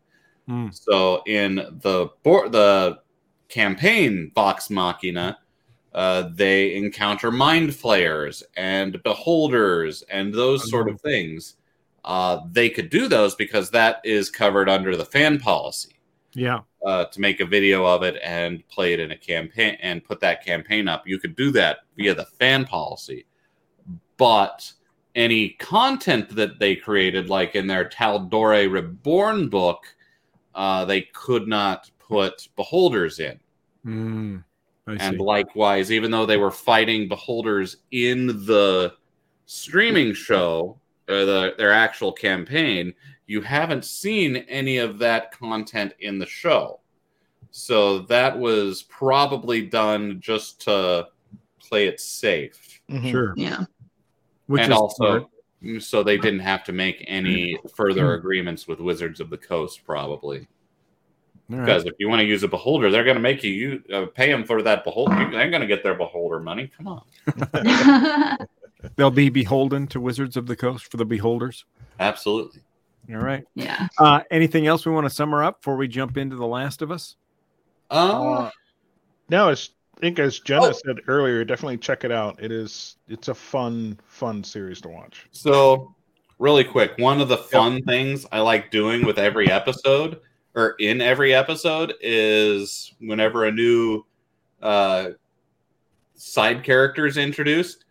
Hmm. 0.46 0.68
So, 0.70 1.22
in 1.26 1.56
the 1.82 2.10
board, 2.22 2.52
the 2.52 3.00
campaign 3.48 4.32
Vox 4.34 4.70
Machina, 4.70 5.38
uh, 5.94 6.30
they 6.34 6.74
encounter 6.74 7.30
mind 7.30 7.74
flayers 7.74 8.42
and 8.56 9.02
beholders 9.02 10.02
and 10.10 10.34
those 10.34 10.68
sort 10.68 10.88
of 10.88 11.00
things. 11.00 11.56
Uh, 12.04 12.40
they 12.50 12.68
could 12.68 12.90
do 12.90 13.08
those 13.08 13.34
because 13.34 13.70
that 13.70 14.00
is 14.04 14.28
covered 14.28 14.68
under 14.68 14.94
the 14.96 15.06
fan 15.06 15.38
policy 15.38 15.94
Yeah. 16.34 16.60
Uh, 16.84 17.06
to 17.06 17.18
make 17.18 17.40
a 17.40 17.46
video 17.46 17.86
of 17.86 18.02
it 18.02 18.20
and 18.22 18.62
play 18.68 18.92
it 18.92 19.00
in 19.00 19.10
a 19.10 19.16
campaign 19.16 19.78
and 19.80 20.04
put 20.04 20.20
that 20.20 20.44
campaign 20.44 20.86
up. 20.86 21.06
You 21.06 21.18
could 21.18 21.34
do 21.34 21.50
that 21.52 21.78
via 21.96 22.14
the 22.14 22.26
fan 22.26 22.66
policy, 22.66 23.24
but 24.18 24.70
any 25.14 25.50
content 25.58 26.28
that 26.36 26.58
they 26.58 26.76
created, 26.76 27.30
like 27.30 27.54
in 27.54 27.66
their 27.66 27.88
Tal'Dorei 27.88 28.70
Reborn 28.70 29.48
book, 29.48 29.86
uh, 30.54 30.84
they 30.84 31.02
could 31.14 31.48
not 31.48 31.90
put 31.98 32.48
beholders 32.54 33.18
in. 33.18 33.40
Mm, 33.86 34.44
And 35.00 35.18
likewise, 35.18 35.90
even 35.90 36.10
though 36.10 36.26
they 36.26 36.36
were 36.36 36.50
fighting 36.50 37.08
beholders 37.08 37.78
in 37.92 38.26
the 38.26 38.94
streaming 39.46 40.12
show, 40.12 40.78
or 41.08 41.24
the, 41.24 41.54
their 41.56 41.72
actual 41.72 42.12
campaign, 42.12 42.92
you 43.26 43.40
haven't 43.40 43.84
seen 43.84 44.36
any 44.48 44.78
of 44.78 44.98
that 44.98 45.32
content 45.32 45.94
in 46.00 46.18
the 46.18 46.26
show. 46.26 46.80
So 47.50 48.00
that 48.00 48.38
was 48.38 48.82
probably 48.82 49.62
done 49.62 50.20
just 50.20 50.60
to 50.62 51.08
play 51.58 51.86
it 51.86 52.00
safe. 52.00 52.80
Mhm. 52.90 53.10
Sure. 53.10 53.34
Yeah. 53.36 53.64
Which 54.46 54.62
and 54.62 54.72
is 54.72 54.78
also, 54.78 55.30
so 55.78 56.02
they 56.02 56.18
didn't 56.18 56.40
have 56.40 56.64
to 56.64 56.72
make 56.72 57.04
any 57.06 57.58
further 57.74 58.14
agreements 58.14 58.68
with 58.68 58.80
Wizards 58.80 59.20
of 59.20 59.30
the 59.30 59.38
Coast, 59.38 59.84
probably. 59.86 60.46
All 61.50 61.58
right. 61.58 61.66
Because 61.66 61.84
if 61.84 61.94
you 61.98 62.08
want 62.08 62.20
to 62.20 62.26
use 62.26 62.42
a 62.42 62.48
beholder, 62.48 62.90
they're 62.90 63.04
going 63.04 63.16
to 63.16 63.22
make 63.22 63.42
you, 63.42 63.52
you 63.52 63.94
uh, 63.94 64.06
pay 64.06 64.30
them 64.30 64.44
for 64.44 64.62
that 64.62 64.84
beholder. 64.84 65.30
They're 65.30 65.50
going 65.50 65.62
to 65.62 65.66
get 65.66 65.82
their 65.82 65.94
beholder 65.94 66.40
money. 66.40 66.70
Come 66.76 66.88
on. 66.88 67.04
they'll 68.96 69.10
be 69.10 69.30
beholden 69.30 69.86
to 69.88 70.00
Wizards 70.00 70.36
of 70.36 70.46
the 70.46 70.56
Coast 70.56 70.90
for 70.90 70.96
the 70.96 71.04
beholders. 71.04 71.64
Absolutely. 72.00 72.62
All 73.10 73.16
right. 73.20 73.44
yeah. 73.54 73.88
Uh, 73.98 74.20
anything 74.30 74.66
else 74.66 74.86
we 74.86 74.92
want 74.92 75.04
to 75.06 75.10
sum 75.10 75.34
up 75.34 75.60
before 75.60 75.76
we 75.76 75.88
jump 75.88 76.16
into 76.16 76.36
The 76.36 76.46
Last 76.46 76.80
of 76.82 76.90
Us? 76.90 77.16
Uh, 77.90 78.50
Now, 79.28 79.48
as 79.50 79.70
I 79.96 80.00
think 80.00 80.18
as 80.18 80.40
Jenna 80.40 80.66
Oh. 80.68 80.72
said 80.72 80.96
earlier, 81.06 81.44
definitely 81.44 81.78
check 81.78 82.04
it 82.04 82.10
out. 82.10 82.42
It 82.42 82.50
is 82.50 82.96
it's 83.08 83.28
a 83.28 83.34
fun, 83.34 83.98
fun 84.06 84.42
series 84.42 84.80
to 84.82 84.88
watch. 84.88 85.26
so, 85.30 85.94
really 86.38 86.64
quick, 86.64 86.92
one 86.98 87.20
of 87.20 87.28
the 87.28 87.36
fun 87.38 87.82
things 87.84 88.26
I 88.32 88.40
like 88.40 88.70
doing 88.70 89.04
with 89.06 89.18
every 89.18 89.48
episode 89.50 90.20
or 90.56 90.70
in 90.80 91.00
every 91.00 91.32
episode 91.34 91.94
is 92.00 92.92
whenever 93.00 93.44
a 93.44 93.52
new 93.52 94.04
uh, 94.62 95.10
side 96.16 96.64
character 96.64 97.06
is 97.06 97.16
introduced, 97.16 97.84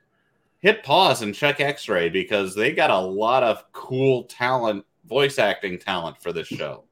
hit 0.60 0.84
pause 0.84 1.21
and 1.21 1.34
check 1.36 1.60
X 1.62 1.88
Ray 1.88 2.10
because 2.10 2.56
they 2.56 2.71
got 2.73 2.89
a 2.89 2.99
lot 2.99 3.43
of 3.43 3.63
cool 3.73 4.23
talent, 4.23 4.86
voice 5.13 5.38
acting 5.38 5.78
talent 5.78 6.19
for 6.21 6.34
this 6.34 6.47
show. 6.47 6.84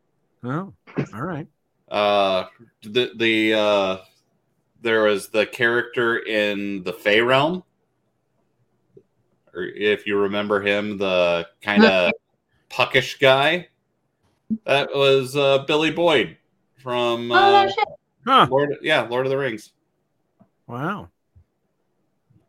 Oh, 0.44 0.72
all 1.14 1.22
right. 1.24 1.48
uh 1.90 2.46
the 2.84 3.12
the 3.16 3.54
uh 3.54 3.98
there 4.82 5.04
was 5.04 5.30
the 5.30 5.46
character 5.48 6.20
in 6.20 6.84
the 6.84 6.94
Fey 6.94 7.22
realm 7.22 7.64
or 9.54 9.64
if 9.64 10.06
you 10.08 10.18
remember 10.18 10.62
him 10.62 10.98
the 10.98 11.48
kind 11.62 11.84
of 11.86 12.12
puckish 12.70 13.20
guy 13.20 13.68
that 14.66 14.90
was 14.96 15.36
uh 15.36 15.60
Billy 15.68 15.92
Boyd 15.92 16.38
from 16.82 17.32
Oh, 17.32 17.36
uh, 17.36 17.66
no. 17.66 17.98
Huh. 18.26 18.48
Lord 18.50 18.76
yeah 18.82 19.02
Lord 19.02 19.26
of 19.26 19.30
the 19.32 19.38
Rings 19.38 19.72
Wow. 20.68 21.10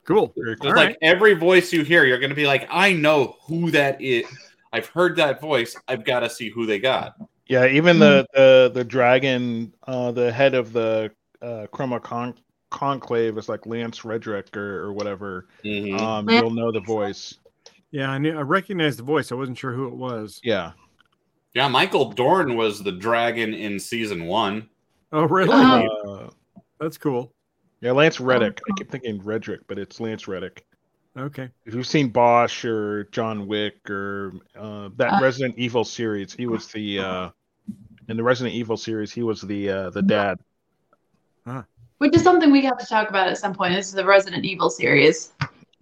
Cool. 0.04 0.32
Very 0.36 0.52
It's 0.52 0.60
cool. 0.60 0.70
All 0.70 0.76
like 0.76 0.88
right. 0.90 0.98
every 1.02 1.34
voice 1.34 1.72
you 1.72 1.82
hear 1.84 2.04
you're 2.04 2.18
going 2.18 2.30
to 2.30 2.36
be 2.36 2.46
like 2.46 2.68
I 2.70 2.92
know 2.92 3.36
who 3.46 3.70
that 3.72 4.00
is 4.00 4.24
I've 4.72 4.86
heard 4.86 5.16
that 5.16 5.40
voice 5.40 5.76
I've 5.88 6.04
got 6.04 6.20
to 6.20 6.30
see 6.30 6.48
who 6.48 6.66
they 6.66 6.78
got 6.78 7.16
Yeah, 7.46 7.66
even 7.66 7.98
the 7.98 8.26
the 8.34 8.70
the 8.72 8.84
dragon, 8.84 9.74
uh, 9.86 10.12
the 10.12 10.32
head 10.32 10.54
of 10.54 10.72
the 10.72 11.10
uh, 11.40 11.66
Chroma 11.72 12.02
Con- 12.02 12.38
Conclave 12.70 13.36
is 13.36 13.48
like 13.48 13.66
Lance 13.66 14.00
Redrick 14.00 14.56
or, 14.56 14.84
or 14.84 14.92
whatever. 14.92 15.48
Mhm. 15.64 16.00
Um, 16.00 16.30
you'll 16.30 16.50
know 16.50 16.72
the 16.72 16.80
voice. 16.80 17.34
Yeah, 17.90 18.10
I 18.10 18.18
knew 18.18 18.36
I 18.36 18.40
recognized 18.42 18.98
the 18.98 19.02
voice. 19.02 19.30
I 19.32 19.34
wasn't 19.34 19.58
sure 19.58 19.72
who 19.72 19.86
it 19.88 19.94
was. 19.94 20.40
Yeah. 20.42 20.72
yeah 21.52 21.68
Michael 21.68 22.10
Dorn 22.12 22.56
was 22.56 22.82
the 22.82 22.92
dragon 22.92 23.52
in 23.52 23.78
season 23.78 24.24
1 24.26 24.68
Oh, 25.12 25.24
really? 25.24 25.50
Oh. 25.52 26.30
Uh, 26.56 26.60
That's 26.80 26.96
cool. 26.96 27.34
yeah, 27.82 27.92
Lance 27.92 28.18
Reddick. 28.18 28.60
I 28.66 28.72
keep 28.78 28.90
thinking 28.90 29.20
Redrick, 29.20 29.58
but 29.68 29.78
it's 29.78 30.00
Lance 30.00 30.26
Reddick. 30.26 30.64
Okay. 31.16 31.48
If 31.66 31.74
you've 31.74 31.86
seen 31.86 32.08
Bosch 32.08 32.64
or 32.64 33.04
John 33.12 33.46
Wick 33.46 33.88
or 33.90 34.32
uh, 34.58 34.88
that 34.96 35.14
Uh. 35.14 35.20
Resident 35.22 35.58
Evil 35.58 35.84
series, 35.84 36.32
he 36.32 36.46
was 36.46 36.66
the 36.68 36.98
uh, 37.00 37.30
in 38.08 38.16
the 38.16 38.22
Resident 38.22 38.54
Evil 38.54 38.76
series. 38.76 39.12
He 39.12 39.22
was 39.22 39.40
the 39.42 39.68
uh, 39.68 39.90
the 39.90 40.02
dad. 40.02 40.38
Which 41.98 42.16
is 42.16 42.22
something 42.22 42.50
we 42.50 42.64
have 42.64 42.78
to 42.78 42.86
talk 42.86 43.10
about 43.10 43.28
at 43.28 43.38
some 43.38 43.54
point. 43.54 43.74
This 43.74 43.86
is 43.86 43.92
the 43.92 44.04
Resident 44.04 44.44
Evil 44.44 44.70
series. 44.70 45.32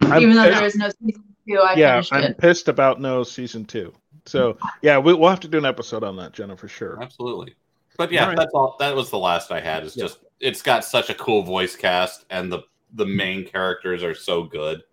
I'm 0.01 0.21
Even 0.21 0.35
though 0.35 0.43
pissed- 0.43 0.57
there 0.59 0.67
is 0.67 0.75
no 0.75 0.89
season 1.03 1.23
two, 1.47 1.57
I 1.57 1.73
yeah, 1.75 2.01
I'm 2.11 2.23
it. 2.25 2.37
pissed 2.37 2.67
about 2.67 3.01
no 3.01 3.23
season 3.23 3.65
two. 3.65 3.91
So 4.27 4.57
yeah, 4.83 4.99
we, 4.99 5.13
we'll 5.15 5.29
have 5.31 5.39
to 5.39 5.47
do 5.47 5.57
an 5.57 5.65
episode 5.65 6.03
on 6.03 6.15
that, 6.17 6.33
Jenna, 6.33 6.55
for 6.57 6.67
sure. 6.67 7.01
Absolutely. 7.01 7.55
But 7.97 8.11
yeah, 8.11 8.21
All 8.23 8.27
right. 8.29 8.37
that's 8.37 8.53
all. 8.53 8.75
That 8.79 8.95
was 8.95 9.09
the 9.09 9.17
last 9.17 9.51
I 9.51 9.61
had. 9.61 9.83
Is 9.83 9.95
Yeah. 9.97 10.03
just 10.05 10.19
it's 10.39 10.61
got 10.61 10.83
such 10.85 11.09
a 11.09 11.15
cool 11.15 11.41
voice 11.41 11.75
cast, 11.75 12.25
and 12.29 12.51
the 12.51 12.59
the 12.93 13.05
main 13.05 13.45
characters 13.45 14.03
are 14.03 14.13
so 14.13 14.43
good. 14.43 14.83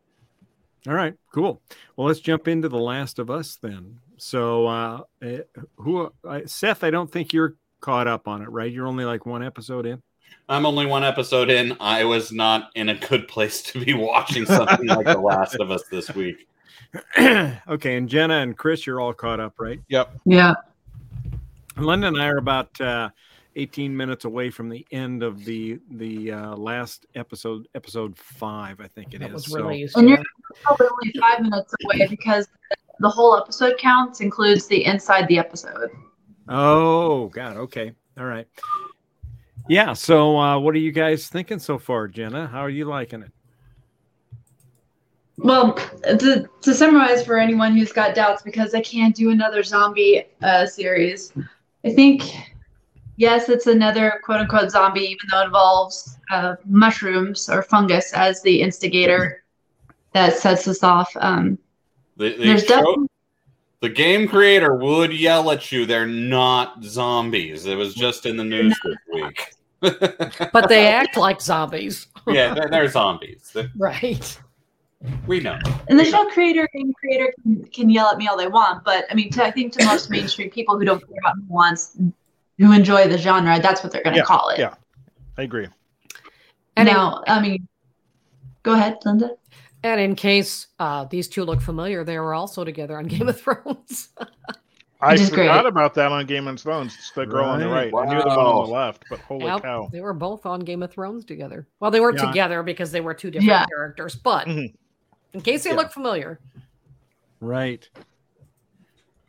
All 0.87 0.95
right. 0.95 1.15
Cool. 1.35 1.61
Well, 1.97 2.07
let's 2.07 2.21
jump 2.21 2.49
into 2.49 2.69
The 2.69 2.79
Last 2.79 3.19
of 3.19 3.31
Us 3.31 3.57
then. 3.57 3.99
So, 4.17 4.67
uh, 4.67 5.01
eh, 5.23 5.41
who, 5.77 6.13
uh, 6.25 6.41
Seth? 6.47 6.85
I 6.85 6.91
don't 6.91 7.11
think 7.11 7.33
you're 7.33 7.57
caught 7.81 8.07
up 8.07 8.29
on 8.29 8.43
it, 8.43 8.51
right? 8.51 8.71
You're 8.71 8.87
only 8.87 9.05
like 9.05 9.27
one 9.27 9.43
episode 9.43 9.87
in. 9.87 10.03
I'm 10.49 10.67
only 10.67 10.87
one 10.87 11.05
episode 11.05 11.51
in. 11.51 11.77
I 11.81 12.05
was 12.05 12.33
not 12.33 12.71
in 12.75 12.89
a 12.89 12.95
good 12.95 13.29
place 13.29 13.63
to 13.65 13.85
be 13.85 13.95
watching 13.95 14.47
something 14.47 14.87
like 14.87 15.07
The 15.07 15.19
Last 15.19 15.57
of 15.57 15.71
Us 15.71 15.85
this 15.91 16.15
week. 16.15 16.49
okay, 17.19 17.97
and 17.97 18.09
Jenna 18.09 18.39
and 18.39 18.57
Chris, 18.57 18.87
you're 18.87 19.01
all 19.01 19.13
caught 19.13 19.41
up, 19.41 19.55
right? 19.59 19.81
Yep. 19.89 20.17
Yeah. 20.25 20.55
Linda 21.77 22.09
and 22.09 22.21
I 22.21 22.27
are 22.27 22.39
about 22.39 22.81
uh, 22.81 23.11
18 23.59 23.97
minutes 23.97 24.25
away 24.25 24.51
from 24.51 24.69
the 24.69 24.87
end 24.93 25.23
of 25.23 25.45
the 25.45 25.81
the 25.91 26.33
uh, 26.33 26.57
last 26.57 27.07
episode, 27.15 27.67
episode 27.75 28.17
five, 28.17 28.81
I 28.81 28.87
think 28.87 29.15
it 29.15 29.23
is. 29.23 29.29
That 29.29 29.33
was 29.33 29.93
So- 29.93 30.01
And 30.01 30.09
you're 30.09 30.23
probably 30.63 30.87
only 30.87 31.13
five 31.21 31.41
minutes 31.43 31.75
away 31.85 32.07
because 32.09 32.49
the 33.01 33.09
whole 33.09 33.37
episode 33.37 33.77
counts 33.79 34.21
includes 34.21 34.67
the 34.67 34.85
inside 34.85 35.27
the 35.29 35.39
episode. 35.39 35.91
Oh 36.49 37.27
God. 37.29 37.57
Okay. 37.57 37.93
All 38.19 38.25
right. 38.25 38.47
Yeah. 39.69 39.93
So, 39.93 40.39
uh, 40.39 40.59
what 40.59 40.75
are 40.75 40.79
you 40.79 40.93
guys 40.93 41.29
thinking 41.29 41.59
so 41.59 41.79
far, 41.79 42.09
Jenna? 42.09 42.47
How 42.47 42.61
are 42.61 42.71
you 42.71 42.85
liking 42.87 43.23
it? 43.23 43.33
Well, 45.37 45.75
to, 46.03 46.49
to 46.63 46.75
summarize 46.75 47.25
for 47.25 47.39
anyone 47.39 47.77
who's 47.77 47.93
got 47.93 48.15
doubts 48.15 48.43
because 48.43 48.75
I 48.75 48.81
can't 48.81 49.15
do 49.15 49.31
another 49.31 49.63
zombie 49.63 50.25
uh, 50.43 50.67
series, 50.67 51.33
I 51.85 51.91
think, 51.91 52.25
yes, 53.19 53.49
it's 53.51 53.67
another 53.67 54.21
quote 54.25 54.41
unquote 54.41 54.71
zombie, 54.71 55.01
even 55.03 55.27
though 55.31 55.43
it 55.43 55.47
involves 55.47 56.17
uh, 56.31 56.55
mushrooms 56.65 57.49
or 57.51 57.63
fungus 57.63 58.13
as 58.15 58.41
the 58.43 58.63
instigator 58.63 59.45
that 60.15 60.37
sets 60.37 60.67
us 60.67 60.83
off. 60.83 61.11
Um, 61.21 61.59
The, 62.17 62.31
they 62.31 62.45
there's 62.47 62.63
show- 62.63 62.69
definitely, 62.77 63.07
the 63.81 63.89
game 63.91 64.27
creator 64.27 64.75
would 64.75 65.13
yell 65.13 65.51
at 65.51 65.71
you. 65.71 65.85
They're 65.87 66.07
not 66.07 66.83
zombies. 66.83 67.67
It 67.67 67.77
was 67.77 67.95
just 67.95 68.25
in 68.27 68.37
the 68.37 68.45
news 68.45 68.75
this 68.83 68.97
week. 69.13 69.55
but 70.53 70.69
they 70.69 70.89
act 70.89 71.17
like 71.17 71.41
zombies. 71.41 72.09
yeah, 72.27 72.55
they're, 72.55 72.69
they're 72.71 72.89
zombies. 72.89 73.51
They- 73.55 73.69
Right. 73.77 74.41
We 75.29 75.39
know. 75.39 75.57
and 75.89 75.97
the 75.97 76.05
show 76.05 76.25
creator, 76.31 76.69
game 76.75 76.93
creator 76.93 77.33
can, 77.45 77.65
can 77.67 77.89
yell 77.89 78.09
at 78.09 78.19
me 78.19 78.27
all 78.27 78.37
they 78.37 78.49
want, 78.49 78.83
but 78.83 79.05
I 79.09 79.15
mean, 79.15 79.31
to, 79.31 79.45
I 79.45 79.53
think 79.53 79.73
to 79.75 79.85
most 79.85 80.11
mainstream 80.11 80.51
people 80.51 80.77
who 80.77 80.85
don't 80.85 80.99
care 80.99 81.19
about 81.21 81.37
nuance, 81.49 81.97
who 82.59 82.73
enjoy 82.73 83.09
the 83.09 83.19
genre, 83.19 83.59
that's 83.61 83.83
what 83.83 83.93
they're 83.93 84.03
going 84.03 84.15
to 84.15 84.19
Yeah, 84.21 84.25
call 84.25 84.49
it. 84.51 84.59
yeah. 84.59 84.75
I 85.37 85.43
agree. 85.43 85.69
And 86.77 86.89
in- 86.89 86.95
now, 86.95 87.23
I 87.27 87.41
mean, 87.41 87.69
go 88.63 88.73
ahead, 88.73 88.97
Linda. 89.05 89.31
And 89.85 90.01
in 90.01 90.17
case 90.17 90.67
uh, 90.81 91.05
these 91.05 91.29
two 91.29 91.45
look 91.45 91.61
familiar, 91.61 92.03
they 92.03 92.19
were 92.19 92.35
also 92.35 92.65
together 92.65 92.99
on 92.99 93.07
Game 93.07 93.29
of 93.29 93.41
Thrones. 93.41 94.09
I 95.01 95.17
forgot 95.17 95.33
great. 95.63 95.67
about 95.67 95.95
that 95.95 96.11
on 96.11 96.27
Game 96.27 96.49
of 96.49 96.59
Thrones. 96.61 96.93
It's 96.99 97.13
the 97.13 97.25
girl 97.25 97.45
on 97.45 97.61
the 97.61 97.69
Right. 97.69 97.93
right. 97.93 98.09
I 98.09 98.13
knew 98.13 98.21
the 98.21 98.29
one 98.29 98.39
on 98.41 98.65
the 98.65 98.73
left, 98.73 99.05
but 99.09 99.21
holy 99.21 99.45
Yep, 99.45 99.63
cow. 99.63 99.89
They 99.93 100.01
were 100.01 100.13
both 100.13 100.45
on 100.45 100.59
Game 100.59 100.83
of 100.83 100.91
Thrones 100.91 101.25
together. 101.25 101.69
Well, 101.79 101.93
they 101.93 102.01
weren't 102.01 102.19
Yeah. 102.19 102.27
together 102.27 102.65
because 102.65 102.91
they 102.91 103.01
were 103.01 103.15
two 103.15 103.31
different 103.31 103.49
Yeah. 103.49 103.67
characters, 103.67 104.17
but 104.17 104.49
Mhm. 104.49 104.75
in 105.35 105.41
case 105.41 105.63
they 105.63 105.71
Yeah. 105.71 105.77
look 105.77 105.93
familiar, 105.93 106.41
Right. 107.41 107.89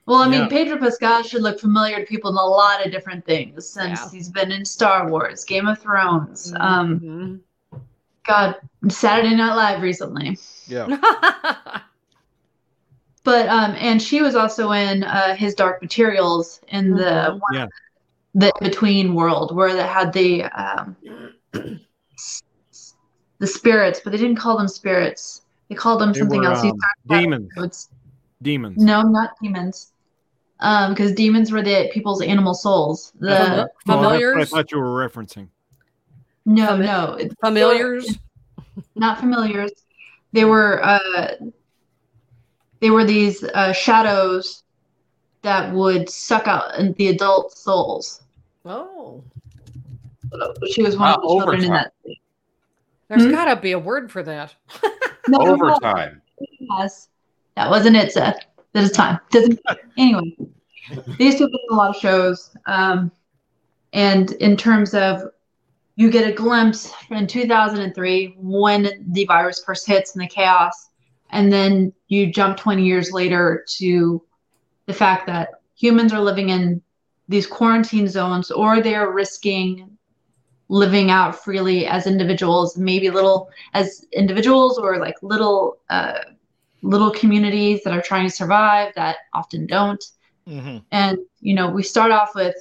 Well, 0.10 0.18
I 0.24 0.28
mean, 0.28 0.42
Yeah. 0.42 0.48
Pedro 0.48 0.78
Pascal 0.80 1.22
should 1.22 1.44
look 1.44 1.60
familiar 1.60 2.00
to 2.00 2.06
people 2.06 2.32
in 2.32 2.36
a 2.36 2.44
lot 2.44 2.84
of 2.84 2.92
different 2.92 3.24
things 3.26 3.70
since 3.70 4.00
Yeah. 4.00 4.10
he's 4.10 4.28
been 4.28 4.52
in 4.52 4.66
Star 4.66 5.08
Wars, 5.08 5.46
Game 5.46 5.68
of 5.68 5.78
Thrones, 5.78 6.52
um, 6.60 7.00
Mhm. 7.00 7.80
God, 8.26 8.56
Saturday 8.90 9.36
Night 9.36 9.54
Live 9.54 9.84
recently. 9.84 10.40
Yeah. 10.66 10.88
But 13.26 13.48
um, 13.50 13.76
and 13.78 14.02
she 14.02 14.22
was 14.24 14.34
also 14.34 14.72
in 14.72 15.04
uh, 15.04 15.36
his 15.36 15.54
Dark 15.54 15.82
Materials 15.84 16.62
in 16.70 16.96
the 16.96 17.38
Mhm. 17.38 17.40
Yeah. 17.54 17.68
the 18.34 18.52
between 18.62 19.14
world 19.14 19.54
where 19.56 19.74
they 19.76 19.86
had 19.86 20.12
the 20.14 20.46
um, 20.46 20.96
the 23.38 23.46
spirits, 23.46 24.00
but 24.04 24.12
they 24.12 24.18
didn't 24.18 24.38
call 24.38 24.58
them 24.58 24.70
spirits. 24.70 25.42
They 25.68 25.76
called 25.76 26.02
them 26.02 26.14
They 26.14 26.20
something 26.22 26.40
were, 26.40 26.48
else. 26.54 26.64
Um, 26.64 26.74
demons. 27.08 27.90
Demons. 28.42 28.78
No, 28.78 29.02
not 29.04 29.32
demons. 29.44 29.92
Um, 30.62 30.94
because 30.94 31.14
demons 31.14 31.52
were 31.52 31.62
the 31.62 31.90
people's 31.94 32.22
animal 32.22 32.54
souls. 32.54 33.14
The 33.20 33.28
Fami- 33.30 33.68
Oh, 33.88 34.02
that's 34.12 34.24
what 34.24 34.42
I 34.42 34.46
thought 34.46 34.72
you 34.72 34.80
were 34.80 35.08
referencing. 35.08 35.48
no, 36.46 36.68
Fami- 36.68 36.86
no, 36.86 37.30
familiars. 37.42 38.20
not 38.96 39.20
familiars. 39.20 39.72
They 40.34 40.44
were 40.46 40.84
uh, 40.84 41.36
they 42.82 42.90
were 42.90 43.06
these 43.06 43.44
uh, 43.44 43.72
shadows 43.72 44.64
that 45.44 45.74
would 45.74 46.10
suck 46.10 46.48
out 46.48 46.72
the 46.98 47.08
adult 47.08 47.58
souls. 47.58 48.22
Oh, 48.66 49.24
She 50.72 50.84
was 50.84 50.98
one 50.98 51.10
of 51.10 51.16
Ah, 51.18 51.22
the 51.22 51.28
children 51.28 51.64
in 51.64 51.72
overtime. 51.72 51.92
that. 52.06 52.16
there's 53.08 53.24
Hmm? 53.26 53.32
got 53.32 53.46
to 53.46 53.56
be 53.56 53.72
a 53.72 53.80
word 53.80 54.12
for 54.12 54.22
that. 54.24 54.54
No, 55.30 55.38
no, 55.40 55.46
no, 55.46 55.54
Overtime. 55.54 56.22
yes. 56.60 57.08
That 57.56 57.70
wasn't 57.70 57.96
it, 57.96 58.12
Seth. 58.12 58.46
That 58.74 58.84
is 58.84 58.92
time. 58.92 59.20
Doesn't 59.32 59.60
anyway. 59.98 60.36
These 61.18 61.38
two 61.38 61.44
have 61.44 61.52
a 61.72 61.76
lot 61.76 61.96
of 61.96 62.02
shows. 62.02 62.56
Um, 62.66 63.12
and 63.94 64.32
in 64.34 64.56
terms 64.56 64.94
of 64.94 65.24
you 65.96 66.10
get 66.10 66.28
a 66.28 66.32
glimpse 66.32 66.94
in 67.10 67.28
2003 67.28 68.36
when 68.38 69.06
the 69.12 69.26
virus 69.26 69.64
first 69.66 69.88
hits 69.88 70.16
and 70.16 70.24
the 70.24 70.28
chaos, 70.28 70.90
and 71.32 71.52
then 71.52 71.94
you 72.08 72.32
jump 72.32 72.58
20 72.58 72.86
years 72.86 73.12
later 73.12 73.66
to 73.78 74.24
the 74.86 74.94
fact 74.94 75.28
that 75.28 75.50
humans 75.76 76.14
are 76.14 76.22
living 76.22 76.50
in 76.50 76.82
these 77.28 77.46
quarantine 77.46 78.08
zones 78.08 78.50
or 78.50 78.82
they're 78.82 79.12
risking 79.12 79.98
living 80.70 81.10
out 81.10 81.44
freely 81.44 81.88
as 81.88 82.08
individuals, 82.08 82.78
maybe 82.78 83.10
little 83.10 83.50
as 83.74 84.06
individuals 84.14 84.78
or 84.78 85.00
like 85.00 85.16
little 85.22 85.80
uh, 85.90 86.20
little 86.82 87.12
communities 87.12 87.84
that 87.84 87.94
are 87.94 88.02
trying 88.02 88.28
to 88.28 88.34
survive 88.34 88.94
that 88.96 89.18
often 89.34 89.66
don't. 89.66 90.04
hmm 90.48 90.78
And 90.92 91.18
you 91.42 91.54
know, 91.54 91.70
we 91.70 91.84
start 91.84 92.12
off 92.12 92.36
with 92.36 92.56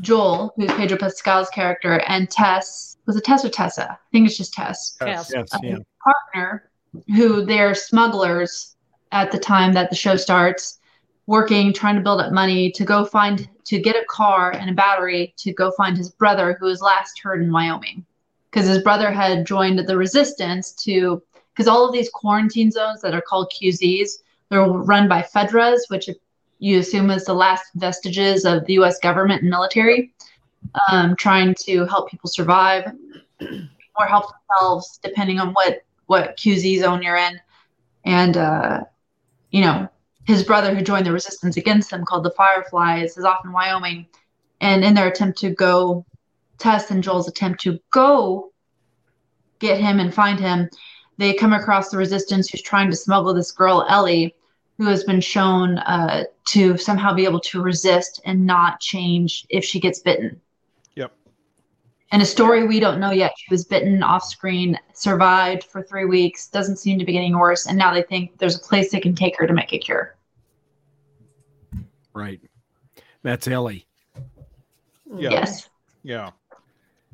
Joel, 0.00 0.52
who's 0.56 0.70
Pedro 0.72 0.98
Pascal's 0.98 1.48
character, 1.50 2.00
and 2.08 2.30
Tess. 2.30 2.96
Was 3.06 3.16
it 3.16 3.24
Tess 3.24 3.44
or 3.44 3.48
Tessa? 3.48 3.92
I 3.92 3.96
think 4.12 4.26
it's 4.26 4.36
just 4.36 4.54
Tess. 4.54 4.96
Yes. 5.00 5.30
Yes. 5.32 5.50
Yeah. 5.62 5.78
Partner, 6.02 6.70
who 7.14 7.44
they're 7.44 7.74
smugglers 7.74 8.76
at 9.12 9.30
the 9.30 9.38
time 9.38 9.72
that 9.72 9.90
the 9.90 9.96
show 9.96 10.16
starts, 10.16 10.80
working, 11.26 11.72
trying 11.72 11.94
to 11.94 12.00
build 12.00 12.20
up 12.20 12.32
money 12.32 12.70
to 12.72 12.84
go 12.84 13.04
find 13.04 13.48
to 13.64 13.78
get 13.78 13.96
a 13.96 14.04
car 14.10 14.52
and 14.52 14.68
a 14.68 14.74
battery 14.74 15.32
to 15.38 15.52
go 15.52 15.70
find 15.72 15.96
his 15.96 16.10
brother 16.10 16.56
who 16.58 16.66
was 16.66 16.82
last 16.82 17.18
heard 17.22 17.42
in 17.42 17.50
Wyoming. 17.50 18.04
Because 18.50 18.68
his 18.68 18.82
brother 18.82 19.10
had 19.10 19.46
joined 19.46 19.78
the 19.80 19.96
resistance 19.96 20.72
to 20.84 21.22
because 21.54 21.68
all 21.68 21.86
of 21.86 21.92
these 21.92 22.10
quarantine 22.10 22.70
zones 22.70 23.00
that 23.02 23.14
are 23.14 23.20
called 23.20 23.52
QZs, 23.52 24.10
they're 24.48 24.64
run 24.64 25.08
by 25.08 25.22
Fedras, 25.22 25.88
which 25.88 26.08
you 26.58 26.78
assume 26.80 27.10
is 27.10 27.24
the 27.24 27.34
last 27.34 27.64
vestiges 27.76 28.44
of 28.44 28.64
the 28.66 28.74
US 28.74 28.98
government 28.98 29.42
and 29.42 29.50
military, 29.50 30.12
um, 30.90 31.14
trying 31.16 31.54
to 31.60 31.86
help 31.86 32.10
people 32.10 32.28
survive 32.28 32.92
or 33.40 34.06
help 34.06 34.26
themselves 34.48 34.98
depending 35.02 35.38
on 35.38 35.52
what 35.52 35.82
what 36.06 36.36
QZ 36.36 36.80
zone 36.80 37.02
you're 37.02 37.16
in. 37.16 37.40
And 38.04 38.36
uh, 38.36 38.84
you 39.50 39.60
know, 39.60 39.88
his 40.26 40.42
brother 40.42 40.74
who 40.74 40.82
joined 40.82 41.06
the 41.06 41.12
resistance 41.12 41.56
against 41.56 41.90
them 41.90 42.04
called 42.04 42.24
the 42.24 42.30
Fireflies 42.30 43.16
is 43.16 43.24
off 43.24 43.44
in 43.44 43.52
Wyoming. 43.52 44.06
And 44.60 44.84
in 44.84 44.94
their 44.94 45.08
attempt 45.08 45.38
to 45.40 45.50
go 45.50 46.06
Tess 46.58 46.90
and 46.90 47.02
Joel's 47.02 47.28
attempt 47.28 47.60
to 47.62 47.78
go 47.92 48.52
get 49.58 49.78
him 49.78 50.00
and 50.00 50.12
find 50.12 50.38
him, 50.38 50.68
they 51.16 51.34
come 51.34 51.52
across 51.52 51.90
the 51.90 51.96
resistance 51.96 52.48
who's 52.48 52.62
trying 52.62 52.90
to 52.90 52.96
smuggle 52.96 53.34
this 53.34 53.52
girl, 53.52 53.86
Ellie, 53.88 54.34
who 54.78 54.86
has 54.86 55.04
been 55.04 55.20
shown 55.20 55.78
uh, 55.78 56.24
to 56.46 56.76
somehow 56.76 57.14
be 57.14 57.24
able 57.24 57.40
to 57.40 57.62
resist 57.62 58.20
and 58.24 58.44
not 58.44 58.80
change 58.80 59.46
if 59.48 59.64
she 59.64 59.78
gets 59.78 60.00
bitten. 60.00 60.40
Yep. 60.96 61.12
And 62.10 62.20
a 62.20 62.26
story 62.26 62.66
we 62.66 62.80
don't 62.80 62.98
know 62.98 63.12
yet. 63.12 63.32
She 63.36 63.52
was 63.52 63.64
bitten 63.64 64.02
off 64.02 64.24
screen, 64.24 64.78
survived 64.92 65.64
for 65.64 65.82
three 65.82 66.06
weeks, 66.06 66.48
doesn't 66.48 66.78
seem 66.78 66.98
to 66.98 67.04
be 67.04 67.12
getting 67.12 67.38
worse, 67.38 67.66
and 67.66 67.78
now 67.78 67.94
they 67.94 68.02
think 68.02 68.36
there's 68.38 68.56
a 68.56 68.60
place 68.60 68.90
they 68.90 69.00
can 69.00 69.14
take 69.14 69.38
her 69.38 69.46
to 69.46 69.52
make 69.52 69.72
a 69.72 69.78
cure. 69.78 70.16
Right. 72.12 72.40
That's 73.22 73.48
Ellie. 73.48 73.86
Yeah. 75.16 75.30
Yes. 75.30 75.68
Yeah. 76.02 76.30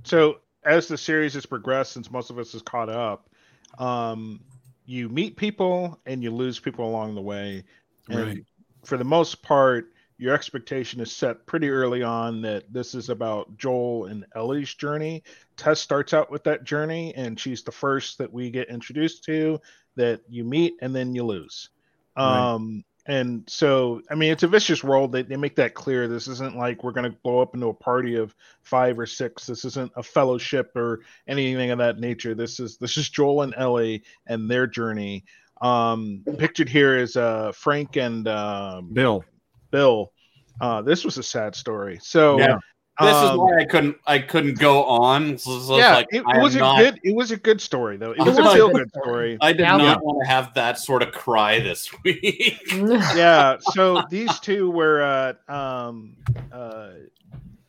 So 0.04 0.38
as 0.64 0.88
the 0.88 0.98
series 0.98 1.34
has 1.34 1.46
progressed, 1.46 1.92
since 1.92 2.10
most 2.10 2.30
of 2.30 2.38
us 2.38 2.54
is 2.54 2.62
caught 2.62 2.88
up, 2.88 3.30
um, 3.78 4.40
you 4.85 5.09
meet 5.09 5.37
people 5.37 6.00
and 6.06 6.22
you 6.22 6.30
lose 6.30 6.59
people 6.59 6.88
along 6.88 7.14
the 7.14 7.22
way. 7.22 7.64
And 8.09 8.18
Right. 8.18 8.44
for 8.85 8.96
the 8.96 9.04
most 9.04 9.42
part, 9.42 9.92
your 10.18 10.35
expectation 10.35 11.00
is 11.00 11.11
set 11.11 11.46
pretty 11.46 11.70
early 11.70 12.02
on 12.02 12.42
that 12.42 12.70
this 12.72 12.94
is 12.94 13.09
about 13.09 13.56
Joel 13.56 14.06
and 14.06 14.26
Ellie's 14.35 14.74
journey. 14.74 15.22
Tess 15.56 15.80
starts 15.80 16.12
out 16.12 16.30
with 16.30 16.44
that 16.44 16.64
journey, 16.64 17.14
and 17.14 17.40
she's 17.40 17.62
the 17.62 17.72
first 17.72 18.18
that 18.18 18.30
we 18.30 18.50
get 18.50 18.68
introduced 18.68 19.24
to 19.24 19.59
that 19.96 20.20
you 20.28 20.44
meet 20.44 20.74
and 20.83 20.94
then 20.94 21.14
you 21.14 21.24
lose. 21.24 21.70
Right. 22.16 22.54
Um, 22.54 22.85
and 23.11 23.42
so, 23.49 24.03
I 24.09 24.14
mean, 24.14 24.31
it's 24.31 24.44
a 24.44 24.49
vicious 24.49 24.85
world. 24.85 25.11
They, 25.11 25.23
they 25.23 25.37
make 25.37 25.57
that 25.57 25.75
clear. 25.75 26.07
This 26.07 26.29
isn't 26.29 26.57
like 26.57 26.85
we're 26.85 26.92
going 26.92 27.11
to 27.11 27.18
blow 27.25 27.40
up 27.40 27.55
into 27.55 27.66
a 27.66 27.75
party 27.75 28.14
of 28.14 28.37
five 28.62 29.01
or 29.01 29.07
six. 29.07 29.46
This 29.46 29.64
isn't 29.64 29.90
a 29.96 30.03
fellowship 30.03 30.70
or 30.77 31.01
anything 31.27 31.73
of 31.73 31.79
that 31.79 31.99
nature. 31.99 32.37
This 32.37 32.61
is 32.61 32.77
this 32.77 32.96
is 32.96 33.09
Joel 33.09 33.42
and 33.42 33.53
Ellie 33.57 34.05
and 34.29 34.49
their 34.49 34.68
journey. 34.68 35.25
Um, 35.61 36.23
pictured 36.38 36.68
here 36.68 36.96
is 36.96 37.16
uh, 37.16 37.51
Frank 37.51 37.96
and 37.96 38.29
um, 38.29 38.94
Bill. 38.94 39.25
Bill 39.73 40.12
Uh, 40.61 40.83
this 40.83 41.05
was 41.05 41.18
a 41.18 41.23
sad 41.25 41.57
story. 41.57 41.99
So 42.01 42.38
Yeah. 42.38 42.59
This 43.00 43.16
is 43.16 43.30
um, 43.30 43.38
why 43.38 43.56
I 43.58 43.64
couldn't 43.64 43.96
I 44.06 44.18
couldn't 44.18 44.58
go 44.58 44.84
on. 44.84 45.38
So 45.38 45.56
it's 45.56 45.68
yeah, 45.70 45.94
like, 45.94 46.06
it, 46.10 46.18
it 46.18 46.24
am 46.28 46.40
was 46.42 46.54
a 46.56 46.58
not- 46.58 46.78
good. 46.78 47.00
It 47.02 47.14
was 47.14 47.30
a 47.30 47.36
good 47.36 47.60
story 47.60 47.96
though. 47.96 48.10
It 48.12 48.18
It 48.20 48.24
was 48.26 48.38
a 48.38 48.42
was 48.42 48.52
a 48.52 48.54
feel 48.56 48.68
good 48.68 48.76
good 48.76 48.90
story. 48.90 49.04
story. 49.04 49.38
I 49.40 49.52
did 49.52 49.60
Yeah. 49.62 49.76
not 49.76 50.02
want 50.04 50.24
to 50.24 50.28
have 50.30 50.52
that 50.54 50.78
sort 50.78 51.02
of 51.02 51.12
cry 51.12 51.60
this 51.60 51.88
week. 52.04 52.60
yeah. 52.72 53.56
So 53.72 54.02
these 54.10 54.38
two 54.40 54.70
were 54.70 55.02
uh, 55.48 55.52
um, 55.52 56.16
uh, 56.52 56.90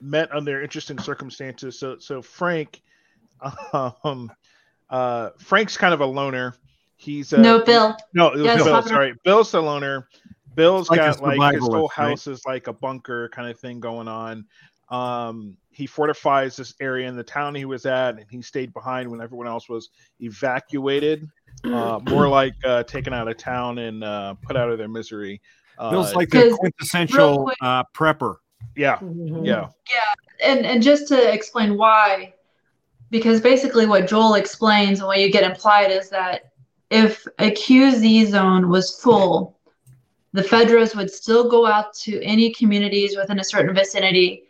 met 0.02 0.34
under 0.34 0.62
interesting 0.62 1.00
circumstances. 1.00 1.78
So 1.80 1.98
so 2.00 2.22
Frank, 2.22 2.82
um, 3.74 4.32
uh, 4.90 5.30
Frank's 5.38 5.78
kind 5.78 5.94
of 5.94 6.02
a 6.02 6.06
loner. 6.06 6.56
He's 6.98 7.34
uh, 7.34 7.38
no, 7.42 7.64
Bill. 7.64 7.96
No, 8.14 8.28
it 8.28 8.38
was 8.38 8.44
Yes, 8.46 8.64
Bill. 8.64 8.82
Sorry, 8.84 9.14
Bill's 9.24 9.54
a 9.54 9.60
loner. 9.62 10.08
Bill's 10.54 10.90
Like 10.90 11.00
got 11.00 11.22
like 11.22 11.54
his 11.54 11.62
whole 11.64 11.88
survivalist, 11.88 11.98
right? 11.98 12.10
house 12.10 12.28
is 12.28 12.46
like 12.46 12.68
a 12.68 12.74
bunker 12.74 13.30
kind 13.30 13.50
of 13.50 13.58
thing 13.58 13.80
going 13.80 14.08
on. 14.10 14.46
Um, 14.92 15.58
he 15.72 15.88
fortifies 15.88 16.56
this 16.58 16.74
area 16.82 17.08
in 17.08 17.16
the 17.16 17.24
town 17.24 17.56
he 17.56 17.66
was 17.66 17.86
at, 17.86 18.18
and 18.18 18.26
he 18.30 18.42
stayed 18.42 18.74
behind 18.74 19.10
when 19.10 19.22
everyone 19.22 19.48
else 19.48 19.70
was 19.70 19.90
evacuated. 20.20 21.28
Uh, 21.64 22.00
more 22.10 22.28
like 22.28 22.54
uh, 22.66 22.84
taken 22.84 23.14
out 23.14 23.28
of 23.28 23.38
town 23.38 23.78
and 23.78 24.04
uh, 24.04 24.34
put 24.44 24.58
out 24.58 24.70
of 24.70 24.78
their 24.78 24.90
misery. 24.90 25.42
Uh, 25.78 25.92
Bill's 25.92 26.14
like 26.14 26.30
Because- 26.30 26.52
the 26.52 26.58
quintessential 26.58 27.44
quick- 27.46 27.58
uh, 27.62 27.84
prepper. 27.96 28.36
yeah, 28.76 28.98
Mhm. 28.98 29.46
yeah, 29.46 29.68
and 30.44 30.66
and 30.66 30.84
just 30.84 31.08
to 31.08 31.34
explain 31.34 31.78
why 31.78 32.34
because 33.10 33.42
basically 33.42 33.86
what 33.86 34.08
joel 34.08 34.36
explains 34.36 35.00
and 35.00 35.08
what 35.08 35.20
you 35.20 35.30
get 35.32 35.44
implied 35.44 35.92
is 35.92 36.10
that 36.10 36.52
if 36.90 37.26
a 37.40 37.52
qz 37.52 38.28
zone 38.30 38.70
was 38.70 39.00
full 39.02 39.58
the 40.34 40.44
fedras 40.44 40.96
would 40.96 41.10
still 41.12 41.50
go 41.50 41.66
out 41.66 41.94
to 41.94 42.22
any 42.24 42.54
communities 42.54 43.18
within 43.18 43.40
a 43.40 43.44
certain 43.44 43.76
vicinity 43.76 44.44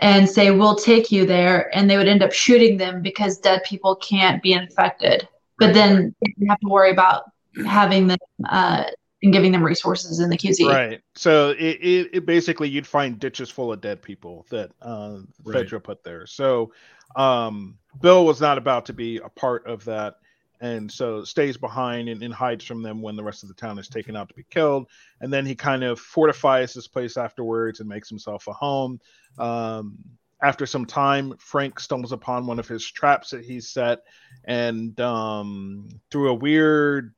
and 0.00 0.28
say 0.28 0.50
we'll 0.50 0.76
take 0.76 1.12
you 1.12 1.24
there 1.24 1.74
and 1.76 1.88
they 1.88 1.96
would 1.96 2.08
end 2.08 2.22
up 2.22 2.32
shooting 2.32 2.76
them 2.76 3.02
because 3.02 3.38
dead 3.38 3.62
people 3.64 3.96
can't 3.96 4.42
be 4.42 4.52
infected 4.52 5.28
but 5.58 5.72
then 5.72 6.14
you 6.36 6.46
have 6.48 6.58
to 6.60 6.68
worry 6.68 6.90
about 6.90 7.24
having 7.66 8.08
them 8.08 8.18
uh, 8.48 8.84
and 9.22 9.32
giving 9.32 9.52
them 9.52 9.62
resources 9.62 10.20
in 10.20 10.28
the 10.28 10.36
qz 10.36 10.66
right. 10.66 11.00
So 11.14 11.50
it, 11.50 11.78
it, 11.80 12.10
it 12.12 12.26
basically 12.26 12.68
you'd 12.68 12.86
find 12.86 13.18
ditches 13.18 13.50
full 13.50 13.72
of 13.72 13.80
dead 13.80 14.02
people 14.02 14.46
that 14.50 14.72
uh, 14.82 15.18
Right. 15.44 15.82
Put 15.82 16.02
there. 16.04 16.26
So 16.26 16.72
um, 17.16 17.78
Bill 18.00 18.24
was 18.24 18.40
not 18.40 18.58
about 18.58 18.86
to 18.86 18.92
be 18.92 19.18
a 19.18 19.28
part 19.28 19.66
of 19.66 19.84
that, 19.84 20.16
and 20.64 20.90
so 20.90 21.22
stays 21.24 21.58
behind 21.58 22.08
and, 22.08 22.22
and 22.22 22.32
hides 22.32 22.64
from 22.64 22.82
them 22.82 23.02
when 23.02 23.16
the 23.16 23.22
rest 23.22 23.42
of 23.42 23.50
the 23.50 23.54
town 23.54 23.78
is 23.78 23.86
taken 23.86 24.16
out 24.16 24.28
to 24.28 24.34
be 24.34 24.46
killed. 24.48 24.88
And 25.20 25.30
then 25.30 25.44
he 25.44 25.54
kind 25.54 25.84
of 25.84 26.00
fortifies 26.00 26.72
this 26.72 26.88
place 26.88 27.18
afterwards 27.18 27.80
and 27.80 27.88
makes 27.88 28.08
himself 28.08 28.46
a 28.48 28.54
home. 28.54 28.98
Um, 29.38 29.98
after 30.42 30.64
some 30.64 30.86
time, 30.86 31.34
Frank 31.38 31.78
stumbles 31.78 32.12
upon 32.12 32.46
one 32.46 32.58
of 32.58 32.66
his 32.66 32.90
traps 32.90 33.30
that 33.30 33.44
he's 33.44 33.68
set, 33.68 34.00
and 34.44 34.98
um, 35.00 35.88
through 36.10 36.30
a 36.30 36.34
weird 36.34 37.14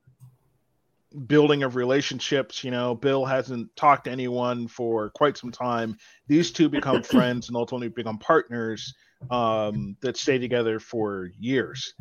building 1.28 1.62
of 1.62 1.76
relationships. 1.76 2.64
You 2.64 2.72
know, 2.72 2.96
Bill 2.96 3.24
hasn't 3.24 3.74
talked 3.76 4.04
to 4.04 4.10
anyone 4.10 4.66
for 4.66 5.10
quite 5.10 5.36
some 5.36 5.52
time. 5.52 5.96
These 6.26 6.50
two 6.50 6.68
become 6.68 7.02
friends 7.14 7.46
and 7.46 7.56
ultimately 7.56 7.88
become 7.88 8.18
partners 8.18 8.92
um, 9.30 9.96
that 10.00 10.16
stay 10.16 10.38
together 10.38 10.80
for 10.80 11.30
years. 11.38 11.94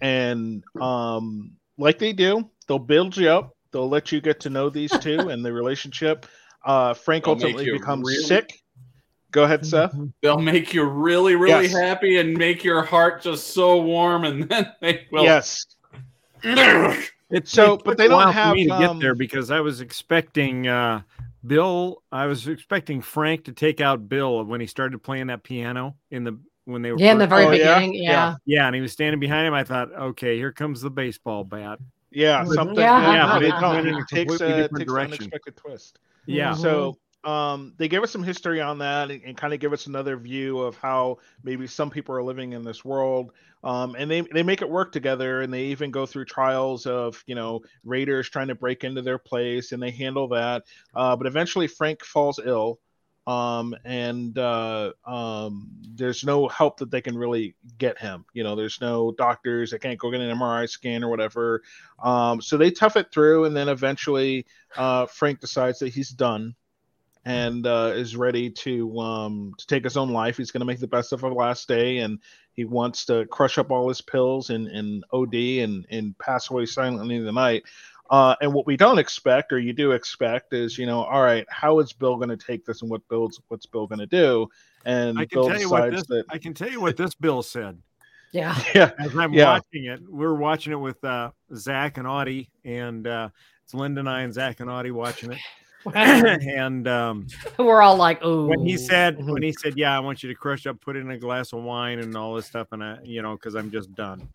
And 0.00 0.64
um, 0.80 1.52
like 1.76 1.98
they 1.98 2.12
do, 2.12 2.48
they'll 2.66 2.78
build 2.78 3.16
you 3.16 3.28
up. 3.30 3.56
They'll 3.72 3.88
let 3.88 4.12
you 4.12 4.20
get 4.20 4.40
to 4.40 4.50
know 4.50 4.70
these 4.70 4.90
two 5.00 5.28
and 5.30 5.44
the 5.44 5.52
relationship. 5.52 6.26
Uh, 6.64 6.94
Frank 6.94 7.24
They'll 7.24 7.34
ultimately 7.34 7.70
becomes 7.70 8.06
really- 8.06 8.24
sick. 8.24 8.62
Go 9.30 9.44
ahead, 9.44 9.66
Seth. 9.66 9.94
They'll 10.22 10.38
make 10.40 10.72
you 10.72 10.84
really, 10.84 11.36
really 11.36 11.66
Yes. 11.66 11.72
happy 11.72 12.16
and 12.16 12.34
make 12.34 12.64
your 12.64 12.82
heart 12.82 13.20
just 13.20 13.48
so 13.48 13.76
warm, 13.82 14.24
and 14.24 14.42
then 14.48 14.72
they 14.80 15.06
will. 15.12 15.24
Yes. 15.24 15.66
It, 17.30 17.46
So, 17.46 17.74
it 17.74 17.82
but 17.84 17.98
they 17.98 18.08
don't 18.08 18.32
have, 18.32 18.54
me 18.54 18.66
to 18.68 18.72
um, 18.72 18.80
get 18.80 19.02
there 19.02 19.14
because 19.14 19.50
I 19.50 19.60
was 19.60 19.82
expecting 19.82 20.66
uh, 20.66 21.02
Bill. 21.46 22.02
I 22.10 22.24
was 22.24 22.48
expecting 22.48 23.02
Frank 23.02 23.44
to 23.44 23.52
take 23.52 23.82
out 23.82 24.08
Bill 24.08 24.42
when 24.46 24.62
he 24.62 24.66
started 24.66 25.02
playing 25.02 25.26
that 25.26 25.42
piano 25.42 25.96
in 26.10 26.24
the 26.24 26.38
when 26.68 26.82
they 26.82 26.92
were 26.92 26.98
Yeah, 26.98 27.12
in 27.12 27.18
the 27.18 27.26
very 27.26 27.46
Oh, 27.46 27.50
beginning. 27.50 27.94
Yeah. 27.94 28.02
Yeah. 28.02 28.34
yeah, 28.44 28.66
and 28.66 28.74
he 28.74 28.80
was 28.82 28.92
standing 28.92 29.18
behind 29.18 29.46
him. 29.46 29.54
I 29.54 29.64
thought, 29.64 29.90
okay, 29.92 30.36
here 30.36 30.52
comes 30.52 30.80
the 30.80 30.90
baseball 30.90 31.44
bat. 31.44 31.78
Yeah, 32.10 32.44
something. 32.44 32.76
Yeah. 32.78 33.00
Yeah, 33.00 33.12
Yeah, 33.12 33.26
but 33.26 33.32
but 33.34 33.42
it, 33.42 33.48
it 33.48 33.68
went 33.74 33.88
in 33.88 33.94
a 33.94 33.98
takes, 33.98 34.10
completely 34.10 34.52
a, 34.52 34.56
different 34.56 34.70
takes 34.80 34.80
an 34.90 34.94
direction. 34.94 35.12
unexpected 35.14 35.56
twist. 35.56 35.98
Yeah, 36.26 36.52
Mhm. 36.52 36.56
So 36.58 36.98
um, 37.24 37.74
they 37.78 37.88
give 37.88 38.02
us 38.02 38.10
some 38.10 38.22
history 38.22 38.60
on 38.60 38.78
that 38.78 39.10
and, 39.10 39.22
and 39.24 39.36
kind 39.36 39.52
of 39.54 39.60
give 39.60 39.72
us 39.72 39.86
another 39.86 40.16
view 40.16 40.60
of 40.60 40.76
how 40.76 41.18
maybe 41.42 41.66
some 41.66 41.90
people 41.90 42.14
are 42.14 42.22
living 42.22 42.52
in 42.52 42.62
this 42.62 42.84
world. 42.84 43.32
Um, 43.64 43.96
and 43.98 44.10
they, 44.10 44.20
they 44.20 44.42
make 44.44 44.62
it 44.62 44.70
work 44.70 44.92
together 44.92 45.40
and 45.40 45.52
they 45.52 45.64
even 45.64 45.90
go 45.90 46.06
through 46.06 46.26
trials 46.26 46.86
of, 46.86 47.22
you 47.26 47.34
know, 47.34 47.60
raiders 47.84 48.28
trying 48.28 48.48
to 48.48 48.54
break 48.54 48.84
into 48.84 49.02
their 49.02 49.18
place 49.18 49.72
and 49.72 49.82
they 49.82 49.90
handle 49.90 50.28
that. 50.28 50.64
Uh, 50.94 51.16
but 51.16 51.26
eventually 51.26 51.66
Frank 51.66 52.04
falls 52.04 52.38
ill. 52.44 52.78
Um, 53.28 53.76
and 53.84 54.38
uh, 54.38 54.92
um, 55.04 55.68
there's 55.94 56.24
no 56.24 56.48
help 56.48 56.78
that 56.78 56.90
they 56.90 57.02
can 57.02 57.18
really 57.18 57.56
get 57.76 57.98
him. 57.98 58.24
You 58.32 58.42
know, 58.42 58.56
there's 58.56 58.80
no 58.80 59.12
doctors. 59.18 59.70
They 59.70 59.78
can't 59.78 59.98
go 59.98 60.10
get 60.10 60.22
an 60.22 60.34
MRI 60.34 60.66
scan 60.66 61.04
or 61.04 61.10
whatever. 61.10 61.62
Um, 62.02 62.40
so 62.40 62.56
they 62.56 62.70
tough 62.70 62.96
it 62.96 63.12
through, 63.12 63.44
and 63.44 63.54
then 63.54 63.68
eventually 63.68 64.46
uh, 64.78 65.04
Frank 65.04 65.40
decides 65.40 65.80
that 65.80 65.90
he's 65.90 66.08
done 66.08 66.54
and 67.26 67.66
uh, 67.66 67.92
is 67.94 68.16
ready 68.16 68.48
to 68.48 68.98
um, 68.98 69.52
to 69.58 69.66
take 69.66 69.84
his 69.84 69.98
own 69.98 70.08
life. 70.08 70.38
He's 70.38 70.50
going 70.50 70.62
to 70.62 70.66
make 70.66 70.80
the 70.80 70.86
best 70.86 71.12
of 71.12 71.22
a 71.22 71.28
last 71.28 71.68
day, 71.68 71.98
and 71.98 72.20
he 72.54 72.64
wants 72.64 73.04
to 73.06 73.26
crush 73.26 73.58
up 73.58 73.70
all 73.70 73.90
his 73.90 74.00
pills 74.00 74.48
and, 74.48 74.68
and 74.68 75.04
OD 75.12 75.34
and 75.34 75.86
and 75.90 76.16
pass 76.18 76.48
away 76.48 76.64
silently 76.64 77.16
in 77.16 77.26
the 77.26 77.32
night. 77.32 77.64
Uh, 78.10 78.34
and 78.40 78.52
what 78.52 78.66
we 78.66 78.76
don't 78.76 78.98
expect, 78.98 79.52
or 79.52 79.58
you 79.58 79.72
do 79.72 79.92
expect, 79.92 80.52
is 80.54 80.78
you 80.78 80.86
know, 80.86 81.02
all 81.02 81.22
right, 81.22 81.46
how 81.50 81.78
is 81.78 81.92
Bill 81.92 82.16
going 82.16 82.30
to 82.30 82.36
take 82.36 82.64
this, 82.64 82.82
and 82.82 82.90
what 82.90 83.06
Bill's 83.08 83.40
what's 83.48 83.66
Bill 83.66 83.86
going 83.86 83.98
to 83.98 84.06
do? 84.06 84.48
And 84.84 85.18
I 85.18 85.26
can 85.26 85.36
Bill 85.40 85.48
tell 85.48 85.58
you 85.60 85.68
what 85.70 85.90
decides 85.90 86.08
this. 86.08 86.18
that 86.18 86.24
I 86.30 86.38
can 86.38 86.54
tell 86.54 86.70
you 86.70 86.80
what 86.80 86.96
this 86.96 87.14
Bill 87.14 87.42
said. 87.42 87.78
Yeah. 88.30 88.60
yeah, 88.74 88.90
As 89.00 89.16
I'm 89.16 89.32
Yeah. 89.32 89.52
watching 89.52 89.86
it, 89.86 90.00
we're 90.06 90.34
watching 90.34 90.74
it 90.74 90.76
with 90.76 91.02
uh, 91.02 91.30
Zach 91.54 91.96
and 91.96 92.06
Audie, 92.06 92.50
and 92.62 93.06
uh, 93.06 93.30
it's 93.64 93.72
Linda 93.72 94.00
and 94.00 94.08
I 94.08 94.20
and 94.20 94.34
Zach 94.34 94.60
and 94.60 94.68
Audie 94.68 94.90
watching 94.90 95.32
it. 95.32 95.38
and 95.94 96.86
um, 96.86 97.26
We're 97.58 97.80
all 97.80 97.96
like, 97.96 98.18
oh. 98.22 98.44
when 98.46 98.60
he 98.60 98.76
said 98.76 99.16
when 99.24 99.42
he 99.42 99.52
said 99.52 99.78
yeah 99.78 99.96
i 99.96 100.00
want 100.00 100.22
you 100.22 100.28
to 100.28 100.34
crush 100.34 100.66
up 100.66 100.80
put 100.80 100.96
in 100.96 101.10
a 101.10 101.18
glass 101.18 101.52
of 101.52 101.62
wine 101.62 101.98
and 102.00 102.16
all 102.16 102.34
this 102.34 102.46
stuff 102.46 102.68
and 102.72 102.82
i 102.82 102.98
you 103.02 103.22
know 103.22 103.32
because 103.34 103.54
i'm 103.54 103.70
just 103.70 103.94
done 103.94 104.28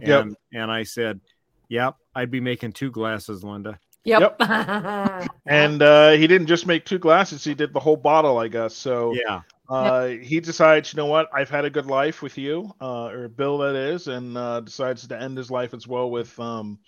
and 0.00 0.30
Yep. 0.30 0.38
and 0.54 0.70
i 0.72 0.82
said 0.82 1.20
yep 1.68 1.96
i'd 2.14 2.30
be 2.30 2.40
making 2.40 2.72
two 2.72 2.90
glasses 2.90 3.42
linda 3.44 3.78
Yep. 4.04 4.36
and 5.46 5.82
uh, 5.82 6.12
he 6.12 6.28
didn't 6.28 6.46
just 6.46 6.64
make 6.64 6.84
two 6.84 6.98
glasses; 7.00 7.42
he 7.42 7.54
did 7.54 7.72
the 7.72 7.80
whole 7.80 7.96
bottle, 7.96 8.38
I 8.38 8.46
guess. 8.46 8.72
So 8.72 9.14
yeah 9.14 9.42
Uh, 9.68 10.06
he 10.06 10.38
decides, 10.40 10.92
you 10.92 10.96
know 10.96 11.06
what? 11.06 11.28
I've 11.34 11.50
had 11.50 11.64
a 11.64 11.70
good 11.70 11.86
life 11.86 12.22
with 12.22 12.38
you, 12.38 12.72
uh, 12.80 13.06
or 13.06 13.28
Bill, 13.28 13.58
that 13.58 13.74
is, 13.74 14.06
and 14.06 14.38
uh, 14.38 14.60
decides 14.60 15.06
to 15.08 15.20
end 15.20 15.36
his 15.36 15.50
life 15.50 15.74
as 15.74 15.88
well 15.88 16.08
with 16.08 16.38
um, 16.38 16.78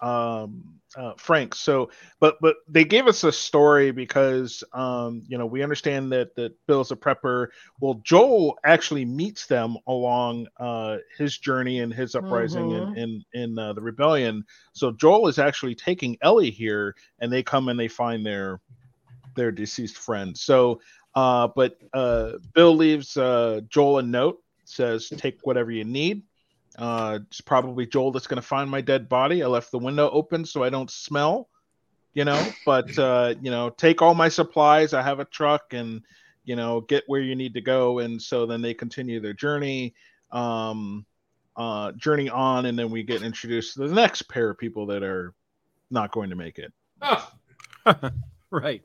um, 0.00 0.79
uh, 0.96 1.12
Frank. 1.16 1.54
So, 1.54 1.90
but 2.18 2.36
but 2.40 2.56
they 2.68 2.84
gave 2.84 3.06
us 3.06 3.24
a 3.24 3.32
story 3.32 3.90
because 3.90 4.62
um, 4.72 5.22
you 5.26 5.38
know 5.38 5.46
we 5.46 5.62
understand 5.62 6.12
that 6.12 6.34
that 6.36 6.54
Bill's 6.66 6.90
a 6.90 6.96
prepper. 6.96 7.48
Well, 7.80 8.00
Joel 8.04 8.58
actually 8.64 9.04
meets 9.04 9.46
them 9.46 9.76
along 9.86 10.46
uh, 10.58 10.98
his 11.16 11.38
journey 11.38 11.80
and 11.80 11.92
his 11.92 12.14
uprising 12.14 12.70
in 12.72 12.88
in, 12.96 13.24
in 13.32 13.58
uh, 13.58 13.72
the 13.72 13.82
rebellion. 13.82 14.44
So 14.72 14.92
Joel 14.92 15.28
is 15.28 15.38
actually 15.38 15.74
taking 15.74 16.16
Ellie 16.22 16.50
here, 16.50 16.94
and 17.20 17.32
they 17.32 17.42
come 17.42 17.68
and 17.68 17.78
they 17.78 17.88
find 17.88 18.24
their 18.24 18.60
their 19.36 19.52
deceased 19.52 19.96
friend. 19.96 20.36
So 20.36 20.80
uh, 21.14 21.48
but 21.54 21.76
uh, 21.92 22.32
Bill 22.54 22.74
leaves 22.76 23.16
uh, 23.16 23.60
Joel 23.68 23.98
a 23.98 24.02
note, 24.02 24.42
says, 24.64 25.08
Take 25.16 25.38
whatever 25.42 25.70
you 25.70 25.84
need. 25.84 26.22
Uh, 26.78 27.18
it's 27.26 27.40
probably 27.40 27.86
Joel 27.86 28.12
that's 28.12 28.26
going 28.26 28.40
to 28.40 28.46
find 28.46 28.70
my 28.70 28.80
dead 28.80 29.08
body. 29.08 29.42
I 29.42 29.46
left 29.46 29.70
the 29.70 29.78
window 29.78 30.08
open 30.10 30.44
so 30.44 30.62
I 30.62 30.70
don't 30.70 30.90
smell, 30.90 31.48
you 32.14 32.24
know, 32.24 32.42
but, 32.64 32.96
uh, 32.98 33.34
you 33.40 33.50
know, 33.50 33.70
take 33.70 34.02
all 34.02 34.14
my 34.14 34.28
supplies. 34.28 34.94
I 34.94 35.02
have 35.02 35.20
a 35.20 35.24
truck 35.24 35.72
and, 35.72 36.02
you 36.44 36.56
know, 36.56 36.80
get 36.82 37.04
where 37.06 37.20
you 37.20 37.34
need 37.34 37.54
to 37.54 37.60
go. 37.60 37.98
And 37.98 38.20
so 38.20 38.46
then 38.46 38.62
they 38.62 38.74
continue 38.74 39.20
their 39.20 39.34
journey, 39.34 39.94
um, 40.30 41.04
uh, 41.56 41.92
journey 41.92 42.28
on. 42.28 42.66
And 42.66 42.78
then 42.78 42.90
we 42.90 43.02
get 43.02 43.22
introduced 43.22 43.74
to 43.74 43.88
the 43.88 43.94
next 43.94 44.22
pair 44.22 44.50
of 44.50 44.58
people 44.58 44.86
that 44.86 45.02
are 45.02 45.34
not 45.90 46.12
going 46.12 46.30
to 46.30 46.36
make 46.36 46.58
it. 46.58 46.72
Oh, 47.02 47.30
right 48.50 48.82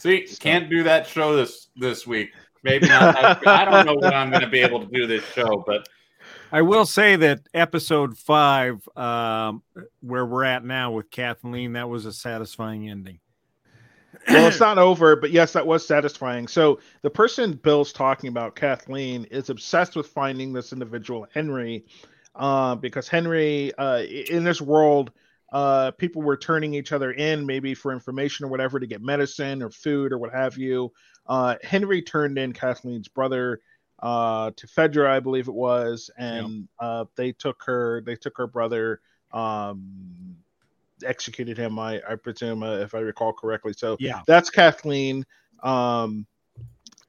see, 0.00 0.26
can't 0.40 0.70
do 0.70 0.82
that 0.84 1.06
show 1.06 1.36
this 1.36 1.68
this 1.76 2.06
week. 2.06 2.32
Maybe 2.62 2.88
not. 2.88 3.46
I 3.46 3.64
don't 3.64 3.86
know 3.86 3.94
when 3.94 4.12
I'm 4.12 4.30
going 4.30 4.42
to 4.42 4.48
be 4.48 4.60
able 4.60 4.80
to 4.80 4.86
do 4.86 5.06
this 5.06 5.24
show, 5.32 5.62
but 5.66 5.88
i 6.52 6.62
will 6.62 6.86
say 6.86 7.16
that 7.16 7.40
episode 7.54 8.16
five 8.16 8.86
um, 8.96 9.62
where 10.00 10.26
we're 10.26 10.44
at 10.44 10.64
now 10.64 10.92
with 10.92 11.10
kathleen 11.10 11.72
that 11.72 11.88
was 11.88 12.06
a 12.06 12.12
satisfying 12.12 12.88
ending 12.88 13.20
well, 14.28 14.48
it's 14.48 14.60
not 14.60 14.78
over, 14.78 15.16
but 15.16 15.30
yes, 15.30 15.52
that 15.52 15.66
was 15.66 15.86
satisfying. 15.86 16.46
So 16.46 16.80
the 17.02 17.10
person 17.10 17.52
Bill's 17.52 17.92
talking 17.92 18.28
about, 18.28 18.54
Kathleen, 18.54 19.24
is 19.24 19.50
obsessed 19.50 19.96
with 19.96 20.08
finding 20.08 20.52
this 20.52 20.72
individual, 20.72 21.26
Henry, 21.32 21.84
uh, 22.34 22.74
because 22.74 23.08
Henry, 23.08 23.72
uh, 23.74 24.02
in 24.02 24.44
this 24.44 24.60
world, 24.60 25.12
uh, 25.52 25.90
people 25.92 26.22
were 26.22 26.36
turning 26.36 26.74
each 26.74 26.92
other 26.92 27.12
in, 27.12 27.44
maybe 27.44 27.74
for 27.74 27.92
information 27.92 28.46
or 28.46 28.48
whatever, 28.48 28.78
to 28.78 28.86
get 28.86 29.02
medicine 29.02 29.62
or 29.62 29.70
food 29.70 30.12
or 30.12 30.18
what 30.18 30.32
have 30.32 30.56
you. 30.56 30.92
Uh, 31.26 31.56
Henry 31.62 32.02
turned 32.02 32.38
in 32.38 32.52
Kathleen's 32.52 33.08
brother 33.08 33.60
uh, 34.02 34.50
to 34.56 34.66
Fedra, 34.66 35.08
I 35.08 35.20
believe 35.20 35.48
it 35.48 35.54
was, 35.54 36.10
and 36.18 36.68
uh, 36.78 37.04
they 37.16 37.32
took 37.32 37.62
her. 37.64 38.02
They 38.04 38.16
took 38.16 38.36
her 38.38 38.46
brother. 38.46 39.00
Um, 39.32 40.36
executed 41.04 41.56
him, 41.56 41.78
I, 41.78 42.00
I 42.08 42.14
presume, 42.16 42.62
uh, 42.62 42.76
if 42.78 42.94
I 42.94 42.98
recall 42.98 43.32
correctly. 43.32 43.72
So 43.72 43.96
Yeah. 43.98 44.20
that's 44.26 44.50
Kathleen. 44.50 45.24
Um, 45.62 46.26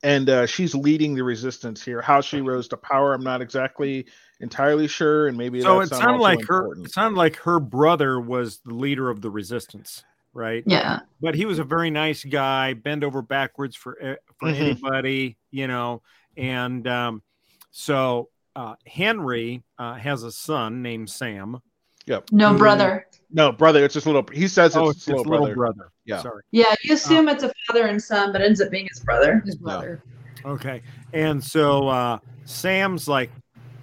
and 0.03 0.29
uh, 0.29 0.45
she's 0.45 0.73
leading 0.73 1.13
the 1.13 1.23
resistance 1.23 1.83
here. 1.83 2.01
How 2.01 2.21
she 2.21 2.41
rose 2.41 2.67
to 2.69 2.77
power, 2.77 3.13
I'm 3.13 3.23
not 3.23 3.41
exactly 3.41 4.07
entirely 4.39 4.87
sure, 4.87 5.27
and 5.27 5.37
maybe 5.37 5.61
So 5.61 5.75
it 5.77 5.79
that's 5.81 5.91
not 5.91 6.01
sounded 6.01 6.21
also 6.21 6.31
like 6.31 6.47
her. 6.47 6.73
It 6.83 6.91
sounded 6.91 7.17
like 7.17 7.35
her 7.37 7.59
brother 7.59 8.19
was 8.19 8.59
the 8.65 8.73
leader 8.73 9.09
of 9.09 9.21
the 9.21 9.29
resistance, 9.29 10.03
right? 10.33 10.63
Yeah. 10.65 10.99
But 11.21 11.35
he 11.35 11.45
was 11.45 11.59
a 11.59 11.63
very 11.63 11.91
nice 11.91 12.23
guy, 12.23 12.73
bend 12.73 13.03
over 13.03 13.21
backwards 13.21 13.75
for 13.75 13.99
e- 13.99 14.17
for 14.37 14.49
Mhm. 14.49 14.59
anybody, 14.59 15.37
you 15.51 15.67
know. 15.67 16.01
And 16.41 16.87
um, 16.87 17.21
so 17.69 18.29
uh, 18.55 18.75
Henry 18.85 19.63
uh, 19.77 19.93
has 19.93 20.23
a 20.23 20.31
son 20.31 20.81
named 20.81 21.09
Sam. 21.09 21.59
Yep. 22.07 22.29
No 22.31 22.55
brother. 22.55 23.05
No, 23.29 23.51
brother, 23.51 23.85
it's 23.85 23.93
his 23.93 24.05
little. 24.05 24.25
He 24.33 24.47
says 24.47 24.71
it's 24.71 24.75
oh, 24.75 24.89
it's 24.89 25.07
little, 25.07 25.23
little 25.23 25.45
brother. 25.45 25.55
brother. 25.55 25.91
Yeah. 26.05 26.21
Sorry. 26.21 26.43
Yeah, 26.51 26.73
you 26.83 26.95
assume 26.95 27.29
it's 27.29 27.43
a 27.43 27.53
father 27.67 27.85
and 27.85 28.01
son, 28.01 28.31
but 28.31 28.41
it 28.41 28.45
ends 28.45 28.59
up 28.59 28.71
being 28.71 28.87
his 28.89 28.99
brother. 28.99 29.41
His 29.45 29.55
brother. 29.55 30.03
Okay. 30.43 30.81
And 31.13 31.43
so 31.43 31.87
uh, 31.87 32.17
Sam's 32.45 33.07
like, 33.07 33.29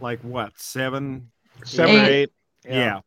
like 0.01 0.21
what? 0.21 0.53
Seven, 0.57 1.31
Seven 1.65 1.95
or 1.95 1.99
Eight. 2.01 2.09
eight. 2.09 2.31
Yeah. 2.69 3.01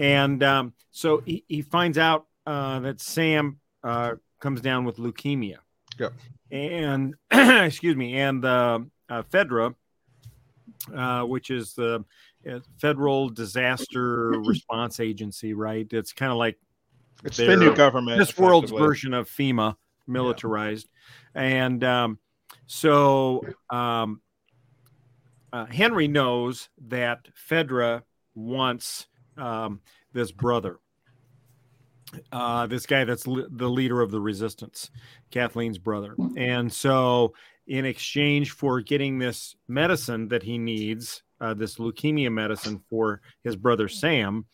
And 0.00 0.42
um, 0.42 0.74
so 0.90 1.22
he, 1.24 1.44
he 1.48 1.62
finds 1.62 1.96
out 1.96 2.26
uh, 2.44 2.80
that 2.80 3.00
Sam 3.00 3.60
uh, 3.84 4.14
comes 4.40 4.60
down 4.60 4.84
with 4.84 4.96
leukemia. 4.96 5.58
Yep. 5.98 6.12
And, 6.50 7.14
excuse 7.30 7.96
me, 7.96 8.18
and 8.18 8.44
uh, 8.44 8.80
uh, 9.08 9.22
Fedra, 9.22 9.74
uh, 10.94 11.22
which 11.22 11.50
is 11.50 11.74
the 11.74 12.04
uh, 12.50 12.60
Federal 12.80 13.28
Disaster 13.28 14.30
Response 14.44 15.00
Agency, 15.00 15.54
right? 15.54 15.86
It's 15.92 16.12
kind 16.12 16.32
of 16.32 16.38
like 16.38 16.58
It's 17.24 17.36
the 17.36 17.56
new 17.56 17.74
government. 17.74 18.18
this 18.18 18.36
world's 18.36 18.70
version 18.70 19.14
of 19.14 19.28
FEMA, 19.28 19.76
militarized. 20.06 20.88
And 21.34 21.82
um, 21.84 22.18
so 22.66 23.42
um, 23.70 24.20
uh, 25.52 25.66
Henry 25.66 26.08
knows 26.08 26.68
that 26.88 27.28
Fedra 27.48 28.02
wants 28.34 29.06
um, 29.36 29.80
this 30.12 30.32
brother, 30.32 30.78
uh, 32.32 32.66
this 32.66 32.86
guy 32.86 33.04
that's 33.04 33.26
li- 33.26 33.46
the 33.50 33.68
leader 33.68 34.00
of 34.00 34.10
the 34.10 34.20
resistance, 34.20 34.90
Kathleen's 35.30 35.78
brother. 35.78 36.14
And 36.36 36.72
so, 36.72 37.34
in 37.66 37.84
exchange 37.84 38.52
for 38.52 38.80
getting 38.80 39.18
this 39.18 39.56
medicine 39.68 40.28
that 40.28 40.42
he 40.42 40.58
needs, 40.58 41.22
uh, 41.40 41.54
this 41.54 41.76
leukemia 41.76 42.32
medicine 42.32 42.80
for 42.88 43.20
his 43.42 43.56
brother 43.56 43.88
Sam, 43.88 44.46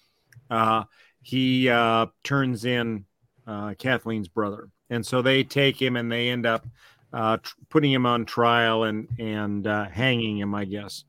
uh, 0.51 0.85
he 1.23 1.69
uh, 1.69 2.07
turns 2.25 2.65
in 2.65 3.05
uh, 3.47 3.75
Kathleen's 3.79 4.29
brother, 4.29 4.69
and 4.91 5.05
so 5.05 5.23
they 5.23 5.45
take 5.45 5.81
him 5.81 5.97
and 5.97 6.11
they 6.11 6.29
end 6.29 6.47
up 6.47 6.67
uh, 7.13 7.37
tr- 7.37 7.55
putting 7.69 7.93
him 7.93 8.07
on 8.07 8.25
trial 8.25 8.85
and 8.85 9.09
and 9.19 9.67
uh, 9.67 9.89
hanging 9.89 10.39
him, 10.39 10.55
I 10.55 10.65
guess. 10.65 11.05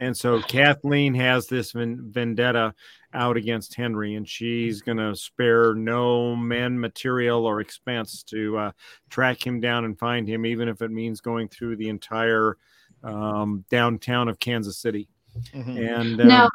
And 0.00 0.16
so 0.16 0.40
Kathleen 0.40 1.14
has 1.14 1.46
this 1.46 1.72
vendetta 1.72 2.74
out 3.12 3.36
against 3.36 3.74
Henry, 3.74 4.14
and 4.14 4.26
she's 4.26 4.80
going 4.80 4.96
to 4.96 5.14
spare 5.14 5.74
no 5.74 6.34
man 6.34 6.80
material, 6.80 7.44
or 7.44 7.60
expense 7.60 8.22
to 8.24 8.56
uh, 8.56 8.72
track 9.10 9.46
him 9.46 9.60
down 9.60 9.84
and 9.84 9.98
find 9.98 10.26
him, 10.26 10.46
even 10.46 10.68
if 10.68 10.80
it 10.80 10.90
means 10.90 11.20
going 11.20 11.48
through 11.48 11.76
the 11.76 11.88
entire 11.90 12.56
um, 13.04 13.64
downtown 13.70 14.28
of 14.28 14.38
Kansas 14.38 14.78
City. 14.78 15.08
Mhm. 15.54 15.98
And 15.98 16.20
um, 16.22 16.28
Now, 16.28 16.48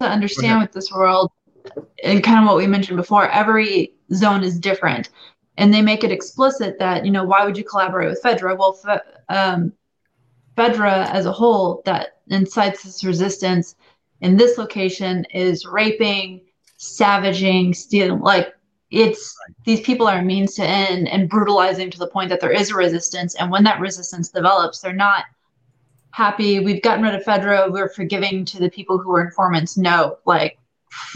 to 0.00 0.06
understand 0.06 0.60
with 0.60 0.72
this 0.72 0.92
world, 0.92 1.32
and 2.04 2.22
kind 2.22 2.40
of 2.40 2.46
what 2.46 2.56
we 2.56 2.66
mentioned 2.66 2.96
before, 2.96 3.28
every 3.30 3.94
zone 4.12 4.42
is 4.42 4.58
different. 4.58 5.10
And 5.56 5.72
they 5.74 5.82
make 5.82 6.04
it 6.04 6.12
explicit 6.12 6.78
that, 6.78 7.04
you 7.04 7.10
know, 7.10 7.24
why 7.24 7.44
would 7.44 7.56
you 7.56 7.64
collaborate 7.64 8.08
with 8.08 8.22
Fedra? 8.22 8.56
Well, 8.56 8.72
Fe- 8.72 9.00
um, 9.28 9.72
Fedra 10.60 11.08
as 11.10 11.24
a 11.24 11.32
whole 11.32 11.82
that 11.86 12.18
incites 12.28 12.82
this 12.82 13.02
resistance 13.02 13.76
in 14.20 14.36
this 14.36 14.58
location 14.58 15.24
is 15.32 15.64
raping, 15.64 16.42
savaging, 16.76 17.72
stealing. 17.72 18.20
Like, 18.20 18.54
it's 18.90 19.34
these 19.64 19.80
people 19.80 20.06
are 20.06 20.20
means 20.20 20.54
to 20.56 20.64
end 20.64 21.08
and 21.08 21.30
brutalizing 21.30 21.90
to 21.90 21.98
the 21.98 22.08
point 22.08 22.28
that 22.28 22.40
there 22.40 22.50
is 22.50 22.70
a 22.70 22.74
resistance. 22.74 23.34
And 23.36 23.50
when 23.50 23.64
that 23.64 23.80
resistance 23.80 24.28
develops, 24.28 24.80
they're 24.80 24.92
not 24.92 25.24
happy. 26.10 26.60
We've 26.60 26.82
gotten 26.82 27.04
rid 27.04 27.14
of 27.14 27.22
Fedra. 27.22 27.70
We're 27.70 27.88
forgiving 27.88 28.44
to 28.46 28.58
the 28.58 28.68
people 28.68 28.98
who 28.98 29.10
were 29.10 29.24
informants. 29.24 29.78
No, 29.78 30.18
like, 30.26 30.58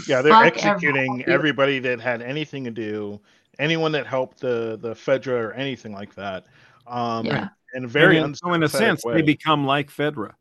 Yeah, 0.07 0.21
they're 0.21 0.33
executing 0.33 1.21
everybody. 1.21 1.33
everybody 1.33 1.79
that 1.79 1.99
had 1.99 2.21
anything 2.21 2.63
to 2.63 2.71
do, 2.71 3.19
anyone 3.59 3.91
that 3.91 4.07
helped 4.07 4.39
the 4.39 4.79
the 4.81 4.93
Fedra 4.95 5.37
or 5.37 5.53
anything 5.53 5.91
like 5.91 6.15
that. 6.15 6.45
Um, 6.87 7.25
Yeah. 7.25 7.49
In 7.75 7.85
a 7.85 7.87
very 7.87 8.17
and 8.17 8.27
in- 8.27 8.35
so 8.35 8.53
in 8.53 8.63
a 8.63 8.67
sense, 8.69 9.03
way. 9.03 9.15
they 9.15 9.21
become 9.21 9.65
like 9.65 9.89
Fedra. 9.91 10.33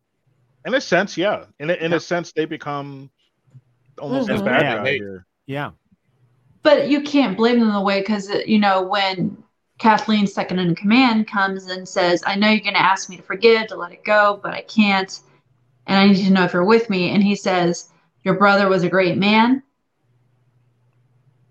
in 0.67 0.73
a 0.75 0.81
sense, 0.81 1.17
yeah. 1.19 1.45
In 1.61 1.69
a, 1.69 1.75
in 1.75 1.91
Yeah. 1.91 1.99
a 1.99 2.01
sense, 2.01 2.33
they 2.33 2.47
become 2.47 3.11
almost 3.99 4.29
Mhm. 4.31 4.35
as 4.35 4.43
bad 4.43 4.63
Yeah, 4.63 4.83
they- 4.83 4.97
here. 4.99 5.27
Yeah. 5.47 5.71
But 6.63 6.89
you 6.89 7.03
can't 7.03 7.37
blame 7.37 7.61
them 7.61 7.73
the 7.73 7.81
way 7.83 8.01
because 8.01 8.31
you 8.47 8.59
know 8.59 8.83
when 8.83 9.37
Kathleen, 9.79 10.27
second 10.27 10.59
in 10.61 10.75
command, 10.75 11.27
comes 11.27 11.67
and 11.67 11.87
says, 11.87 12.23
"I 12.27 12.37
know 12.37 12.49
you're 12.49 12.61
going 12.61 12.75
to 12.75 12.81
ask 12.81 13.11
me 13.11 13.17
to 13.17 13.23
forgive, 13.23 13.67
to 13.67 13.77
let 13.77 13.93
it 13.93 14.05
go, 14.05 14.41
but 14.43 14.55
I 14.55 14.63
can't, 14.63 15.21
and 15.87 15.99
I 15.99 16.07
need 16.07 16.25
to 16.25 16.33
know 16.33 16.45
if 16.45 16.53
you're 16.55 16.65
with 16.65 16.89
me." 16.89 17.11
And 17.11 17.23
he 17.23 17.35
says, 17.35 17.91
"Your 18.23 18.35
brother 18.35 18.69
was 18.69 18.83
a 18.85 18.89
great 18.89 19.19
man, 19.19 19.63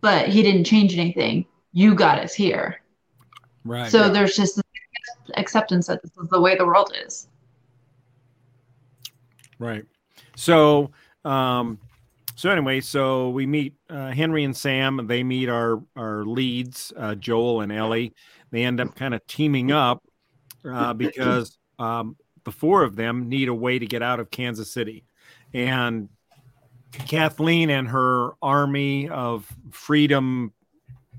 but 0.01 0.27
he 0.29 0.41
didn't 0.41 0.63
change 0.63 0.97
anything. 0.97 1.45
You 1.73 1.93
got 1.95 2.19
us 2.19 2.33
here." 2.33 2.79
Right. 3.65 3.89
so 3.89 4.09
there's 4.09 4.35
just 4.35 4.57
this 4.57 4.62
acceptance 5.35 5.87
that 5.87 6.01
this 6.01 6.11
is 6.17 6.29
the 6.29 6.39
way 6.39 6.55
the 6.55 6.65
world 6.65 6.93
is. 7.05 7.27
Right. 9.59 9.85
So, 10.35 10.91
um, 11.23 11.79
so 12.35 12.49
anyway, 12.49 12.81
so 12.81 13.29
we 13.29 13.45
meet 13.45 13.73
uh, 13.89 14.11
Henry 14.11 14.43
and 14.43 14.55
Sam. 14.55 15.07
They 15.07 15.23
meet 15.23 15.49
our 15.49 15.81
our 15.95 16.25
leads, 16.25 16.91
uh, 16.97 17.15
Joel 17.15 17.61
and 17.61 17.71
Ellie. 17.71 18.13
They 18.51 18.63
end 18.63 18.79
up 18.79 18.95
kind 18.95 19.13
of 19.13 19.25
teaming 19.27 19.71
up 19.71 20.03
uh, 20.69 20.93
because 20.93 21.57
um, 21.79 22.17
the 22.43 22.51
four 22.51 22.83
of 22.83 22.95
them 22.95 23.29
need 23.29 23.47
a 23.47 23.53
way 23.53 23.79
to 23.79 23.85
get 23.85 24.01
out 24.01 24.19
of 24.19 24.31
Kansas 24.31 24.71
City, 24.71 25.05
and 25.53 26.09
Kathleen 26.91 27.69
and 27.69 27.87
her 27.87 28.31
army 28.41 29.09
of 29.09 29.47
freedom 29.71 30.53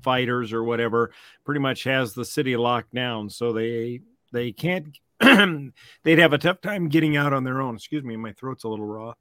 fighters 0.05 0.53
or 0.53 0.63
whatever 0.63 1.11
pretty 1.43 1.59
much 1.59 1.83
has 1.83 2.13
the 2.13 2.23
city 2.23 2.55
locked 2.55 2.93
down. 2.93 3.29
So 3.29 3.51
they 3.51 4.01
they 4.31 4.51
can't 4.53 4.97
they'd 6.03 6.19
have 6.19 6.33
a 6.33 6.37
tough 6.37 6.61
time 6.61 6.87
getting 6.87 7.17
out 7.17 7.33
on 7.33 7.43
their 7.43 7.61
own. 7.61 7.75
Excuse 7.75 8.03
me, 8.03 8.15
my 8.15 8.31
throat's 8.33 8.63
a 8.63 8.69
little 8.69 8.85
raw. 8.85 9.13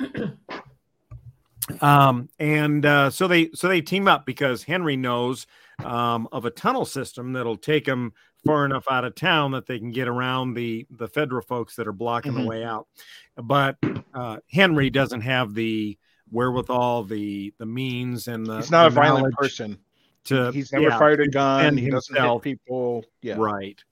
um, 1.80 2.28
and 2.38 2.84
uh, 2.84 3.10
so 3.10 3.28
they 3.28 3.50
so 3.54 3.68
they 3.68 3.80
team 3.80 4.08
up 4.08 4.26
because 4.26 4.64
Henry 4.64 4.96
knows 4.96 5.46
um, 5.84 6.28
of 6.32 6.44
a 6.44 6.50
tunnel 6.50 6.84
system 6.84 7.32
that'll 7.32 7.56
take 7.56 7.84
them 7.84 8.12
far 8.44 8.64
enough 8.64 8.84
out 8.90 9.04
of 9.04 9.14
town 9.14 9.52
that 9.52 9.66
they 9.66 9.78
can 9.78 9.92
get 9.92 10.08
around 10.08 10.54
the 10.54 10.86
the 10.90 11.08
federal 11.08 11.42
folks 11.42 11.76
that 11.76 11.86
are 11.86 11.92
blocking 11.92 12.32
Mhm. 12.32 12.42
the 12.42 12.48
way 12.48 12.64
out. 12.64 12.88
But 13.36 13.76
uh, 14.14 14.38
Henry 14.50 14.90
doesn't 14.90 15.20
have 15.22 15.54
the 15.54 15.96
wherewithal, 16.30 17.04
the 17.04 17.54
the 17.58 17.66
means, 17.66 18.26
and 18.28 18.44
the 18.46 18.56
He's 18.56 18.70
not 18.70 18.86
a 18.86 18.90
the 18.90 18.94
violent 18.96 19.22
knowledge 19.22 19.34
person. 19.36 19.78
To, 20.26 20.52
He's 20.52 20.72
never 20.72 20.88
yeah, 20.88 20.98
fired 20.98 21.20
a 21.20 21.28
gun. 21.28 21.76
He 21.76 21.90
doesn't 21.90 22.14
himself. 22.14 22.42
people. 22.42 23.04
Yeah, 23.22 23.36
Right. 23.38 23.82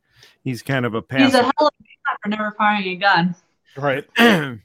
He's 0.42 0.62
kind 0.62 0.86
of 0.86 0.94
a 0.94 1.02
He's 1.16 1.34
a 1.34 1.42
hell 1.42 1.52
of 1.60 1.72
a 1.78 1.82
man 1.82 2.16
for 2.22 2.28
never 2.28 2.54
firing 2.56 2.86
a 2.88 2.96
gun. 2.96 3.34
right. 3.76 4.04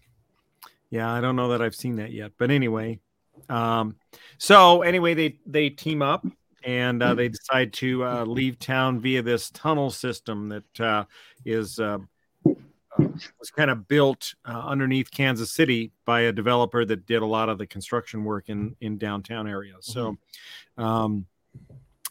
yeah, 0.90 1.12
I 1.12 1.22
don't 1.22 1.36
know 1.36 1.50
that 1.50 1.62
I've 1.62 1.76
seen 1.76 1.96
that 1.98 2.12
yet, 2.12 2.34
but 2.38 2.52
anyway, 2.52 3.00
um, 3.50 3.96
so 4.38 4.82
anyway, 4.82 5.14
they 5.14 5.40
they 5.46 5.70
team 5.70 6.02
up 6.02 6.26
and 6.64 7.02
uh, 7.02 7.14
they 7.14 7.30
decide 7.30 7.74
to 7.74 8.04
uh, 8.04 8.26
leave 8.26 8.60
town 8.60 9.00
via 9.00 9.22
this 9.22 9.50
tunnel 9.52 9.92
system 9.92 10.50
that 10.50 10.80
uh, 10.80 11.06
is 11.46 11.80
uh, 11.80 12.00
uh, 12.46 12.52
was 13.40 13.52
kind 13.56 13.70
of 13.70 13.88
built 13.88 14.34
uh, 14.46 14.64
underneath 14.66 15.12
Kansas 15.12 15.52
City 15.52 15.92
by 16.06 16.22
a 16.22 16.32
developer 16.32 16.84
that 16.86 17.06
did 17.06 17.22
a 17.22 17.26
lot 17.26 17.50
of 17.50 17.58
the 17.58 17.68
construction 17.68 18.24
work 18.24 18.50
in 18.50 18.76
in 18.82 18.98
downtown 18.98 19.48
areas. 19.48 19.86
So, 19.86 20.18
um, 20.78 21.26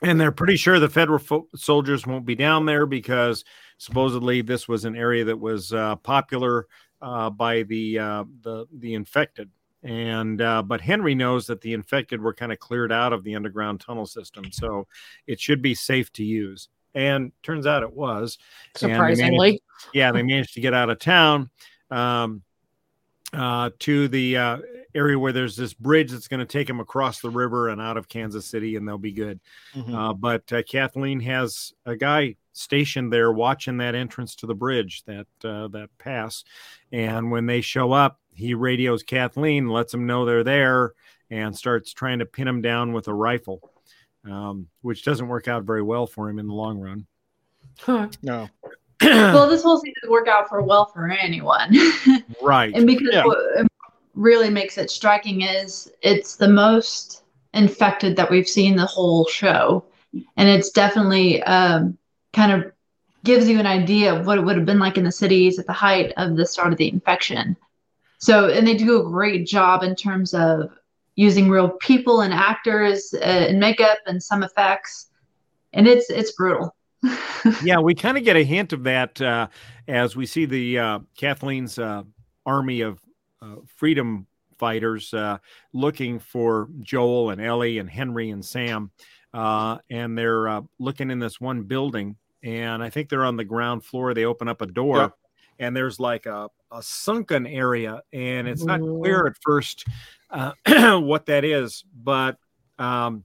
and 0.02 0.20
they're 0.20 0.32
pretty 0.32 0.56
sure 0.56 0.78
the 0.78 0.88
federal 0.88 1.18
fo- 1.18 1.48
soldiers 1.54 2.06
won't 2.06 2.26
be 2.26 2.34
down 2.34 2.66
there 2.66 2.86
because 2.86 3.44
supposedly 3.78 4.42
this 4.42 4.68
was 4.68 4.84
an 4.84 4.96
area 4.96 5.24
that 5.24 5.38
was 5.38 5.72
uh, 5.72 5.96
popular 5.96 6.66
uh, 7.02 7.30
by 7.30 7.62
the 7.64 7.98
uh, 7.98 8.24
the 8.42 8.66
the 8.78 8.94
infected. 8.94 9.50
And 9.82 10.40
uh, 10.40 10.62
but 10.62 10.80
henry 10.80 11.14
knows 11.14 11.46
that 11.48 11.60
the 11.60 11.74
infected 11.74 12.20
were 12.22 12.32
kind 12.32 12.52
of 12.52 12.58
cleared 12.58 12.90
out 12.90 13.12
of 13.12 13.22
the 13.22 13.34
underground 13.34 13.80
tunnel 13.80 14.06
system 14.06 14.50
so 14.50 14.86
it 15.26 15.38
should 15.38 15.60
be 15.60 15.74
safe 15.74 16.10
to 16.14 16.24
use. 16.24 16.68
And 16.94 17.32
turns 17.42 17.66
out 17.66 17.82
it 17.82 17.92
was. 17.92 18.38
And 18.80 18.92
they 18.92 18.96
managed- 18.96 19.18
Surprisingly. 19.18 19.62
yeah, 19.92 20.12
they 20.12 20.22
managed 20.22 20.54
to 20.54 20.60
get 20.62 20.72
out 20.72 20.88
of 20.88 21.00
town. 21.00 21.50
Um, 21.90 22.42
uh, 23.32 23.70
to 23.80 24.08
the 24.08 24.36
uh, 24.36 24.58
area 24.94 25.18
where 25.18 25.32
there's 25.32 25.56
this 25.56 25.74
bridge 25.74 26.12
that's 26.12 26.28
going 26.28 26.40
to 26.40 26.46
take 26.46 26.68
them 26.68 26.80
across 26.80 27.20
the 27.20 27.30
river 27.30 27.68
and 27.68 27.80
out 27.80 27.96
of 27.96 28.08
Kansas 28.08 28.46
City, 28.46 28.76
and 28.76 28.86
they'll 28.86 28.98
be 28.98 29.12
good. 29.12 29.40
Mhm. 29.74 29.94
Uh, 29.94 30.12
but 30.12 30.52
uh, 30.52 30.62
Kathleen 30.62 31.20
has 31.20 31.72
a 31.84 31.96
guy 31.96 32.36
stationed 32.52 33.12
there 33.12 33.32
watching 33.32 33.78
that 33.78 33.96
entrance 33.96 34.36
to 34.36 34.46
the 34.46 34.54
bridge, 34.54 35.02
that 35.04 35.26
uh, 35.44 35.68
that 35.68 35.88
pass. 35.98 36.44
And 36.92 37.30
when 37.30 37.46
they 37.46 37.60
show 37.60 37.92
up, 37.92 38.20
he 38.32 38.54
radios 38.54 39.02
Kathleen, 39.02 39.68
lets 39.68 39.92
them 39.92 40.06
know 40.06 40.24
they're 40.24 40.44
there, 40.44 40.92
and 41.30 41.56
starts 41.56 41.92
trying 41.92 42.20
to 42.20 42.26
pin 42.26 42.46
them 42.46 42.62
down 42.62 42.92
with 42.92 43.08
a 43.08 43.14
rifle, 43.14 43.72
um, 44.24 44.68
which 44.82 45.04
doesn't 45.04 45.28
work 45.28 45.48
out 45.48 45.64
very 45.64 45.82
well 45.82 46.06
for 46.06 46.28
him 46.28 46.38
in 46.38 46.46
the 46.46 46.54
long 46.54 46.78
run. 46.78 47.06
Huh. 47.80 48.08
no. 48.22 48.48
well, 49.02 49.48
this 49.48 49.62
whole 49.62 49.76
doesn't 49.76 50.10
work 50.10 50.28
out 50.28 50.48
for 50.48 50.62
well 50.62 50.86
for 50.86 51.08
anyone. 51.08 51.76
right. 52.42 52.74
and 52.74 52.86
because 52.86 53.08
Yeah. 53.12 53.24
what 53.24 53.66
really 54.14 54.50
makes 54.50 54.78
it 54.78 54.90
striking 54.90 55.42
is 55.42 55.90
it's 56.02 56.36
the 56.36 56.48
most 56.48 57.22
infected 57.52 58.16
that 58.16 58.30
we've 58.30 58.48
seen 58.48 58.76
the 58.76 58.86
whole 58.86 59.26
show. 59.26 59.84
And 60.36 60.48
it's 60.48 60.70
definitely 60.70 61.42
um, 61.42 61.98
kind 62.32 62.52
of 62.52 62.72
gives 63.24 63.48
you 63.48 63.58
an 63.58 63.66
idea 63.66 64.14
of 64.14 64.26
what 64.26 64.38
it 64.38 64.42
would 64.42 64.56
have 64.56 64.66
been 64.66 64.78
like 64.78 64.98
in 64.98 65.04
the 65.04 65.12
cities 65.12 65.58
at 65.58 65.66
the 65.66 65.72
height 65.72 66.12
of 66.16 66.36
the 66.36 66.46
start 66.46 66.72
of 66.72 66.78
the 66.78 66.88
infection. 66.88 67.56
So, 68.18 68.48
and 68.48 68.66
they 68.66 68.76
do 68.76 69.00
a 69.00 69.10
great 69.10 69.46
job 69.46 69.82
in 69.82 69.96
terms 69.96 70.34
of 70.34 70.70
using 71.16 71.48
real 71.48 71.70
people 71.70 72.20
and 72.20 72.32
actors 72.34 73.14
uh, 73.14 73.18
and 73.24 73.58
makeup 73.58 73.98
and 74.06 74.22
some 74.22 74.42
effects. 74.42 75.10
And 75.72 75.88
it's 75.88 76.10
it's 76.10 76.32
brutal. 76.32 76.73
Yeah, 77.62 77.78
we 77.78 77.94
kind 77.94 78.16
of 78.18 78.24
get 78.24 78.36
a 78.36 78.44
hint 78.44 78.72
of 78.72 78.84
that 78.84 79.20
uh, 79.20 79.48
as 79.88 80.16
we 80.16 80.26
see 80.26 80.44
the 80.46 80.78
uh, 80.78 80.98
Kathleen's 81.16 81.78
uh, 81.78 82.02
army 82.46 82.80
of 82.80 83.00
uh, 83.42 83.56
freedom 83.66 84.26
fighters 84.58 85.12
uh, 85.12 85.38
looking 85.72 86.18
for 86.18 86.68
Joel 86.80 87.30
and 87.30 87.40
Ellie 87.40 87.78
and 87.78 87.90
Henry 87.90 88.30
and 88.30 88.44
Sam, 88.44 88.90
uh, 89.32 89.78
and 89.90 90.16
they're 90.16 90.48
uh, 90.48 90.62
looking 90.78 91.10
in 91.10 91.18
this 91.18 91.40
one 91.40 91.62
building, 91.62 92.16
and 92.42 92.82
I 92.82 92.90
think 92.90 93.08
they're 93.08 93.24
on 93.24 93.36
the 93.36 93.44
ground 93.44 93.84
floor. 93.84 94.14
They 94.14 94.24
open 94.24 94.48
up 94.48 94.62
a 94.62 94.66
door, 94.66 94.98
Yep. 94.98 95.12
and 95.58 95.76
there's 95.76 95.98
like 96.00 96.26
a, 96.26 96.48
a 96.70 96.82
sunken 96.82 97.46
area, 97.46 98.00
and 98.12 98.48
it's 98.48 98.64
not 98.64 98.80
clear 98.80 99.26
at 99.26 99.34
first 99.42 99.84
uh, 100.30 100.52
what 101.00 101.26
that 101.26 101.44
is, 101.44 101.84
but 101.94 102.38
um, 102.78 103.24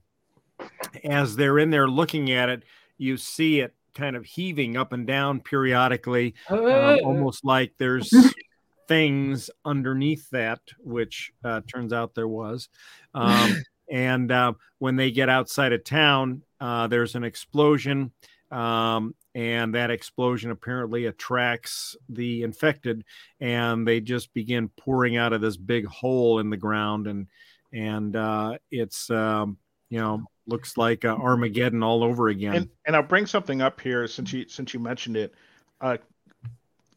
as 1.04 1.36
they're 1.36 1.58
in 1.58 1.70
there 1.70 1.88
looking 1.88 2.30
at 2.32 2.48
it, 2.48 2.64
you 3.00 3.16
see 3.16 3.60
it 3.60 3.74
kind 3.94 4.14
of 4.14 4.24
heaving 4.24 4.76
up 4.76 4.92
and 4.92 5.06
down 5.06 5.40
periodically, 5.40 6.34
um, 6.48 6.98
almost 7.04 7.44
like 7.44 7.72
there's 7.78 8.12
things 8.88 9.50
underneath 9.64 10.28
that, 10.30 10.60
which 10.78 11.32
uh, 11.44 11.60
turns 11.66 11.92
out 11.92 12.14
there 12.14 12.28
was. 12.28 12.68
Um, 13.12 13.56
and 13.90 14.30
uh, 14.30 14.52
when 14.78 14.94
they 14.94 15.10
get 15.10 15.28
outside 15.28 15.72
of 15.72 15.82
town, 15.82 16.42
uh, 16.60 16.86
there's 16.86 17.16
an 17.16 17.24
explosion. 17.24 18.12
Um, 18.52 19.16
and 19.34 19.74
that 19.74 19.90
explosion 19.90 20.52
apparently 20.52 21.06
attracts 21.06 21.96
the 22.08 22.44
infected, 22.44 23.04
and 23.40 23.84
they 23.86 24.00
just 24.00 24.32
begin 24.32 24.68
pouring 24.68 25.16
out 25.16 25.32
of 25.32 25.40
this 25.40 25.56
big 25.56 25.86
hole 25.86 26.38
in 26.38 26.50
the 26.50 26.56
ground, 26.56 27.08
and 27.08 27.26
and 27.72 28.14
uh, 28.14 28.58
it's 28.70 29.10
um, 29.10 29.58
you 29.88 29.98
know 29.98 30.22
looks 30.46 30.76
like 30.76 31.04
uh, 31.04 31.14
Armageddon 31.14 31.82
all 31.82 32.02
over 32.02 32.28
again. 32.28 32.54
And 32.54 32.68
and 32.86 32.96
I'll 32.96 33.02
bring 33.02 33.26
something 33.26 33.60
up 33.62 33.80
here 33.80 34.06
since 34.06 34.32
you 34.32 34.48
since 34.48 34.74
you 34.74 34.80
mentioned 34.80 35.16
it. 35.16 35.34
Uh, 35.80 35.96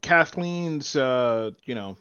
Kathleen's 0.01 0.95
uh, 0.95 1.51
you 1.65 1.75
know 1.75 1.97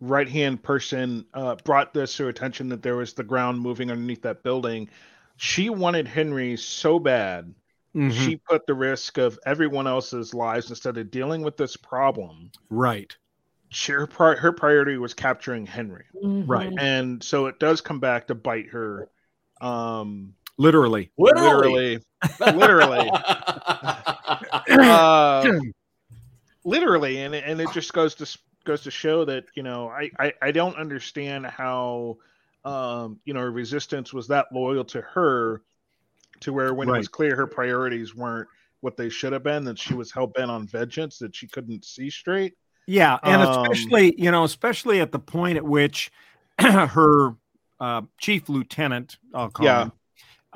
right 0.00 0.28
hand 0.28 0.62
person 0.62 1.24
uh, 1.34 1.56
brought 1.64 1.94
this 1.94 2.16
to 2.16 2.24
her 2.24 2.28
attention 2.28 2.68
that 2.68 2.82
there 2.82 2.96
was 2.96 3.14
the 3.14 3.22
ground 3.24 3.60
moving 3.60 3.90
underneath 3.90 4.22
that 4.22 4.42
building. 4.42 4.88
She 5.36 5.70
wanted 5.70 6.06
Henry 6.06 6.56
so 6.56 6.98
bad 6.98 7.54
Mhm. 7.94 8.10
she 8.12 8.36
put 8.36 8.66
the 8.66 8.74
risk 8.74 9.18
of 9.18 9.38
everyone 9.46 9.86
else's 9.86 10.34
lives 10.34 10.68
instead 10.68 10.98
of 10.98 11.12
dealing 11.12 11.42
with 11.42 11.56
this 11.56 11.76
problem. 11.76 12.50
right, 12.68 13.16
She, 13.68 13.92
her, 13.92 14.08
her 14.08 14.52
priority 14.52 14.98
was 14.98 15.14
capturing 15.14 15.64
Henry, 15.64 16.04
right, 16.12 16.70
Mhm. 16.70 16.80
and 16.80 17.22
so 17.22 17.46
it 17.46 17.60
does 17.60 17.80
come 17.80 18.00
back 18.00 18.26
to 18.26 18.34
bite 18.34 18.66
her. 18.70 19.08
Um, 19.60 20.34
literally. 20.58 21.10
literally, 21.18 22.00
literally. 22.40 23.10
uh, 24.70 25.60
literally 26.64 27.20
and 27.20 27.34
it, 27.34 27.44
and 27.46 27.60
it 27.60 27.70
just 27.72 27.92
goes 27.92 28.14
to 28.14 28.38
goes 28.64 28.82
to 28.82 28.90
show 28.90 29.24
that 29.26 29.44
you 29.54 29.62
know 29.62 29.90
I, 29.90 30.10
I 30.18 30.32
i 30.40 30.50
don't 30.50 30.74
understand 30.76 31.44
how 31.44 32.16
um 32.64 33.20
you 33.26 33.34
know 33.34 33.42
resistance 33.42 34.14
was 34.14 34.28
that 34.28 34.46
loyal 34.50 34.84
to 34.86 35.02
her 35.02 35.60
to 36.40 36.52
where 36.54 36.72
when 36.72 36.88
it 36.88 36.92
was 36.92 37.08
clear 37.08 37.36
her 37.36 37.46
priorities 37.46 38.14
weren't 38.14 38.48
what 38.80 38.96
they 38.96 39.08
should 39.08 39.32
have 39.32 39.42
been 39.42 39.64
that 39.64 39.78
she 39.78 39.94
was 39.94 40.12
hell 40.12 40.26
bent 40.26 40.50
on 40.50 40.66
vengeance 40.66 41.18
that 41.18 41.34
she 41.34 41.48
couldn't 41.48 41.84
see 41.84 42.10
straight. 42.10 42.54
Yeah, 42.86 43.18
and 43.22 43.40
Um, 43.40 43.48
especially 43.48 44.14
you 44.18 44.30
know, 44.30 44.44
especially 44.44 45.00
at 45.00 45.10
the 45.10 45.18
point 45.18 45.56
at 45.56 45.64
which 45.64 46.12
her 46.60 47.34
uh, 47.80 48.02
chief 48.18 48.48
lieutenant, 48.48 49.16
I'll 49.34 49.50
call 49.50 49.66
Yeah. 49.66 49.82
him, 49.82 49.92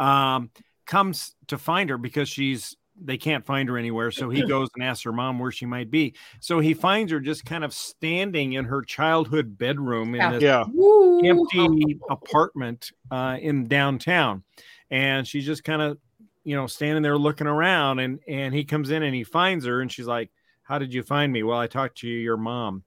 um, 0.07 0.51
comes 0.87 1.35
to 1.49 1.59
find 1.59 1.91
her 1.91 1.99
because 1.99 2.29
she's 2.29 2.77
they 3.01 3.17
can't 3.17 3.47
find 3.47 3.69
her 3.69 3.79
anywhere. 3.79 4.11
So 4.11 4.29
he 4.29 4.43
goes 4.49 4.69
and 4.75 4.83
asks 4.83 5.05
her 5.05 5.13
mom 5.13 5.39
where 5.39 5.53
she 5.53 5.67
might 5.67 5.91
be. 5.91 6.15
So 6.41 6.59
he 6.59 6.75
finds 6.75 7.13
her 7.13 7.21
just 7.21 7.45
kind 7.45 7.63
of 7.63 7.73
standing 7.73 8.55
in 8.55 8.65
her 8.65 8.83
childhood 8.83 9.57
bedroom 9.57 10.15
in 10.15 10.21
Yeah. 10.23 10.31
this 10.33 10.43
yeah 10.75 11.31
empty 11.31 11.99
apartment 12.11 12.91
uh, 13.11 13.39
in 13.41 13.67
downtown, 13.67 14.45
and 14.91 15.27
she's 15.27 15.47
just 15.47 15.65
kind 15.65 15.83
of, 15.83 15.99
you 16.45 16.55
know, 16.57 16.67
standing 16.67 17.03
there 17.03 17.19
looking 17.19 17.47
around. 17.47 17.99
And 18.01 18.21
and 18.29 18.55
he 18.55 18.65
comes 18.65 18.91
in 18.91 19.03
and 19.03 19.15
he 19.15 19.25
finds 19.25 19.65
her, 19.65 19.81
and 19.81 19.91
she's 19.93 20.07
like, 20.07 20.31
"How 20.63 20.79
did 20.79 20.93
you 20.95 21.03
find 21.03 21.33
me?" 21.33 21.43
Well, 21.43 21.59
I 21.59 21.67
talked 21.67 21.99
to 21.99 22.09
your 22.09 22.37
mom. 22.37 22.85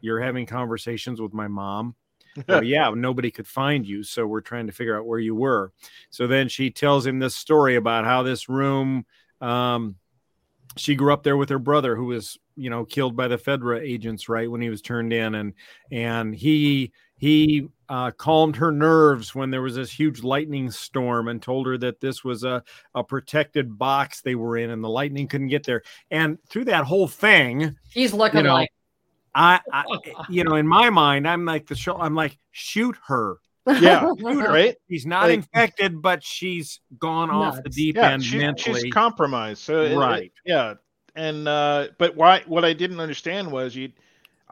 You're 0.00 0.20
having 0.20 0.46
conversations 0.46 1.20
with 1.20 1.32
my 1.34 1.48
mom. 1.48 1.94
Well, 2.48 2.62
yeah, 2.62 2.90
nobody 2.94 3.30
could 3.30 3.46
find 3.46 3.86
you, 3.86 4.02
so 4.02 4.26
we're 4.26 4.40
trying 4.40 4.66
to 4.66 4.72
figure 4.72 4.98
out 4.98 5.06
where 5.06 5.18
you 5.18 5.34
were. 5.34 5.72
So 6.10 6.26
then 6.26 6.48
she 6.48 6.70
tells 6.70 7.06
him 7.06 7.18
this 7.18 7.34
story 7.36 7.76
about 7.76 8.04
how 8.04 8.22
this 8.22 8.48
room. 8.48 9.06
Um, 9.40 9.96
she 10.76 10.94
grew 10.94 11.12
up 11.12 11.22
there 11.22 11.36
with 11.36 11.48
her 11.48 11.58
brother, 11.58 11.96
who 11.96 12.06
was, 12.06 12.38
you 12.54 12.70
know, 12.70 12.84
killed 12.84 13.16
by 13.16 13.26
the 13.26 13.38
Fedra 13.38 13.80
agents 13.80 14.28
right 14.28 14.50
when 14.50 14.60
he 14.60 14.68
was 14.68 14.82
turned 14.82 15.12
in, 15.12 15.34
and 15.34 15.54
and 15.90 16.34
he 16.34 16.92
he 17.18 17.68
uh, 17.88 18.10
calmed 18.12 18.56
her 18.56 18.70
nerves 18.70 19.34
when 19.34 19.50
there 19.50 19.62
was 19.62 19.74
this 19.74 19.90
huge 19.90 20.22
lightning 20.22 20.70
storm 20.70 21.28
and 21.28 21.42
told 21.42 21.66
her 21.66 21.76
that 21.78 22.00
this 22.00 22.22
was 22.22 22.44
a, 22.44 22.62
a 22.94 23.02
protected 23.02 23.76
box 23.76 24.20
they 24.20 24.34
were 24.34 24.56
in 24.56 24.70
and 24.70 24.84
the 24.84 24.88
lightning 24.88 25.26
couldn't 25.26 25.48
get 25.48 25.64
there. 25.64 25.82
And 26.10 26.38
through 26.48 26.66
that 26.66 26.84
whole 26.84 27.08
thing, 27.08 27.76
He's 27.90 28.12
looking 28.12 28.38
you 28.38 28.44
know, 28.44 28.54
like 28.54 28.70
I, 29.34 29.60
I 29.72 29.84
you 30.30 30.44
know, 30.44 30.56
in 30.56 30.66
my 30.66 30.90
mind, 30.90 31.26
I'm 31.28 31.44
like 31.44 31.66
the 31.66 31.74
show, 31.74 31.96
I'm 31.96 32.14
like, 32.14 32.38
shoot 32.52 32.96
her. 33.06 33.36
yeah 33.80 34.10
right 34.22 34.76
She's 34.90 35.04
not 35.04 35.24
Like- 35.24 35.34
infected, 35.34 36.00
but 36.00 36.22
she's 36.24 36.80
gone 36.98 37.28
off 37.30 37.62
the 37.62 37.68
deep 37.68 37.96
yeah 37.96 38.12
end 38.12 38.24
she, 38.24 38.38
mentally. 38.38 38.80
she's 38.80 38.92
compromised 38.92 39.62
so 39.62 39.82
it- 39.82 39.92
it- 39.92 39.98
Right. 39.98 40.32
yeah 40.46 40.74
and 41.14 41.46
uh 41.46 41.88
but 41.98 42.16
why 42.16 42.42
what 42.46 42.64
i 42.64 42.72
didn't 42.72 42.98
understand 43.00 43.50
was 43.52 43.76
you 43.76 43.90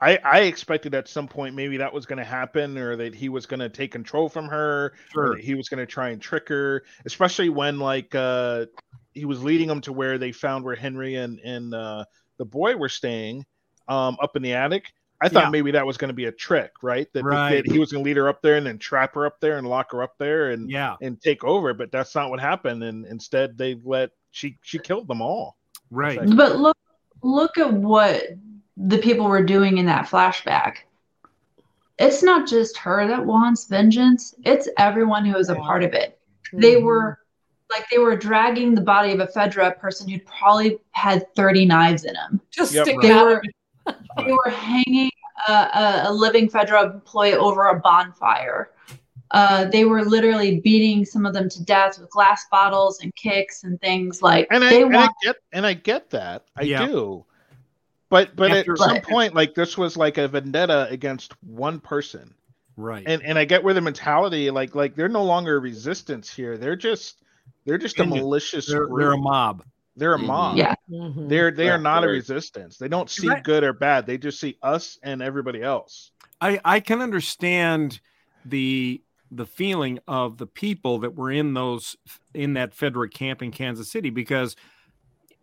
I, 0.03 0.18
I 0.22 0.41
expected 0.41 0.95
at 0.95 1.09
some 1.09 1.27
point 1.29 1.55
maybe 1.55 1.79
that 1.79 1.91
was 1.95 2.05
going 2.05 2.18
to 2.18 2.24
happen 2.24 2.77
or 2.77 2.97
that 2.97 3.14
he 3.14 3.31
was 3.31 3.47
going 3.47 3.61
to 3.61 3.70
take 3.70 3.91
control 3.93 4.29
from 4.29 4.47
her 4.49 4.93
Sure. 5.14 5.37
that 5.37 5.43
he 5.43 5.55
was 5.55 5.70
going 5.70 5.79
to 5.79 5.87
try 5.87 6.11
and 6.11 6.20
trick 6.20 6.47
her 6.51 6.83
especially 7.07 7.49
when 7.49 7.79
like 7.79 8.14
uh 8.14 8.66
he 9.14 9.24
was 9.24 9.43
leading 9.43 9.68
them 9.68 9.81
to 9.81 9.95
where 9.95 10.18
they 10.18 10.33
found 10.33 10.62
where 10.62 10.77
henry 10.77 11.14
and 11.14 11.39
and 11.41 11.72
uh 11.72 12.05
the 12.37 12.45
boy 12.45 12.77
were 12.77 12.91
staying 12.91 13.47
um 13.89 14.16
up 14.22 14.37
in 14.37 14.43
the 14.43 14.53
attic 14.53 14.93
i 15.20 15.28
thought 15.28 15.45
Yeah. 15.45 15.51
maybe 15.51 15.70
that 15.72 15.87
was 15.87 15.97
going 15.97 16.09
to 16.09 16.14
be 16.14 16.26
a 16.26 16.32
trick 16.32 16.72
right 16.82 17.07
that, 17.12 17.22
that- 17.22 17.28
Right. 17.28 17.64
that 17.64 17.72
he 17.72 17.78
was 17.78 17.93
going 17.93 18.05
to 18.05 18.09
lead 18.09 18.16
her 18.16 18.28
up 18.28 18.43
there 18.43 18.57
and 18.57 18.66
then 18.66 18.78
trap 18.78 19.14
her 19.14 19.26
up 19.26 19.41
there 19.41 19.59
and 19.59 19.66
lock 19.66 19.93
her 19.93 20.03
up 20.03 20.14
there 20.18 20.51
and 20.51 20.70
Yeah, 20.70 20.97
and 21.01 21.20
take 21.20 21.45
over 21.45 21.72
but 21.74 21.91
that's 21.93 22.14
not 22.14 22.30
what 22.30 22.41
happened 22.41 22.82
and 22.82 23.07
instead 23.07 23.57
they 23.57 23.76
let 23.84 24.11
she 24.30 24.59
she 24.62 24.78
killed 24.78 25.09
them 25.09 25.22
all 25.22 25.57
right. 25.91 26.18
Exactly. 26.18 26.37
But 26.37 26.57
look 26.59 26.76
look 27.22 27.57
at 27.59 27.72
what 27.72 28.22
the 28.76 28.99
people 28.99 29.26
were 29.26 29.43
doing 29.43 29.78
in 29.78 29.87
that 29.87 30.07
flashback. 30.07 30.78
It's 31.99 32.22
not 32.22 32.47
just 32.47 32.76
her 32.78 33.07
that 33.07 33.24
wants 33.24 33.66
vengeance, 33.66 34.34
it's 34.45 34.68
everyone 34.76 35.24
who 35.24 35.37
is 35.39 35.49
a 35.49 35.55
part 35.55 35.82
of 35.82 35.95
it. 35.95 36.18
They 36.53 36.76
were 36.76 37.18
like 37.70 37.87
they 37.91 37.99
were 37.99 38.16
dragging 38.16 38.74
the 38.74 38.82
body 38.82 39.12
of 39.12 39.20
a 39.20 39.26
Fedra 39.26 39.78
person 39.78 40.09
who 40.09 40.20
probably 40.20 40.78
had 40.93 41.26
30 41.34 41.64
knives 41.64 42.05
in 42.05 42.14
him. 42.14 42.41
Just 42.51 42.74
Yep, 42.74 42.84
stick 42.84 42.97
right. 42.99 43.03
They 43.03 43.12
out. 43.12 43.24
were 43.26 43.43
they 43.87 44.32
were 44.32 44.51
hanging 44.51 45.11
a, 45.49 45.53
a, 45.53 46.03
a 46.07 46.12
living 46.12 46.49
federal 46.49 46.84
employee 46.84 47.34
over 47.34 47.66
a 47.68 47.80
bonfire. 47.80 48.70
Uh, 49.32 49.64
they 49.66 49.84
were 49.84 50.05
literally 50.05 50.61
beating 50.61 51.05
some 51.05 51.26
of 51.26 51.34
them 51.34 51.49
to 51.49 51.64
death 51.64 51.99
with 51.99 52.09
glass 52.11 52.47
bottles 52.51 53.01
and 53.01 53.14
kicks 53.16 53.64
and 53.64 53.80
things 53.80 54.22
like 54.22 54.47
and 54.53 54.62
I, 54.62 54.70
they 54.70 54.82
and 54.82 54.97
I 54.97 55.09
get 55.22 55.37
and 55.53 55.66
I 55.66 55.72
get 55.74 56.11
that. 56.11 56.45
I 56.57 56.62
Yeah. 56.62 56.87
do. 56.87 57.24
But 58.09 58.37
but 58.37 58.53
After- 58.53 58.72
at 58.72 58.78
some 58.78 59.01
point, 59.01 59.34
like 59.34 59.55
this 59.57 59.76
was 59.76 59.97
like 59.97 60.16
a 60.16 60.28
vendetta 60.28 60.87
against 60.91 61.34
one 61.43 61.80
person. 61.80 62.34
Right. 62.76 63.03
And 63.07 63.20
and 63.24 63.37
I 63.37 63.45
get 63.45 63.64
where 63.64 63.74
the 63.74 63.80
mentality, 63.80 64.49
like 64.51 64.76
like 64.76 64.95
they're 64.95 65.09
no 65.09 65.24
longer 65.24 65.59
resistance 65.59 66.32
here. 66.32 66.57
They're 66.57 66.76
just 66.76 67.24
they're 67.64 67.78
just 67.78 67.99
a 67.99 68.05
India. 68.05 68.22
malicious 68.22 68.68
they're, 68.68 68.87
group. 68.87 69.01
they're 69.01 69.12
a 69.12 69.18
mob. 69.18 69.64
They're 69.97 70.15
a 70.15 70.19
Mhm. 70.19 70.27
mob. 70.27 70.57
Yeah. 70.57 70.75
Mhm. 70.91 71.29
They're 71.29 71.51
they 71.51 71.67
Yeah, 71.67 71.75
are 71.77 71.79
not 71.79 72.05
a 72.05 72.09
resistance. 72.09 72.77
They 72.77 72.89
don't 72.89 73.09
see 73.11 73.29
I- 73.31 73.41
good 73.41 73.65
or 73.65 73.73
bad. 73.73 74.07
They 74.07 74.19
just 74.19 74.39
see 74.39 74.57
us 74.63 74.99
and 75.03 75.23
everybody 75.23 75.63
else. 75.63 76.13
I 76.41 76.61
I 76.65 76.81
can 76.81 77.01
understand 77.01 78.01
the 78.45 79.03
the 79.31 79.47
feeling 79.47 79.99
of 80.07 80.37
the 80.39 80.47
people 80.47 80.99
that 81.01 81.15
were 81.17 81.31
in 81.33 81.55
those 81.55 81.97
in 82.35 82.53
that 82.55 82.75
Federic 82.75 83.13
camp 83.13 83.43
in 83.43 83.51
Kansas 83.51 83.91
City 83.91 84.11
because 84.11 84.55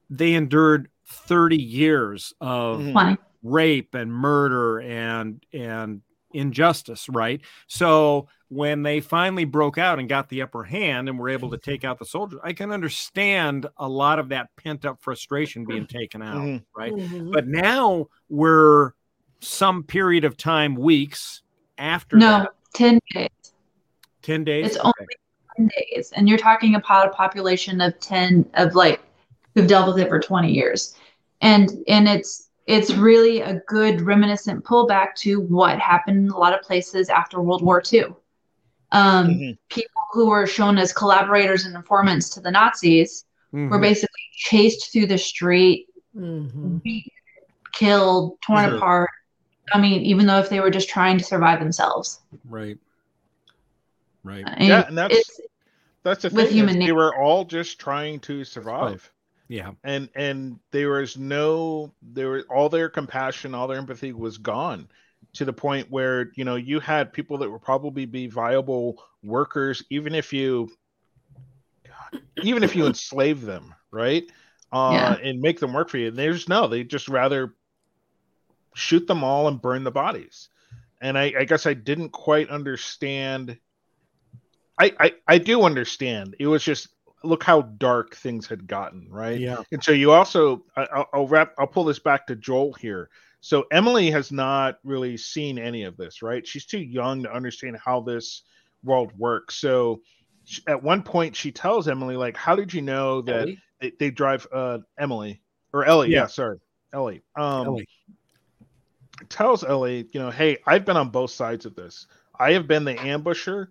they 0.10 0.34
endured 0.36 0.90
30 1.06 1.62
years 1.62 2.34
of 2.40 2.80
Mhm. 2.80 3.18
Rape 3.42 3.94
and 3.96 4.14
murder 4.14 4.80
and 4.80 5.44
and 5.52 6.02
injustice 6.34 7.08
right 7.10 7.42
so 7.68 8.28
when 8.50 8.84
they 8.84 9.00
finally 9.00 9.46
broke 9.46 9.78
out 9.78 10.00
and 10.00 10.08
got 10.10 10.30
the 10.30 10.42
upper 10.42 10.64
hand 10.64 11.10
and 11.10 11.18
were 11.18 11.30
able 11.30 11.50
to 11.50 11.58
take 11.58 11.84
out 11.84 12.00
the 12.00 12.06
soldiers 12.06 12.40
i 12.44 12.52
can 12.54 12.72
understand 12.72 13.68
a 13.78 13.88
lot 13.88 14.20
of 14.20 14.30
that 14.30 14.50
pent 14.58 14.86
up 14.86 15.02
frustration 15.02 15.66
being 15.66 15.86
taken 15.88 16.22
out 16.22 16.38
Mhm. 16.42 16.64
right 16.76 16.94
Mhm. 16.94 17.32
but 17.32 17.48
now 17.48 18.08
we're 18.30 18.92
some 19.40 19.84
period 19.84 20.24
of 20.24 20.38
time 20.38 20.76
weeks 20.76 21.42
after 21.78 22.18
No, 22.18 22.40
that 22.40 22.50
10 22.74 23.00
days. 23.14 23.28
10 24.22 24.44
days 24.44 24.68
It's 24.68 24.78
Okay. 24.78 24.86
only 25.00 25.16
10 25.58 25.70
days. 25.92 26.12
And 26.16 26.30
you're 26.30 26.38
talking 26.38 26.76
about 26.76 27.08
a 27.08 27.12
population 27.12 27.82
of 27.82 28.00
10 28.00 28.50
of 28.54 28.74
like 28.76 29.02
who've 29.54 29.68
dealt 29.68 29.88
with 29.88 30.00
it 30.00 30.08
for 30.10 30.20
20 30.20 30.52
years. 30.52 30.96
And 31.42 31.72
and 31.90 32.08
it's 32.08 32.50
it's 32.66 32.94
really 32.94 33.42
a 33.42 33.56
good 33.68 34.02
reminiscent 34.02 34.64
pullback 34.64 35.16
to 35.16 35.42
what 35.42 35.80
happened 35.80 36.18
in 36.26 36.30
a 36.30 36.38
lot 36.38 36.54
of 36.54 36.62
places 36.62 37.10
after 37.10 37.42
World 37.42 37.62
War 37.64 37.82
II. 37.92 38.06
Um, 38.92 39.28
Mhm. 39.30 39.58
People 39.70 40.02
who 40.12 40.30
were 40.30 40.46
shown 40.48 40.78
as 40.78 40.94
collaborators 40.94 41.66
and 41.66 41.76
informants 41.76 42.30
to 42.32 42.40
the 42.40 42.52
Nazis 42.52 43.26
were 43.52 43.60
Mhm. 43.78 43.82
basically 43.82 44.22
chased 44.34 44.92
through 44.94 45.08
the 45.08 45.18
street, 45.18 45.88
Mhm. 46.16 46.82
beat, 46.84 47.12
killed, 47.74 48.40
torn 48.42 48.66
Sure. 48.70 48.78
apart. 48.78 49.10
I 49.74 49.80
mean, 49.80 50.02
even 50.04 50.28
though 50.28 50.38
if 50.40 50.50
they 50.50 50.60
were 50.60 50.70
just 50.70 50.90
trying 50.90 51.18
to 51.18 51.24
survive 51.24 51.60
themselves. 51.60 52.20
right 52.50 52.78
right 54.24 54.44
And 54.48 54.68
Yeah, 54.68 54.88
and 54.88 54.98
that's- 54.98 55.40
That's 56.04 56.24
the 56.24 56.30
With 56.32 56.48
thing. 56.48 56.58
human 56.58 56.82
is 56.82 56.88
they 56.88 56.92
were 56.92 57.16
all 57.16 57.46
just 57.46 57.80
trying 57.80 58.20
to 58.22 58.44
survive. 58.44 59.10
Yeah 59.48 59.72
and 59.84 60.10
and 60.16 60.60
there 60.72 60.90
was 60.92 61.18
no 61.18 61.94
there 62.02 62.30
was 62.30 62.44
all 62.50 62.70
their 62.70 62.90
compassion 62.90 63.54
all 63.54 63.68
their 63.68 63.78
empathy 63.78 64.14
was 64.14 64.38
gone 64.38 64.88
to 65.34 65.46
the 65.46 65.54
point 65.54 65.90
where 65.90 66.32
you 66.36 66.44
know 66.46 66.56
you 66.56 66.80
had 66.80 67.12
people 67.14 67.38
that 67.38 67.52
would 67.52 67.62
probably 67.62 68.06
be 68.06 68.28
viable 68.28 69.04
workers 69.24 69.84
even 69.90 70.16
if 70.16 70.32
you 70.34 70.70
God, 71.86 72.22
even 72.42 72.64
if 72.64 72.76
you 72.76 72.86
enslave 72.86 73.42
them 73.42 73.74
right 73.92 74.24
uh 74.72 74.92
Yeah. 74.94 75.14
and 75.22 75.40
make 75.42 75.60
them 75.60 75.74
work 75.74 75.90
for 75.90 75.98
you 75.98 76.12
there's 76.12 76.48
no 76.48 76.68
they 76.68 76.84
just 76.84 77.10
rather 77.10 77.54
shoot 78.76 79.06
them 79.08 79.24
all 79.24 79.48
and 79.48 79.62
burn 79.62 79.84
the 79.84 79.92
bodies 79.92 80.50
and 81.02 81.18
i 81.18 81.34
i 81.40 81.44
guess 81.44 81.66
i 81.66 81.74
didn't 81.74 82.10
quite 82.10 82.50
understand 82.50 83.58
I, 84.80 84.92
I 85.00 85.14
I 85.28 85.38
do 85.38 85.62
understand. 85.62 86.36
It 86.40 86.48
was 86.48 86.64
just 86.64 86.88
look 87.24 87.44
how 87.44 87.62
dark 87.62 88.16
things 88.16 88.48
had 88.48 88.68
gotten, 88.68 89.08
right? 89.10 89.40
yeah 89.40 89.64
And 89.72 89.84
so 89.84 89.92
you 89.92 90.12
also, 90.12 90.64
I, 90.76 90.88
I'll, 90.94 91.10
I'll 91.14 91.28
wrap, 91.28 91.54
I'll 91.58 91.68
pull 91.68 91.86
this 91.86 92.00
back 92.00 92.28
to 92.28 92.36
Joel 92.36 92.74
here. 92.74 93.10
So 93.42 93.66
Emily 93.72 94.10
has 94.12 94.32
not 94.32 94.80
really 94.84 95.18
seen 95.18 95.60
any 95.60 95.84
of 95.84 95.98
this, 95.98 96.22
right? 96.22 96.48
She's 96.48 96.66
too 96.66 96.80
young 96.80 97.24
to 97.24 97.34
understand 97.34 97.78
how 97.84 98.02
this 98.02 98.44
world 98.84 99.12
works. 99.18 99.56
So 99.56 100.02
sh- 100.46 100.62
at 100.68 100.82
one 100.82 101.04
point, 101.04 101.36
she 101.36 101.52
tells 101.52 101.88
Emily, 101.88 102.16
like, 102.16 102.38
"How 102.38 102.56
did 102.56 102.74
you 102.74 102.82
know 102.82 103.22
that 103.24 103.50
they, 103.82 103.92
they 104.00 104.12
drive 104.12 104.48
uh, 104.54 104.80
Emily 104.98 105.42
or 105.74 105.84
Ellie? 105.84 106.10
Yeah. 106.10 106.22
Yeah, 106.22 106.28
sorry, 106.28 106.60
Ellie. 106.94 107.22
Um, 107.36 107.68
Ellie. 107.68 107.88
tells 109.28 109.64
Ellie, 109.64 110.08
you 110.14 110.22
know, 110.22 110.30
hey, 110.30 110.58
I've 110.66 110.86
been 110.86 110.98
on 110.98 111.10
both 111.10 111.32
sides 111.32 111.66
of 111.66 111.76
this. 111.76 112.08
I 112.40 112.54
have 112.54 112.68
been 112.68 112.86
the 112.86 112.96
ambusher 112.96 113.68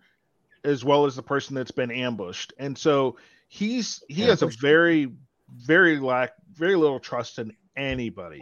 as 0.64 0.84
well 0.84 1.06
as 1.06 1.16
the 1.16 1.22
person 1.22 1.54
that's 1.54 1.70
been 1.70 1.90
ambushed. 1.90 2.52
And 2.58 2.76
so 2.76 3.16
he's 3.52 4.02
he 4.08 4.22
has 4.22 4.40
a 4.40 4.46
very, 4.46 5.12
very 5.66 5.98
lack 5.98 6.32
very 6.54 6.74
little 6.74 6.98
trust 6.98 7.38
in 7.38 7.52
anybody. 7.76 8.40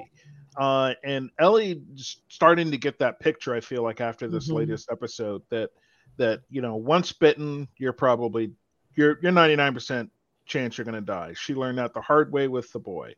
Uh, 0.57 0.95
and 1.05 1.31
Ellie 1.41 1.83
starting 2.29 2.71
to 2.71 2.77
get 2.79 2.99
that 3.01 3.19
picture, 3.19 3.53
I 3.53 3.61
feel 3.61 3.83
like 3.83 4.01
after 4.01 4.29
this 4.29 4.49
Mhm. 4.49 4.55
latest 4.55 4.89
episode 4.91 5.43
that 5.51 5.71
that 6.17 6.43
you 6.49 6.63
know, 6.63 6.77
once 6.77 7.13
bitten, 7.13 7.67
you're 7.77 7.93
probably 7.93 8.53
you're 8.95 9.19
you're 9.21 9.33
99% 9.33 10.11
chance 10.47 10.79
you're 10.79 10.85
gonna 10.85 11.01
die. 11.01 11.33
She 11.35 11.55
learned 11.55 11.79
that 11.79 11.93
the 11.93 12.01
hard 12.01 12.31
way 12.33 12.47
with 12.47 12.71
the 12.73 12.79
boy. 12.81 13.15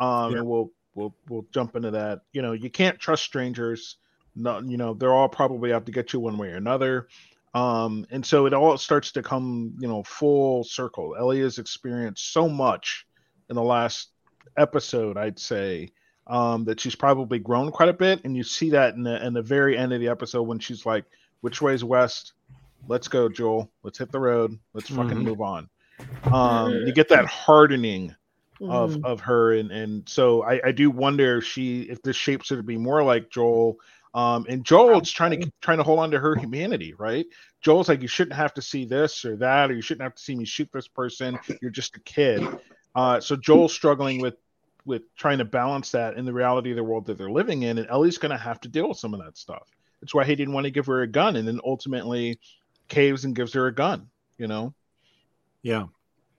Um 0.00 0.32
Yeah. 0.32 0.38
and 0.38 0.46
we'll 0.46 0.70
we'll 0.94 1.14
we'll 1.28 1.46
jump 1.52 1.76
into 1.76 1.90
that. 1.90 2.22
You 2.32 2.40
know, 2.40 2.52
you 2.52 2.70
can't 2.70 2.98
trust 2.98 3.24
strangers. 3.24 3.98
No, 4.34 4.60
you 4.60 4.78
know, 4.78 4.94
they're 4.94 5.12
all 5.12 5.28
probably 5.28 5.72
out 5.74 5.84
to 5.86 5.92
get 5.92 6.14
you 6.14 6.20
one 6.20 6.38
way 6.38 6.48
or 6.48 6.56
another. 6.56 7.08
Um, 7.56 8.06
and 8.10 8.24
so 8.24 8.44
it 8.44 8.52
all 8.52 8.76
starts 8.76 9.12
to 9.12 9.22
come, 9.22 9.74
you 9.78 9.88
know, 9.88 10.02
full 10.02 10.62
circle. 10.62 11.16
Ellie 11.18 11.40
has 11.40 11.58
experienced 11.58 12.32
so 12.34 12.50
much 12.50 13.06
in 13.48 13.56
the 13.56 13.62
last 13.62 14.10
episode, 14.58 15.16
I'd 15.16 15.38
say, 15.38 15.90
um, 16.26 16.64
that 16.64 16.78
she's 16.78 16.94
probably 16.94 17.38
grown 17.38 17.70
quite 17.70 17.88
a 17.88 17.94
bit. 17.94 18.20
And 18.24 18.36
you 18.36 18.42
see 18.42 18.68
that 18.70 18.94
in 18.94 19.02
the 19.04 19.24
in 19.24 19.32
the 19.32 19.40
very 19.40 19.78
end 19.78 19.94
of 19.94 20.00
the 20.00 20.08
episode 20.08 20.42
when 20.42 20.58
she's 20.58 20.84
like, 20.84 21.06
"Which 21.40 21.62
way's 21.62 21.82
west? 21.82 22.34
Let's 22.88 23.08
go, 23.08 23.26
Joel. 23.30 23.70
Let's 23.82 23.98
hit 23.98 24.12
the 24.12 24.20
road. 24.20 24.58
Let's 24.74 24.90
fucking 24.90 25.16
Mhm. 25.16 25.24
move 25.24 25.40
on." 25.40 25.70
Um, 26.30 26.72
you 26.84 26.92
get 26.92 27.08
that 27.08 27.24
hardening 27.24 28.14
of 28.60 28.96
Mhm. 28.96 29.04
of 29.04 29.20
her 29.20 29.54
and 29.54 29.70
and 29.70 30.08
so 30.08 30.42
I, 30.42 30.60
I 30.68 30.72
do 30.72 30.90
wonder 30.90 31.38
if 31.38 31.44
she 31.44 31.82
if 31.82 32.02
this 32.02 32.16
shapes 32.16 32.50
her 32.50 32.56
to 32.56 32.62
be 32.62 32.76
more 32.76 33.02
like 33.02 33.30
Joel 33.30 33.78
um 34.16 34.46
and 34.48 34.64
Joel's 34.64 35.10
trying 35.10 35.40
to 35.40 35.52
trying 35.60 35.78
to 35.78 35.84
hold 35.84 36.00
on 36.00 36.10
to 36.10 36.18
her 36.18 36.34
humanity 36.34 36.94
right? 36.98 37.26
Joel's 37.60 37.88
like 37.88 38.02
you 38.02 38.08
shouldn't 38.08 38.36
have 38.36 38.54
to 38.54 38.62
see 38.62 38.84
this 38.84 39.24
or 39.24 39.36
that 39.36 39.70
or 39.70 39.74
you 39.74 39.82
shouldn't 39.82 40.02
have 40.02 40.16
to 40.16 40.22
see 40.22 40.34
me 40.34 40.44
shoot 40.44 40.68
this 40.72 40.88
person. 40.88 41.38
You're 41.62 41.70
just 41.70 41.96
a 41.96 42.00
kid. 42.00 42.44
Uh 42.94 43.20
so 43.20 43.36
Joel's 43.36 43.72
struggling 43.72 44.20
with 44.20 44.34
with 44.84 45.02
trying 45.16 45.38
to 45.38 45.44
balance 45.44 45.92
that 45.92 46.16
in 46.16 46.24
the 46.24 46.32
reality 46.32 46.70
of 46.70 46.76
the 46.76 46.84
world 46.84 47.06
that 47.06 47.18
they're 47.18 47.30
living 47.30 47.62
in 47.62 47.78
and 47.78 47.86
Ellie's 47.88 48.18
gonna 48.18 48.36
have 48.36 48.60
to 48.62 48.68
deal 48.68 48.88
with 48.88 48.98
some 48.98 49.14
of 49.14 49.20
that 49.20 49.38
stuff. 49.38 49.68
That's 50.00 50.14
why 50.14 50.24
he 50.24 50.34
didn't 50.34 50.54
want 50.54 50.64
to 50.64 50.70
give 50.70 50.86
her 50.86 51.02
a 51.02 51.06
gun 51.06 51.36
and 51.36 51.46
then 51.46 51.60
ultimately 51.64 52.40
caves 52.88 53.24
and 53.24 53.36
gives 53.36 53.52
her 53.52 53.68
a 53.68 53.74
gun 53.74 54.08
you 54.38 54.46
know? 54.46 54.74
Yeah. 55.62 55.86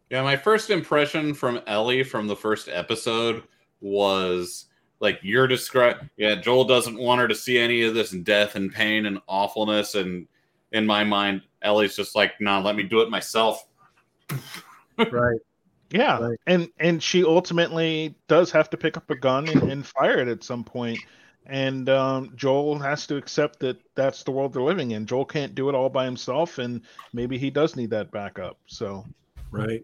Yeah, 0.09 0.21
my 0.23 0.37
first 0.37 0.69
impression 0.69 1.33
from 1.33 1.59
Ellie 1.67 2.03
from 2.03 2.27
the 2.27 2.35
first 2.35 2.69
episode 2.69 3.43
was 3.81 4.66
like 4.99 5.19
you're 5.21 5.47
describing. 5.47 6.09
Yeah, 6.17 6.35
Joel 6.35 6.65
doesn't 6.65 6.97
want 6.97 7.21
her 7.21 7.27
to 7.27 7.35
see 7.35 7.57
any 7.57 7.83
of 7.83 7.93
this 7.93 8.11
death 8.11 8.55
and 8.55 8.73
pain 8.73 9.05
and 9.05 9.19
awfulness. 9.27 9.95
And 9.95 10.27
in 10.71 10.85
my 10.85 11.03
mind, 11.03 11.41
Ellie's 11.61 11.95
just 11.95 12.15
like, 12.15 12.39
"Nah, 12.41 12.59
let 12.59 12.75
me 12.75 12.83
do 12.83 13.01
it 13.01 13.09
myself." 13.09 13.67
right 15.11 15.39
Yeah, 15.91 16.19
Right. 16.19 16.39
and 16.47 16.69
and 16.79 17.01
she 17.01 17.23
ultimately 17.23 18.15
does 18.27 18.51
have 18.51 18.69
to 18.71 18.77
pick 18.77 18.97
up 18.97 19.09
a 19.09 19.15
gun 19.15 19.47
and, 19.47 19.63
and 19.71 19.85
fire 19.85 20.19
it 20.19 20.27
at 20.27 20.43
some 20.43 20.63
point. 20.63 20.99
And 21.45 21.87
um, 21.87 22.33
Joel 22.35 22.77
has 22.79 23.07
to 23.07 23.15
accept 23.15 23.59
that 23.61 23.77
that's 23.95 24.23
the 24.23 24.31
world 24.31 24.51
they're 24.51 24.61
living 24.61 24.91
in. 24.91 25.05
Joel 25.05 25.23
can't 25.23 25.55
do 25.55 25.69
it 25.69 25.75
all 25.75 25.89
by 25.89 26.03
himself, 26.03 26.57
and 26.57 26.81
maybe 27.13 27.37
he 27.37 27.49
does 27.49 27.77
need 27.77 27.89
that 27.91 28.11
backup. 28.11 28.57
So 28.65 29.05
right 29.51 29.81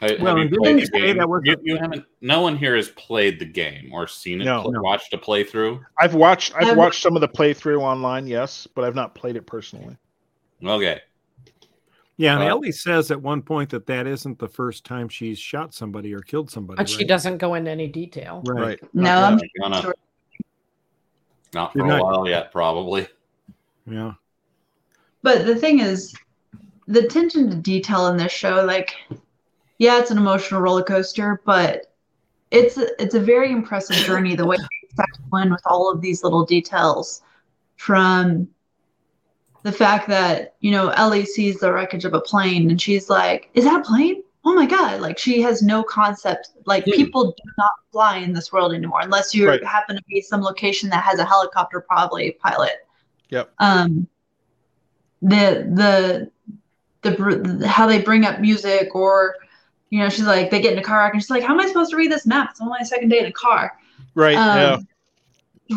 Ha- 0.00 0.16
Well, 0.20 0.36
you 0.36 0.42
and 0.42 0.50
didn't 0.50 0.62
played 0.62 0.76
they 0.76 0.80
the 0.80 0.86
say 0.86 1.00
game? 1.08 1.16
that 1.18 1.28
was 1.28 1.42
you, 1.44 1.56
you 1.62 1.76
haven't. 1.76 2.04
No 2.22 2.40
one 2.40 2.56
here 2.56 2.74
has 2.74 2.88
played 2.90 3.38
the 3.38 3.44
game 3.44 3.90
or 3.92 4.06
seen 4.06 4.40
it. 4.40 4.44
No. 4.44 4.62
pl- 4.62 4.72
No. 4.72 4.80
watched 4.82 5.12
a 5.12 5.18
playthrough. 5.18 5.80
I've 5.98 6.14
watched 6.14 6.54
I've 6.56 6.68
Um, 6.70 6.76
watched 6.78 7.02
some 7.02 7.16
of 7.16 7.20
the 7.20 7.28
playthrough 7.28 7.80
online, 7.80 8.26
yes, 8.26 8.66
but 8.74 8.84
I've 8.84 8.94
not 8.94 9.14
played 9.14 9.36
it 9.36 9.46
personally. 9.46 9.96
Okay, 10.64 11.00
yeah 12.18 12.34
and 12.34 12.42
Uh, 12.42 12.46
ellie 12.48 12.72
says 12.72 13.10
at 13.10 13.20
one 13.20 13.40
point 13.42 13.70
that 13.70 13.86
that 13.86 14.06
isn't 14.06 14.38
the 14.38 14.48
first 14.48 14.84
time 14.84 15.08
she's 15.08 15.38
shot 15.38 15.72
somebody 15.74 16.14
or 16.14 16.20
killed 16.20 16.50
somebody 16.50 16.76
But 16.76 16.88
she 16.88 17.04
doesn't 17.04 17.38
go 17.38 17.54
into 17.54 17.70
any 17.70 17.86
detail. 17.88 18.42
right, 18.46 18.78
no, 18.94 19.02
Not 19.02 19.32
I'm 19.32 19.40
gonna 19.62 19.82
sure. 19.82 19.94
not 21.54 21.72
for 21.72 21.78
You're 21.78 21.86
a 21.86 21.90
not- 21.90 22.02
while 22.04 22.28
yet, 22.28 22.52
probably. 22.52 23.06
yeah 23.86 24.12
But 25.22 25.46
the 25.46 25.56
thing 25.56 25.80
is, 25.80 26.14
the 26.86 27.00
attention 27.06 27.48
to 27.50 27.56
detail 27.56 28.06
in 28.08 28.16
this 28.18 28.32
show, 28.32 28.64
like, 28.66 28.94
yeah, 29.80 29.98
it's 29.98 30.10
an 30.10 30.18
emotional 30.18 30.60
roller 30.60 30.84
coaster, 30.84 31.40
but 31.46 31.94
it's 32.50 32.76
a, 32.76 33.02
it's 33.02 33.14
a 33.14 33.20
very 33.20 33.50
impressive 33.50 33.96
journey. 33.96 34.36
The 34.36 34.44
way 34.44 34.56
they 34.60 34.88
factor 34.94 35.22
in 35.42 35.50
with 35.50 35.62
all 35.64 35.90
of 35.90 36.02
these 36.02 36.22
little 36.22 36.44
details, 36.44 37.22
from 37.76 38.46
the 39.62 39.72
fact 39.72 40.06
that 40.08 40.54
you 40.60 40.70
know 40.70 40.90
Ellie 40.90 41.24
sees 41.24 41.60
the 41.60 41.72
wreckage 41.72 42.04
of 42.04 42.12
a 42.12 42.20
plane 42.20 42.70
and 42.70 42.80
she's 42.80 43.08
like, 43.08 43.48
"Is 43.54 43.64
that 43.64 43.80
a 43.80 43.82
plane? 43.82 44.22
Oh 44.44 44.52
my 44.54 44.66
god!" 44.66 45.00
Like 45.00 45.18
she 45.18 45.40
has 45.40 45.62
no 45.62 45.82
concept. 45.82 46.50
Like 46.66 46.84
Hmm. 46.84 46.90
people 46.92 47.24
do 47.30 47.50
not 47.56 47.70
fly 47.90 48.18
in 48.18 48.34
this 48.34 48.52
world 48.52 48.74
anymore 48.74 49.00
unless 49.00 49.34
you 49.34 49.48
Right. 49.48 49.64
happen 49.64 49.96
to 49.96 50.02
be 50.10 50.20
some 50.20 50.42
location 50.42 50.90
that 50.90 51.02
has 51.04 51.18
a 51.18 51.24
helicopter, 51.24 51.80
probably 51.80 52.32
pilot. 52.32 52.86
Yep. 53.30 53.50
Um, 53.60 54.06
the 55.22 55.70
the 55.72 56.30
the 57.02 57.66
how 57.66 57.86
they 57.86 58.02
bring 58.02 58.26
up 58.26 58.40
music 58.40 58.94
or 58.94 59.36
you 59.90 59.98
know 59.98 60.08
she's 60.08 60.24
like 60.26 60.50
they 60.50 60.60
get 60.60 60.72
in 60.72 60.78
a 60.78 60.82
car 60.82 61.00
wreck 61.00 61.12
and 61.12 61.22
she's 61.22 61.30
like 61.30 61.42
how 61.42 61.52
am 61.52 61.60
i 61.60 61.66
supposed 61.66 61.90
to 61.90 61.96
read 61.96 62.10
this 62.10 62.26
map 62.26 62.48
it's 62.50 62.60
only 62.60 62.76
my 62.78 62.84
second 62.84 63.08
day 63.08 63.18
in 63.18 63.26
a 63.26 63.32
car 63.32 63.76
Right. 64.14 64.32
yeah. 64.32 64.74
um, 64.74 64.88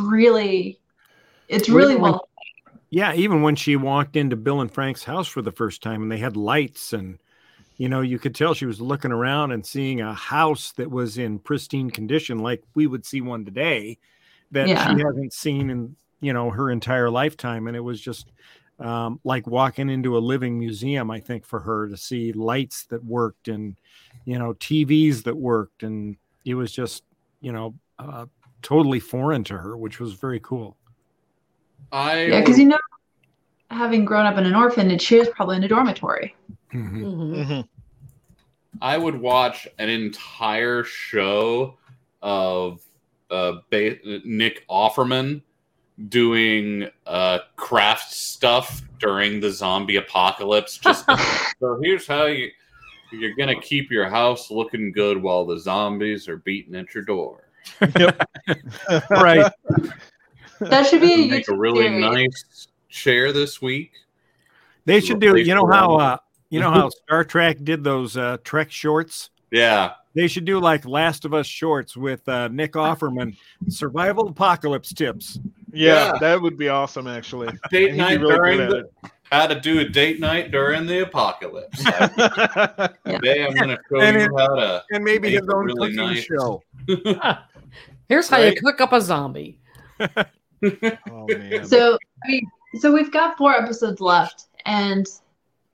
really 0.09 0.80
it's 1.47 1.70
really 1.70 1.95
when- 1.95 2.11
well 2.14 2.30
Yeah, 2.89 3.14
even 3.16 3.41
when 3.41 3.55
she 3.55 3.76
walked 3.76 4.16
into 4.16 4.36
Bill 4.36 4.61
and 4.61 4.72
Frank's 4.72 5.03
house 5.03 5.28
for 5.28 5.41
the 5.41 5.51
first 5.51 5.82
time 5.82 6.03
and 6.03 6.11
they 6.11 6.18
had 6.20 6.38
lights 6.38 6.93
and 6.93 7.20
you 7.78 7.89
know, 7.89 8.01
you 8.01 8.20
could 8.20 8.36
tell 8.36 8.53
she 8.53 8.68
was 8.68 8.80
looking 8.80 9.11
around 9.11 9.51
and 9.51 9.66
seeing 9.66 9.99
a 9.99 10.14
house 10.14 10.74
that 10.74 10.91
was 10.91 11.18
in 11.18 11.39
pristine 11.39 11.89
condition 11.89 12.38
like 12.38 12.61
we 12.76 12.86
would 12.86 13.03
see 13.03 13.20
one 13.20 13.45
today 13.45 13.97
that 14.51 14.68
Yeah. 14.68 14.95
she 14.95 15.01
hasn't 15.01 15.34
seen 15.34 15.70
in, 15.72 15.95
you 16.22 16.34
know, 16.34 16.51
her 16.51 16.70
entire 16.70 17.09
lifetime 17.09 17.66
and 17.68 17.76
it 17.76 17.80
was 17.82 17.99
just 17.99 18.32
um, 18.80 19.19
like 19.24 19.45
walking 19.47 19.89
into 19.89 20.17
a 20.17 20.19
living 20.19 20.57
museum 20.59 21.11
I 21.11 21.19
think 21.19 21.45
for 21.45 21.59
her 21.59 21.88
to 21.88 21.97
see 21.97 22.32
lights 22.34 22.86
that 22.86 23.03
worked 23.03 23.47
and 23.47 23.78
you 24.26 24.39
know, 24.39 24.53
TVs 24.53 25.24
that 25.24 25.36
worked 25.36 25.84
and 25.84 26.15
it 26.45 26.55
was 26.55 26.71
just, 26.71 27.03
you 27.41 27.51
know, 27.51 27.76
uh, 27.99 28.26
totally 28.61 28.99
foreign 28.99 29.43
to 29.45 29.57
her, 29.57 29.76
which 29.78 29.99
was 29.99 30.13
very 30.13 30.39
cool. 30.39 30.78
I 31.91 32.24
yeah 32.24 32.39
because 32.39 32.57
you 32.57 32.65
know 32.65 32.78
having 33.69 34.05
grown 34.05 34.26
up 34.26 34.38
in 34.38 34.45
an 34.45 34.55
orphanage 34.55 35.01
she 35.01 35.19
was 35.19 35.30
probably 35.30 35.57
in 35.57 35.63
a 35.63 35.67
dormitory 35.67 36.36
Mhm. 36.71 37.03
Mhm. 37.03 37.45
Mhm. 37.45 37.67
I 38.82 38.97
would 38.97 39.19
watch 39.19 39.67
an 39.78 39.89
entire 39.89 40.84
show 40.84 41.78
of 42.21 42.82
uh, 43.30 43.57
ba- 43.69 43.97
Nick 44.26 44.65
Offerman 44.69 45.41
doing 46.09 46.89
uh, 47.05 47.39
craft 47.55 48.11
stuff 48.11 48.81
during 48.99 49.39
the 49.39 49.51
zombie 49.51 49.97
apocalypse. 49.97 50.77
Just 50.77 51.05
so 51.59 51.79
here's 51.83 52.07
how 52.07 52.25
you 52.25 52.49
you're 53.11 53.35
gonna 53.35 53.59
keep 53.59 53.91
your 53.91 54.09
house 54.09 54.49
looking 54.49 54.91
good 54.91 55.21
while 55.21 55.45
the 55.45 55.59
zombies 55.59 56.27
are 56.27 56.37
beating 56.37 56.75
at 56.75 56.93
your 56.95 57.03
door. 57.03 57.47
right. 59.09 59.51
that 60.59 60.87
should 60.87 61.01
be 61.01 61.25
a 61.25 61.27
Make 61.27 61.47
a 61.47 61.55
really 61.55 61.83
series. 61.87 62.01
nice 62.01 62.67
chair 62.89 63.31
this 63.31 63.61
week. 63.61 63.91
They 64.85 64.99
should 64.99 65.19
do. 65.19 65.37
You 65.37 65.53
know 65.55 65.67
how 65.67 65.95
uh, 65.95 66.17
you 66.49 66.59
know 66.59 66.71
how 66.71 66.89
Star 66.89 67.23
Trek 67.23 67.57
did 67.63 67.83
those 67.83 68.17
uh, 68.17 68.37
Trek 68.43 68.71
shorts. 68.71 69.29
Yeah, 69.51 69.91
They 70.15 70.27
should 70.27 70.45
do 70.45 70.59
like 70.59 70.83
Last 70.83 71.25
of 71.25 71.33
Us 71.35 71.45
shorts 71.45 71.95
with 71.95 72.27
uh, 72.27 72.47
Nick 72.47 72.73
Offerman, 72.73 73.37
survival 73.69 74.27
apocalypse 74.29 74.91
tips. 74.91 75.39
Yeah, 75.74 76.13
Yeah. 76.13 76.17
that 76.19 76.41
would 76.41 76.57
be 76.57 76.69
awesome, 76.69 77.07
actually. 77.07 77.47
date 77.71 77.91
He'd 77.91 77.97
night 77.97 78.19
really 78.21 78.36
during 78.36 78.57
the 78.69 78.89
how 79.32 79.47
to 79.47 79.59
do 79.59 79.80
a 79.80 79.86
date 79.89 80.19
night 80.19 80.51
during 80.51 80.86
the 80.86 80.99
apocalypse. 81.03 81.84
Today 83.05 83.45
I'm 83.45 83.53
gonna 83.55 83.80
show 83.89 83.99
And 83.99 84.15
you 84.17 84.26
it- 84.26 84.32
how 84.39 84.55
to 84.55 84.84
And 84.91 85.03
maybe 85.03 85.30
Make 85.32 85.39
his 85.39 85.47
it 85.47 85.53
own 85.53 85.65
really 85.65 85.95
cooking 85.95 86.13
nice. 86.13 86.24
show. 86.24 86.61
Here's 88.09 88.30
how 88.30 88.38
Right? 88.38 88.53
you 88.53 88.61
cook 88.61 88.80
up 88.82 88.93
a 88.93 89.01
zombie. 89.01 89.59
oh 89.99 91.28
man. 91.30 91.65
So, 91.65 91.97
I 92.24 92.28
mean, 92.28 92.43
so 92.80 92.91
we've 92.93 93.11
got 93.11 93.38
four 93.38 93.53
episodes 93.53 93.99
left, 94.01 94.45
and 94.65 95.05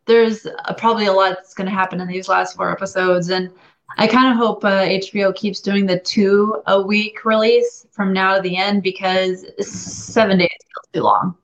there's 0.05 0.45
uh, 0.45 0.73
probably 0.77 1.05
a 1.07 1.11
lot 1.13 1.31
that's 1.35 1.53
going 1.53 1.67
to 1.69 1.73
happen 1.73 1.99
in 2.01 2.07
these 2.07 2.27
last 2.29 2.55
four 2.55 2.71
episodes. 2.71 3.29
And 3.29 3.51
I 3.97 4.07
kind 4.07 4.31
of 4.31 4.37
hope 4.37 4.63
uh, 4.63 4.83
HBO 4.85 5.35
keeps 5.35 5.59
doing 5.61 5.85
the 5.85 5.99
two 5.99 6.61
a 6.67 6.81
week 6.81 7.25
release 7.25 7.85
from 7.91 8.13
now 8.13 8.35
to 8.35 8.41
the 8.41 8.55
end 8.55 8.83
because 8.83 9.45
seven 9.65 10.37
days 10.37 10.47
feels 10.49 10.87
too 10.93 11.01
long. 11.03 11.35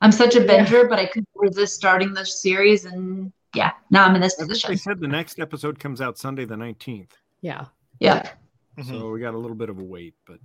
I'm 0.00 0.12
such 0.12 0.34
a 0.34 0.40
Yeah. 0.40 0.64
binger, 0.64 0.88
but 0.88 0.98
I 0.98 1.06
couldn't 1.06 1.28
resist 1.36 1.76
starting 1.76 2.14
the 2.14 2.24
series, 2.24 2.84
and 2.86 3.32
yeah, 3.54 3.72
now 3.90 4.06
I'm 4.06 4.14
in 4.14 4.22
this 4.22 4.40
I 4.40 4.46
think 4.46 4.62
they 4.62 4.76
said 4.76 4.98
the 5.00 5.08
next 5.08 5.38
episode 5.38 5.78
comes 5.78 6.00
out 6.00 6.16
Sunday 6.18 6.44
the 6.46 6.56
nineteenth. 6.56 7.16
Yeah. 7.42 7.66
Yeah, 7.98 8.30
Mhm. 8.78 8.88
So 8.88 9.10
we 9.10 9.20
got 9.20 9.34
a 9.34 9.38
little 9.38 9.56
bit 9.56 9.68
of 9.68 9.78
a 9.78 9.84
wait, 9.84 10.14
but 10.26 10.38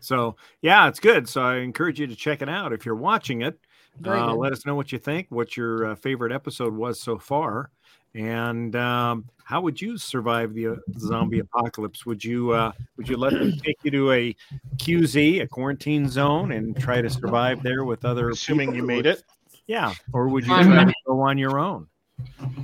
so 0.00 0.34
yeah, 0.62 0.88
it's 0.88 0.98
good. 0.98 1.28
So 1.28 1.42
I 1.42 1.56
encourage 1.58 2.00
you 2.00 2.08
to 2.08 2.16
check 2.16 2.42
it 2.42 2.48
out 2.48 2.72
if 2.72 2.84
you're 2.84 2.96
watching 2.96 3.42
it. 3.42 3.58
Uh, 4.04 4.34
let 4.34 4.52
us 4.52 4.66
know 4.66 4.74
what 4.74 4.90
you 4.90 4.98
think, 4.98 5.28
what 5.30 5.56
your 5.56 5.86
uh, 5.92 5.94
favorite 5.94 6.32
episode 6.32 6.74
was 6.74 6.98
so 7.00 7.16
far, 7.16 7.70
and 8.14 8.74
um, 8.76 9.24
how 9.44 9.60
would 9.60 9.80
you 9.80 9.98
survive 9.98 10.54
the 10.54 10.68
uh, 10.68 10.74
zombie 10.98 11.40
apocalypse? 11.40 12.06
Would 12.06 12.24
you 12.24 12.52
uh, 12.52 12.72
would 12.96 13.08
you 13.08 13.16
let 13.16 13.32
them 13.32 13.52
take 13.64 13.76
you 13.82 13.90
to 13.92 14.12
a 14.12 14.36
QZ, 14.76 15.42
a 15.42 15.46
quarantine 15.46 16.08
zone, 16.08 16.52
and 16.52 16.76
try 16.78 17.02
to 17.02 17.10
survive 17.10 17.62
there 17.62 17.84
with 17.84 18.04
other? 18.04 18.30
Assuming 18.30 18.68
people? 18.72 18.76
you 18.80 18.86
made 18.86 19.06
it. 19.06 19.22
yeah, 19.66 19.92
or 20.12 20.28
would 20.28 20.44
you 20.46 20.54
try 20.54 20.84
to 20.84 20.92
go 21.06 21.20
on 21.20 21.38
your 21.38 21.58
own? 21.58 21.86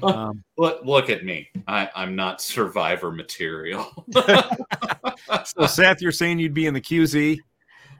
Um, 0.03 0.45
look 0.57 0.85
look 0.85 1.11
at 1.11 1.25
me. 1.25 1.49
I, 1.67 1.91
I'm 1.95 2.15
not 2.17 2.41
survivor 2.41 3.11
material. 3.11 4.07
so 5.45 5.67
Seth, 5.67 6.01
you're 6.01 6.13
saying 6.13 6.39
you'd 6.39 6.55
be 6.55 6.67
in 6.67 6.73
the 6.73 6.81
QZ? 6.81 7.37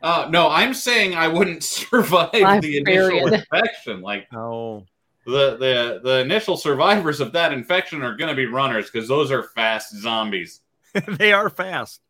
uh, 0.03 0.29
no, 0.31 0.49
I'm 0.49 0.73
saying 0.73 1.15
I 1.17 1.27
wouldn't 1.29 1.63
survive 1.65 2.33
Life 2.33 2.63
the 2.63 2.79
initial 2.79 3.11
period. 3.11 3.33
infection. 3.53 4.01
Like 4.01 4.29
Oh, 4.33 4.87
the 5.27 5.57
the 5.57 6.01
the 6.03 6.19
initial 6.21 6.57
survivors 6.57 7.21
of 7.21 7.33
that 7.33 7.53
infection 7.53 8.03
are 8.03 8.17
going 8.17 8.29
to 8.31 8.35
be 8.35 8.47
runners 8.47 8.91
because 8.91 9.09
those 9.09 9.31
are 9.31 9.43
fast 9.43 9.95
zombies. 9.97 10.61
they 11.09 11.33
are 11.33 11.49
fast. 11.51 12.01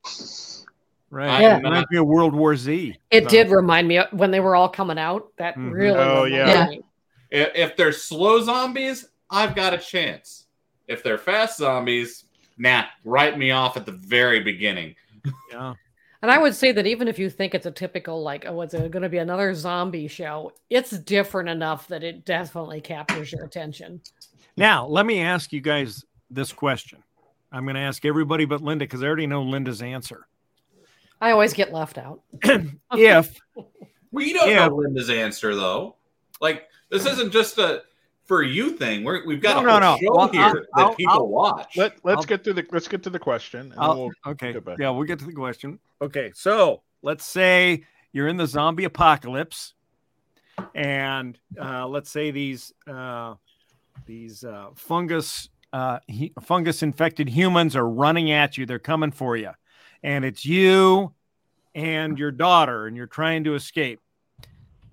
Right. 1.10 1.40
Yeah. 1.40 1.56
It 1.58 1.62
might 1.64 1.88
be 1.88 1.96
a 1.96 2.04
World 2.04 2.34
War 2.34 2.54
Z. 2.56 2.96
It 3.10 3.24
So- 3.24 3.28
did 3.30 3.50
remind 3.50 3.88
me 3.88 3.98
of 3.98 4.12
when 4.12 4.30
they 4.30 4.40
were 4.40 4.54
all 4.54 4.68
coming 4.68 4.98
out. 4.98 5.28
That 5.38 5.56
Mhm. 5.56 5.72
really. 5.72 5.98
Oh, 5.98 6.24
yeah. 6.24 6.66
me. 6.68 6.80
If, 7.30 7.48
if 7.54 7.76
they're 7.76 7.92
slow 7.92 8.40
zombies, 8.40 9.06
I've 9.28 9.54
got 9.54 9.74
a 9.74 9.78
chance. 9.78 10.46
If 10.86 11.02
they're 11.02 11.18
fast 11.18 11.58
zombies, 11.58 12.24
nah, 12.58 12.84
write 13.04 13.38
me 13.38 13.50
off 13.50 13.76
at 13.76 13.86
the 13.86 13.92
very 13.92 14.40
beginning. 14.40 14.94
Yeah. 15.50 15.74
And 16.22 16.30
I 16.30 16.38
would 16.38 16.54
say 16.54 16.70
that 16.72 16.86
even 16.86 17.08
if 17.08 17.18
you 17.18 17.30
think 17.30 17.54
it's 17.54 17.64
a 17.66 17.70
typical, 17.70 18.22
like, 18.22 18.44
oh, 18.46 18.60
it's 18.60 18.74
going 18.74 18.92
to 19.02 19.08
be 19.08 19.18
another 19.18 19.54
zombie 19.54 20.06
show, 20.08 20.52
it's 20.68 20.90
different 20.90 21.48
enough 21.48 21.88
that 21.88 22.04
it 22.04 22.24
definitely 22.26 22.80
captures 22.82 23.32
your 23.32 23.44
attention. 23.44 24.02
Now, 24.56 24.86
let 24.86 25.06
me 25.06 25.22
ask 25.22 25.50
you 25.52 25.60
guys 25.62 26.04
this 26.30 26.52
question. 26.52 27.02
I'm 27.50 27.64
going 27.64 27.76
to 27.76 27.80
ask 27.80 28.04
everybody 28.04 28.44
but 28.44 28.60
Linda 28.60 28.84
because 28.84 29.02
I 29.02 29.06
already 29.06 29.26
know 29.26 29.42
Linda's 29.42 29.80
answer. 29.80 30.26
I 31.22 31.30
always 31.30 31.52
get 31.54 31.72
left 31.72 31.98
out. 31.98 32.20
If 32.92 33.40
We 34.12 34.32
don't 34.32 34.50
Yeah. 34.50 34.68
know 34.68 34.74
Linda's 34.76 35.10
answer 35.10 35.54
though. 35.54 35.96
Like 36.40 36.68
this 36.90 37.06
isn't 37.06 37.32
just 37.32 37.58
a 37.58 37.82
for 38.30 38.44
you 38.44 38.70
thing. 38.70 39.02
We're, 39.02 39.26
we've 39.26 39.42
got 39.42 39.60
No, 39.64 39.76
a 39.76 39.80
no, 39.80 39.80
whole 39.80 39.80
no. 39.80 39.98
show 39.98 40.14
Well, 40.16 40.28
here 40.28 40.42
I'll- 40.42 40.54
that 40.54 40.66
I'll- 40.74 40.94
people 40.94 41.12
I'll- 41.14 41.26
watch. 41.26 41.76
Let 41.76 41.96
Let's 42.04 42.18
I'll- 42.18 42.22
get 42.24 42.44
to 42.44 42.52
the 42.52 42.64
Let's 42.70 42.86
get 42.86 43.02
to 43.02 43.10
the 43.10 43.18
question. 43.18 43.74
And 43.76 43.98
we'll, 43.98 44.10
okay, 44.24 44.52
Goodbye. 44.52 44.76
yeah, 44.78 44.90
we'll 44.90 45.02
get 45.02 45.18
to 45.18 45.24
the 45.26 45.32
question. 45.32 45.80
Okay, 46.00 46.30
so 46.32 46.82
let's 47.02 47.26
say 47.26 47.84
you're 48.12 48.28
in 48.28 48.36
the 48.36 48.46
zombie 48.46 48.84
apocalypse, 48.84 49.74
and 50.76 51.36
uh, 51.60 51.88
let's 51.88 52.08
say 52.08 52.30
these 52.30 52.72
uh, 52.86 53.34
these 54.06 54.44
uh, 54.44 54.68
fungus 54.76 55.48
uh, 55.72 55.98
he, 56.06 56.32
fungus 56.40 56.84
infected 56.84 57.28
humans 57.28 57.74
are 57.74 57.88
running 57.88 58.30
at 58.30 58.56
you. 58.56 58.64
They're 58.64 58.78
coming 58.78 59.10
for 59.10 59.36
you, 59.36 59.50
and 60.04 60.24
it's 60.24 60.44
you 60.46 61.12
and 61.74 62.16
your 62.16 62.30
daughter, 62.30 62.86
and 62.86 62.96
you're 62.96 63.06
trying 63.08 63.42
to 63.44 63.54
escape. 63.56 64.00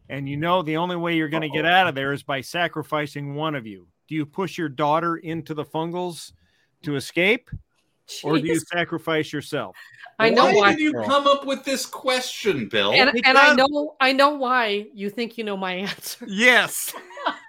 And 0.09 0.27
you 0.27 0.37
know 0.37 0.61
the 0.61 0.77
only 0.77 0.95
way 0.95 1.15
you're 1.15 1.27
going 1.29 1.41
to 1.41 1.49
get 1.49 1.65
out 1.65 1.87
of 1.87 1.95
there 1.95 2.13
is 2.13 2.23
by 2.23 2.41
sacrificing 2.41 3.35
one 3.35 3.55
of 3.55 3.65
you. 3.67 3.87
Do 4.07 4.15
you 4.15 4.25
push 4.25 4.57
your 4.57 4.69
daughter 4.69 5.17
into 5.17 5.53
the 5.53 5.65
fungals 5.65 6.31
to 6.83 6.95
escape, 6.95 7.49
or 8.23 8.39
do 8.39 8.47
you 8.47 8.59
sacrifice 8.59 9.33
yourself? 9.33 9.75
I 10.19 10.29
know 10.29 10.45
why 10.45 10.53
why. 10.55 10.71
did 10.71 10.79
you 10.79 10.93
come 10.93 11.27
up 11.27 11.45
with 11.45 11.63
this 11.63 11.85
question, 11.85 12.69
Bill? 12.69 12.91
And, 12.91 13.09
and 13.25 13.37
I 13.37 13.53
know 13.53 13.95
I 13.99 14.13
know 14.13 14.29
why 14.35 14.87
you 14.93 15.09
think 15.09 15.37
you 15.37 15.43
know 15.43 15.57
my 15.57 15.73
answer. 15.73 16.25
Yes. 16.27 16.93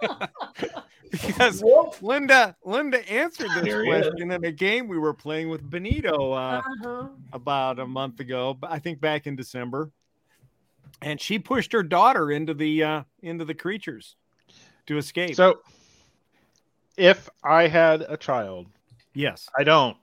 because 1.11 1.63
Linda 2.03 2.57
Linda 2.65 3.09
answered 3.11 3.49
this 3.55 3.65
There 3.65 3.85
question 3.85 4.33
in 4.33 4.45
a 4.45 4.53
game 4.53 4.89
we 4.89 4.99
were 4.99 5.15
playing 5.15 5.49
with 5.49 5.69
Benito 5.69 6.33
uh, 6.33 6.61
Uh-huh. 6.65 7.09
about 7.33 7.79
a 7.79 7.87
month 7.87 8.21
ago, 8.21 8.55
but 8.55 8.71
I 8.71 8.79
think 8.79 9.01
back 9.01 9.27
in 9.27 9.37
December. 9.37 9.91
And 11.01 11.21
she 11.21 11.39
pushed 11.39 11.73
her 11.73 11.83
daughter 11.83 12.31
into 12.33 12.55
the 12.55 12.83
uh, 12.83 13.03
into 13.23 13.45
the 13.45 13.55
creatures 13.55 14.17
to 14.87 14.99
escape. 14.99 15.35
So 15.37 15.61
if 16.97 17.29
I 17.45 17.69
had 17.69 18.03
a 18.03 18.17
child, 18.17 18.67
Yes. 19.15 19.49
I 19.59 19.65
don't, 19.65 19.97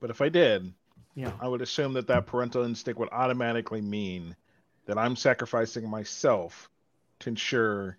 but 0.00 0.10
if 0.10 0.20
I 0.20 0.28
did, 0.28 0.72
Yeah. 1.14 1.32
I 1.40 1.48
would 1.48 1.60
assume 1.62 1.92
that 1.94 2.06
that 2.08 2.26
parental 2.26 2.64
instinct 2.64 2.98
would 3.00 3.08
automatically 3.10 3.80
mean 3.80 4.36
that 4.86 4.96
I'm 4.98 5.16
sacrificing 5.16 5.88
myself 5.88 6.68
to 7.20 7.28
ensure 7.30 7.98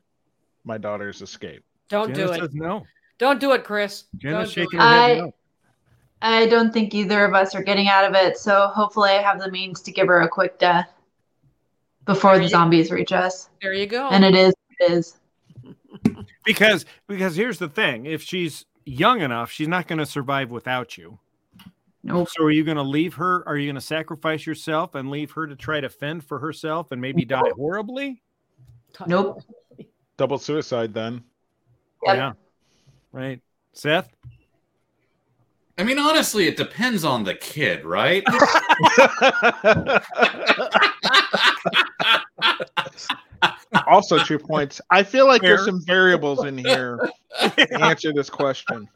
my 0.63 0.77
daughter's 0.77 1.21
escape. 1.21 1.63
Don't 1.89 2.13
Jenna 2.13 2.37
do 2.37 2.43
it. 2.45 2.53
no. 2.53 2.85
Don't 3.17 3.39
do 3.39 3.51
it, 3.53 3.63
Chris. 3.63 4.05
Jenna's 4.17 4.53
Don't 4.53 4.55
do 4.55 4.61
shaking 4.61 4.79
it. 4.79 4.83
her 4.83 4.89
head 4.89 5.17
I- 5.17 5.19
no. 5.21 5.33
I 6.23 6.45
don't 6.47 6.71
think 6.71 6.93
either 6.93 7.25
of 7.25 7.33
us 7.33 7.55
are 7.55 7.63
getting 7.63 7.87
out 7.87 8.05
of 8.05 8.13
it, 8.15 8.37
so 8.37 8.67
hopefully 8.67 9.09
I 9.09 9.21
have 9.23 9.39
the 9.39 9.49
means 9.49 9.81
to 9.81 9.91
give 9.91 10.07
her 10.07 10.21
a 10.21 10.29
quick 10.29 10.59
death 10.59 10.89
before 12.05 12.33
the 12.33 12.39
There 12.39 12.43
you- 12.43 12.49
zombies 12.49 12.91
reach 12.91 13.11
us. 13.11 13.49
There 13.61 13.73
you 13.73 13.87
go. 13.87 14.07
And 14.09 14.23
it 14.23 14.35
is 14.35 14.53
it 14.79 14.91
is. 14.91 15.17
Because 16.43 16.85
because 17.07 17.35
here's 17.35 17.59
the 17.59 17.69
thing: 17.69 18.07
if 18.07 18.23
she's 18.23 18.65
young 18.83 19.21
enough, 19.21 19.51
she's 19.51 19.67
not 19.67 19.87
going 19.87 19.99
to 19.99 20.07
survive 20.07 20.49
without 20.49 20.97
you. 20.97 21.19
Nope. 22.03 22.29
So 22.31 22.43
are 22.45 22.49
you 22.49 22.63
going 22.63 22.77
to 22.77 22.83
leave 22.83 23.13
her? 23.15 23.47
Are 23.47 23.55
you 23.55 23.67
going 23.67 23.75
to 23.75 23.81
sacrifice 23.81 24.47
yourself 24.47 24.95
and 24.95 25.11
leave 25.11 25.29
her 25.31 25.45
to 25.45 25.55
try 25.55 25.79
to 25.79 25.87
fend 25.87 26.23
for 26.23 26.39
herself 26.39 26.91
and 26.91 26.99
maybe 26.99 27.25
die 27.25 27.51
horribly? 27.55 28.23
Nope. 29.05 29.43
Double 30.17 30.39
suicide 30.39 30.95
then. 30.95 31.23
Yep. 32.05 32.15
Yeah. 32.15 32.31
Right. 33.11 33.39
Seth. 33.73 34.09
I 35.77 35.83
mean, 35.83 35.99
honestly, 35.99 36.47
it 36.47 36.57
depends 36.57 37.05
on 37.05 37.23
the 37.23 37.35
kid, 37.35 37.85
right? 37.85 38.23
also, 43.91 44.17
two 44.19 44.39
points. 44.51 44.81
I 44.89 45.03
feel 45.03 45.27
like 45.27 45.41
there's 45.41 45.65
some 45.65 45.83
variables 45.85 46.45
in 46.45 46.57
here 46.57 47.09
to 47.39 47.83
answer 47.83 48.13
this 48.13 48.29
question. 48.29 48.87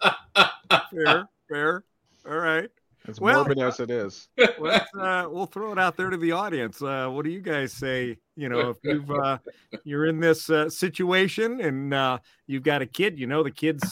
Fair. 0.92 1.28
Fair. 1.50 1.84
All 2.28 2.38
right. 2.38 2.70
As 3.08 3.22
Well- 3.22 3.44
morbid 3.44 3.60
as 3.60 3.80
it 3.80 3.92
is. 3.92 4.30
Let's, 4.58 4.90
uh, 4.98 5.28
we'll 5.30 5.46
throw 5.46 5.72
it 5.72 5.78
out 5.78 5.96
there 5.96 6.10
to 6.10 6.18
the 6.18 6.32
audience. 6.32 6.82
Uh, 6.82 7.08
what 7.10 7.24
do 7.24 7.30
you 7.30 7.40
guys 7.42 7.72
say? 7.72 8.18
You 8.36 8.50
know, 8.50 8.72
if 8.72 8.78
you've 8.84 9.10
uh, 9.12 9.38
you're 9.84 10.08
in 10.08 10.20
this 10.20 10.50
uh, 10.50 10.70
situation 10.70 11.62
and 11.62 11.94
uh, 11.94 12.18
you've 12.48 12.64
got 12.64 12.82
a 12.82 12.86
kid, 12.88 13.20
you 13.20 13.28
know 13.28 13.44
the 13.44 13.52
kid's 13.52 13.84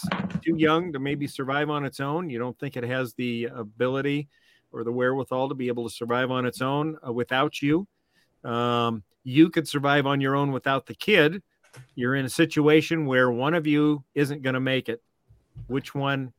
too 0.41 0.55
young 0.57 0.91
to 0.93 0.99
maybe 0.99 1.27
survive 1.27 1.69
on 1.69 1.85
its 1.85 1.99
own. 1.99 2.29
You 2.29 2.39
don't 2.39 2.57
think 2.57 2.75
it 2.75 2.83
has 2.83 3.13
the 3.13 3.49
ability 3.55 4.29
or 4.71 4.83
the 4.83 4.91
wherewithal 4.91 5.49
to 5.49 5.55
be 5.55 5.67
able 5.67 5.87
to 5.87 5.93
survive 5.93 6.31
on 6.31 6.45
its 6.47 6.61
own 6.61 6.97
uh, 7.07 7.13
without 7.13 7.61
you. 7.61 7.87
Um, 8.43 9.03
you 9.23 9.49
could 9.49 9.67
survive 9.67 10.05
on 10.05 10.21
your 10.21 10.35
own 10.35 10.51
without 10.51 10.85
the 10.85 10.95
kid. 10.95 11.41
You're 11.95 12.15
in 12.15 12.25
a 12.25 12.29
situation 12.29 13.05
where 13.05 13.31
one 13.31 13.53
of 13.53 13.65
you 13.65 14.03
isn't 14.15 14.41
going 14.41 14.53
to 14.53 14.59
make 14.59 14.89
it. 14.89 15.01
Which 15.67 15.95
one 15.95 16.33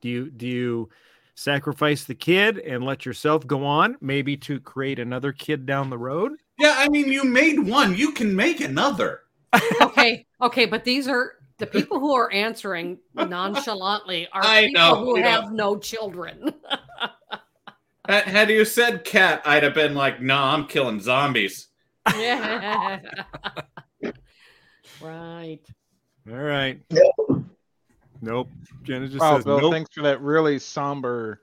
do 0.00 0.08
you 0.08 0.30
do 0.30 0.46
you 0.46 0.88
sacrifice 1.34 2.04
the 2.04 2.14
kid 2.14 2.58
and 2.58 2.84
let 2.84 3.04
yourself 3.04 3.46
go 3.46 3.64
on, 3.64 3.96
maybe 4.00 4.36
to 4.38 4.60
create 4.60 4.98
another 4.98 5.32
kid 5.32 5.66
down 5.66 5.90
the 5.90 5.98
road? 5.98 6.32
yeah, 6.58 6.74
I 6.78 6.88
mean, 6.88 7.08
you 7.08 7.24
made 7.24 7.58
one, 7.58 7.96
you 7.96 8.12
can 8.12 8.34
make 8.34 8.60
another. 8.60 9.22
okay, 9.80 10.26
okay, 10.40 10.66
but 10.66 10.84
these 10.84 11.08
are 11.08 11.34
the 11.58 11.66
people 11.66 11.98
who 12.00 12.14
are 12.14 12.32
answering 12.32 12.98
nonchalantly 13.14 14.28
are 14.32 14.44
I 14.44 14.66
people 14.66 14.80
know, 14.80 15.04
who 15.04 15.16
you 15.18 15.24
know. 15.24 15.30
have 15.30 15.52
no 15.52 15.76
children. 15.76 16.54
Had 18.08 18.24
had 18.24 18.50
you 18.50 18.64
said 18.64 19.04
cat, 19.04 19.42
I'd 19.44 19.62
have 19.62 19.74
been 19.74 19.94
like, 19.94 20.20
"Nah, 20.20 20.52
I'm 20.54 20.66
killing 20.66 21.00
zombies." 21.00 21.68
yeah. 22.16 23.00
right. 25.00 25.60
All 26.30 26.36
right. 26.36 26.80
Nope. 28.20 28.48
Jenna 28.82 29.06
just 29.08 29.20
Wow, 29.20 29.36
says 29.36 29.44
Bill, 29.44 29.60
nope. 29.60 29.72
thanks 29.72 29.90
for 29.94 30.02
that 30.02 30.20
really 30.20 30.58
somber 30.58 31.42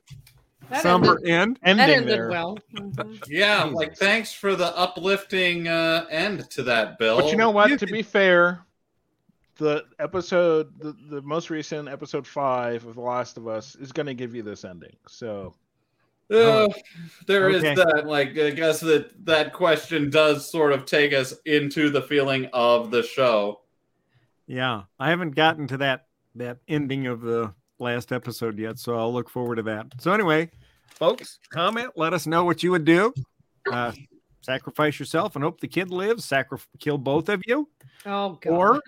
That 0.70 0.82
Somber 0.82 1.18
ended, 1.26 1.30
end. 1.32 1.60
that 1.64 1.70
ending 1.80 1.96
ended 1.98 2.10
there. 2.10 2.30
well. 2.30 2.58
Mhm. 2.76 3.24
Yeah, 3.28 3.64
like 3.66 3.96
thanks 3.96 4.32
for 4.34 4.56
the 4.56 4.76
uplifting 4.78 5.68
uh, 5.68 6.06
end 6.10 6.50
to 6.52 6.64
that, 6.64 6.98
Bill. 6.98 7.18
But 7.22 7.30
you 7.32 7.38
know 7.38 7.52
what? 7.52 7.70
you 7.70 7.78
To 7.78 7.86
could- 7.86 7.92
be 7.94 8.02
fair, 8.04 8.66
the 9.58 9.84
episode, 10.00 10.72
the, 10.80 10.96
the 11.10 11.22
most 11.22 11.50
recent 11.50 11.88
episode 11.90 12.26
five 12.26 12.86
of 12.86 12.96
The 12.96 13.02
Last 13.02 13.38
of 13.38 13.48
Us, 13.48 13.76
is 13.76 13.92
going 13.92 14.08
to 14.08 14.14
give 14.16 14.34
you 14.34 14.42
this 14.44 14.64
ending. 14.66 14.96
So 15.08 15.54
Uh, 16.32 16.68
there 17.28 17.50
is 17.50 17.64
Okay. 17.64 17.76
that. 17.76 18.06
Like, 18.08 18.38
I 18.38 18.52
guess 18.52 18.80
that 18.80 19.26
that 19.26 19.54
question 19.54 20.10
does 20.10 20.50
sort 20.50 20.72
of 20.74 20.86
take 20.86 21.14
us 21.14 21.34
into 21.46 21.90
the 21.90 22.02
feeling 22.02 22.48
of 22.54 22.90
the 22.92 23.04
show. 23.04 23.62
Yeah, 24.48 24.84
I 25.00 25.10
haven't 25.10 25.32
gotten 25.36 25.68
to 25.68 25.78
that 25.78 26.08
that 26.36 26.60
ending 26.68 27.08
of 27.08 27.22
the 27.22 27.54
last 27.80 28.12
episode 28.12 28.58
yet, 28.58 28.80
so 28.80 28.96
I'll 28.96 29.12
look 29.14 29.30
forward 29.30 29.58
to 29.58 29.64
that. 29.64 29.88
So 30.00 30.14
anyway, 30.14 30.50
folks, 30.96 31.40
comment. 31.52 31.90
Let 31.98 32.14
us 32.14 32.26
know 32.28 32.46
what 32.46 32.64
you 32.64 32.72
would 32.72 32.86
do. 32.86 33.14
Uh, 33.72 33.92
sacrifice 34.42 34.98
yourself 35.00 35.36
and 35.36 35.44
hope 35.44 35.60
the 35.60 35.68
kid 35.68 35.90
lives. 35.92 36.24
Sacrifice, 36.26 36.68
kill 36.80 36.98
both 36.98 37.28
of 37.30 37.42
you, 37.48 37.68
Oh 38.06 38.38
god. 38.42 38.52
or 38.52 38.82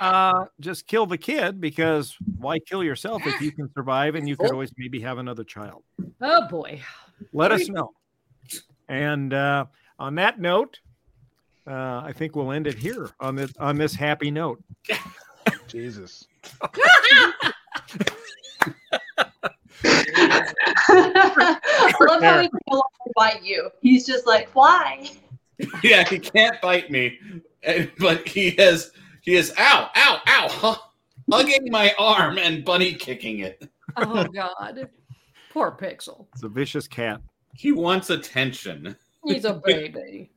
uh, 0.00 0.46
just 0.60 0.86
kill 0.86 1.06
the 1.06 1.18
kid 1.18 1.60
because 1.60 2.16
why 2.38 2.58
kill 2.58 2.84
yourself 2.84 3.26
if 3.26 3.40
you 3.40 3.52
can 3.52 3.70
survive 3.72 4.14
and 4.14 4.28
you 4.28 4.36
could 4.36 4.50
always 4.50 4.70
maybe 4.76 5.00
have 5.00 5.18
another 5.18 5.44
child. 5.44 5.82
oh 6.20 6.48
boy. 6.48 6.80
Let 7.32 7.52
us 7.52 7.68
know. 7.68 7.92
And 8.88 9.32
uh, 9.32 9.66
on 9.98 10.14
that 10.16 10.38
note, 10.40 10.78
uh, 11.66 12.02
I 12.04 12.12
think 12.14 12.36
we'll 12.36 12.52
end 12.52 12.66
it 12.66 12.74
here 12.74 13.10
on 13.20 13.34
this 13.34 13.52
on 13.58 13.76
this 13.76 13.94
happy 13.94 14.30
note. 14.30 14.62
Jesus. 15.66 16.26
I 20.88 21.92
love 22.00 22.22
how 22.22 22.40
he 22.40 22.48
can 22.48 22.58
no 22.68 22.82
bite 23.14 23.42
you. 23.42 23.70
He's 23.80 24.06
just 24.06 24.26
like, 24.26 24.48
why? 24.54 25.10
yeah, 25.82 26.04
he 26.08 26.18
can't 26.18 26.60
bite 26.60 26.90
me, 26.90 27.18
but 27.98 28.28
he 28.28 28.50
has 28.52 28.92
he 29.26 29.34
is 29.34 29.52
ow 29.58 29.90
ow 29.94 30.20
ow 30.26 30.48
huh, 30.48 30.76
hugging 31.30 31.70
my 31.70 31.92
arm 31.98 32.38
and 32.38 32.64
bunny 32.64 32.94
kicking 32.94 33.40
it. 33.40 33.68
Oh 33.96 34.24
god. 34.24 34.88
Poor 35.52 35.72
Pixel. 35.72 36.26
It's 36.32 36.42
a 36.42 36.48
vicious 36.48 36.86
cat. 36.86 37.20
He 37.54 37.72
wants 37.72 38.10
attention. 38.10 38.96
He's 39.24 39.44
a 39.44 39.54
baby. 39.64 40.30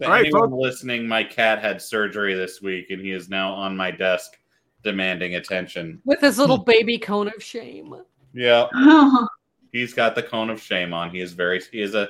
To 0.00 0.06
All 0.06 0.12
right, 0.12 0.26
anyone 0.26 0.50
folks. 0.50 0.62
listening, 0.62 1.06
my 1.06 1.22
cat 1.22 1.60
had 1.60 1.82
surgery 1.82 2.34
this 2.34 2.62
week, 2.62 2.90
and 2.90 3.00
he 3.00 3.10
is 3.10 3.28
now 3.28 3.52
on 3.52 3.76
my 3.76 3.90
desk 3.90 4.38
demanding 4.82 5.34
attention. 5.34 6.00
With 6.04 6.20
his 6.20 6.38
little 6.38 6.58
baby 6.58 6.98
cone 6.98 7.28
of 7.28 7.42
shame. 7.42 7.94
Yeah, 8.32 8.68
he's 9.72 9.92
got 9.92 10.14
the 10.14 10.22
cone 10.22 10.48
of 10.48 10.62
shame 10.62 10.94
on. 10.94 11.10
He 11.10 11.20
is 11.20 11.32
very 11.32 11.60
he 11.72 11.82
is 11.82 11.94
a 11.94 12.08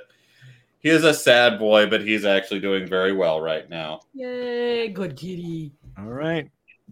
he 0.81 0.89
is 0.91 1.05
a 1.05 1.15
sad 1.15 1.59
boy, 1.59 1.87
but 1.87 2.01
he's 2.01 2.25
actually 2.25 2.61
doing 2.61 2.87
very 2.87 3.13
well 3.13 3.41
right 3.41 3.69
now. 3.69 4.01
Yay, 4.13 4.89
good 4.89 5.17
kitty. 5.17 5.73
All 6.01 6.13
right. 6.13 6.51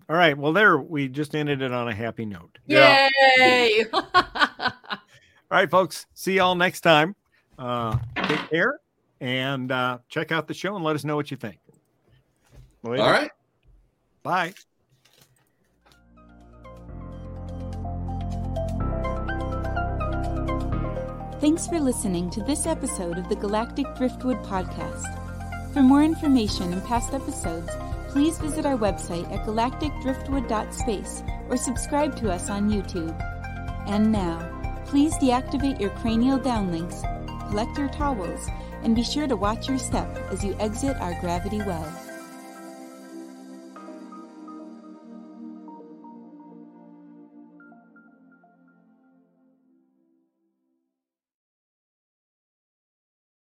All 0.08 0.16
right. 0.16 0.36
Well, 0.36 0.52
there 0.52 0.78
we 0.78 1.08
just 1.08 1.34
ended 1.34 1.62
it 1.62 1.72
on 1.72 1.88
a 1.88 1.94
happy 1.94 2.24
note. 2.24 2.58
Yeah. 2.66 3.08
All 3.92 5.56
right, 5.56 5.70
folks. 5.70 6.06
See 6.14 6.34
y'all 6.34 6.54
next 6.54 6.82
time. 6.82 7.16
Uh, 7.58 7.98
take 8.16 8.50
care 8.50 8.80
and 9.20 9.72
uh, 9.72 9.98
check 10.08 10.30
out 10.30 10.46
the 10.46 10.54
show 10.54 10.76
and 10.76 10.84
let 10.84 10.94
us 10.94 11.04
know 11.04 11.16
what 11.16 11.30
you 11.30 11.36
think. 11.36 11.58
Later. 12.82 13.02
All 13.02 13.10
right. 13.10 13.30
Bye. 14.22 14.54
Thanks 21.40 21.68
for 21.68 21.80
listening 21.80 22.30
to 22.30 22.42
this 22.42 22.66
episode 22.66 23.16
of 23.16 23.28
the 23.28 23.36
Galactic 23.36 23.86
Driftwood 23.96 24.38
Podcast. 24.38 25.14
For 25.72 25.82
more 25.82 26.02
information 26.02 26.72
and 26.72 26.84
past 26.84 27.14
episodes, 27.14 27.70
please 28.18 28.36
visit 28.38 28.66
our 28.66 28.76
website 28.76 29.30
at 29.32 29.46
galacticdriftwood.space 29.46 31.22
or 31.48 31.56
subscribe 31.56 32.16
to 32.16 32.28
us 32.28 32.50
on 32.50 32.68
YouTube. 32.68 33.14
And 33.86 34.10
now, 34.10 34.82
please 34.86 35.14
deactivate 35.18 35.78
your 35.78 35.90
cranial 35.90 36.36
downlinks, 36.36 36.98
collect 37.48 37.78
your 37.78 37.88
towels, 37.90 38.48
and 38.82 38.96
be 38.96 39.04
sure 39.04 39.28
to 39.28 39.36
watch 39.36 39.68
your 39.68 39.78
step 39.78 40.08
as 40.32 40.42
you 40.42 40.56
exit 40.58 40.96
our 40.96 41.14
gravity 41.20 41.58
well. 41.58 42.07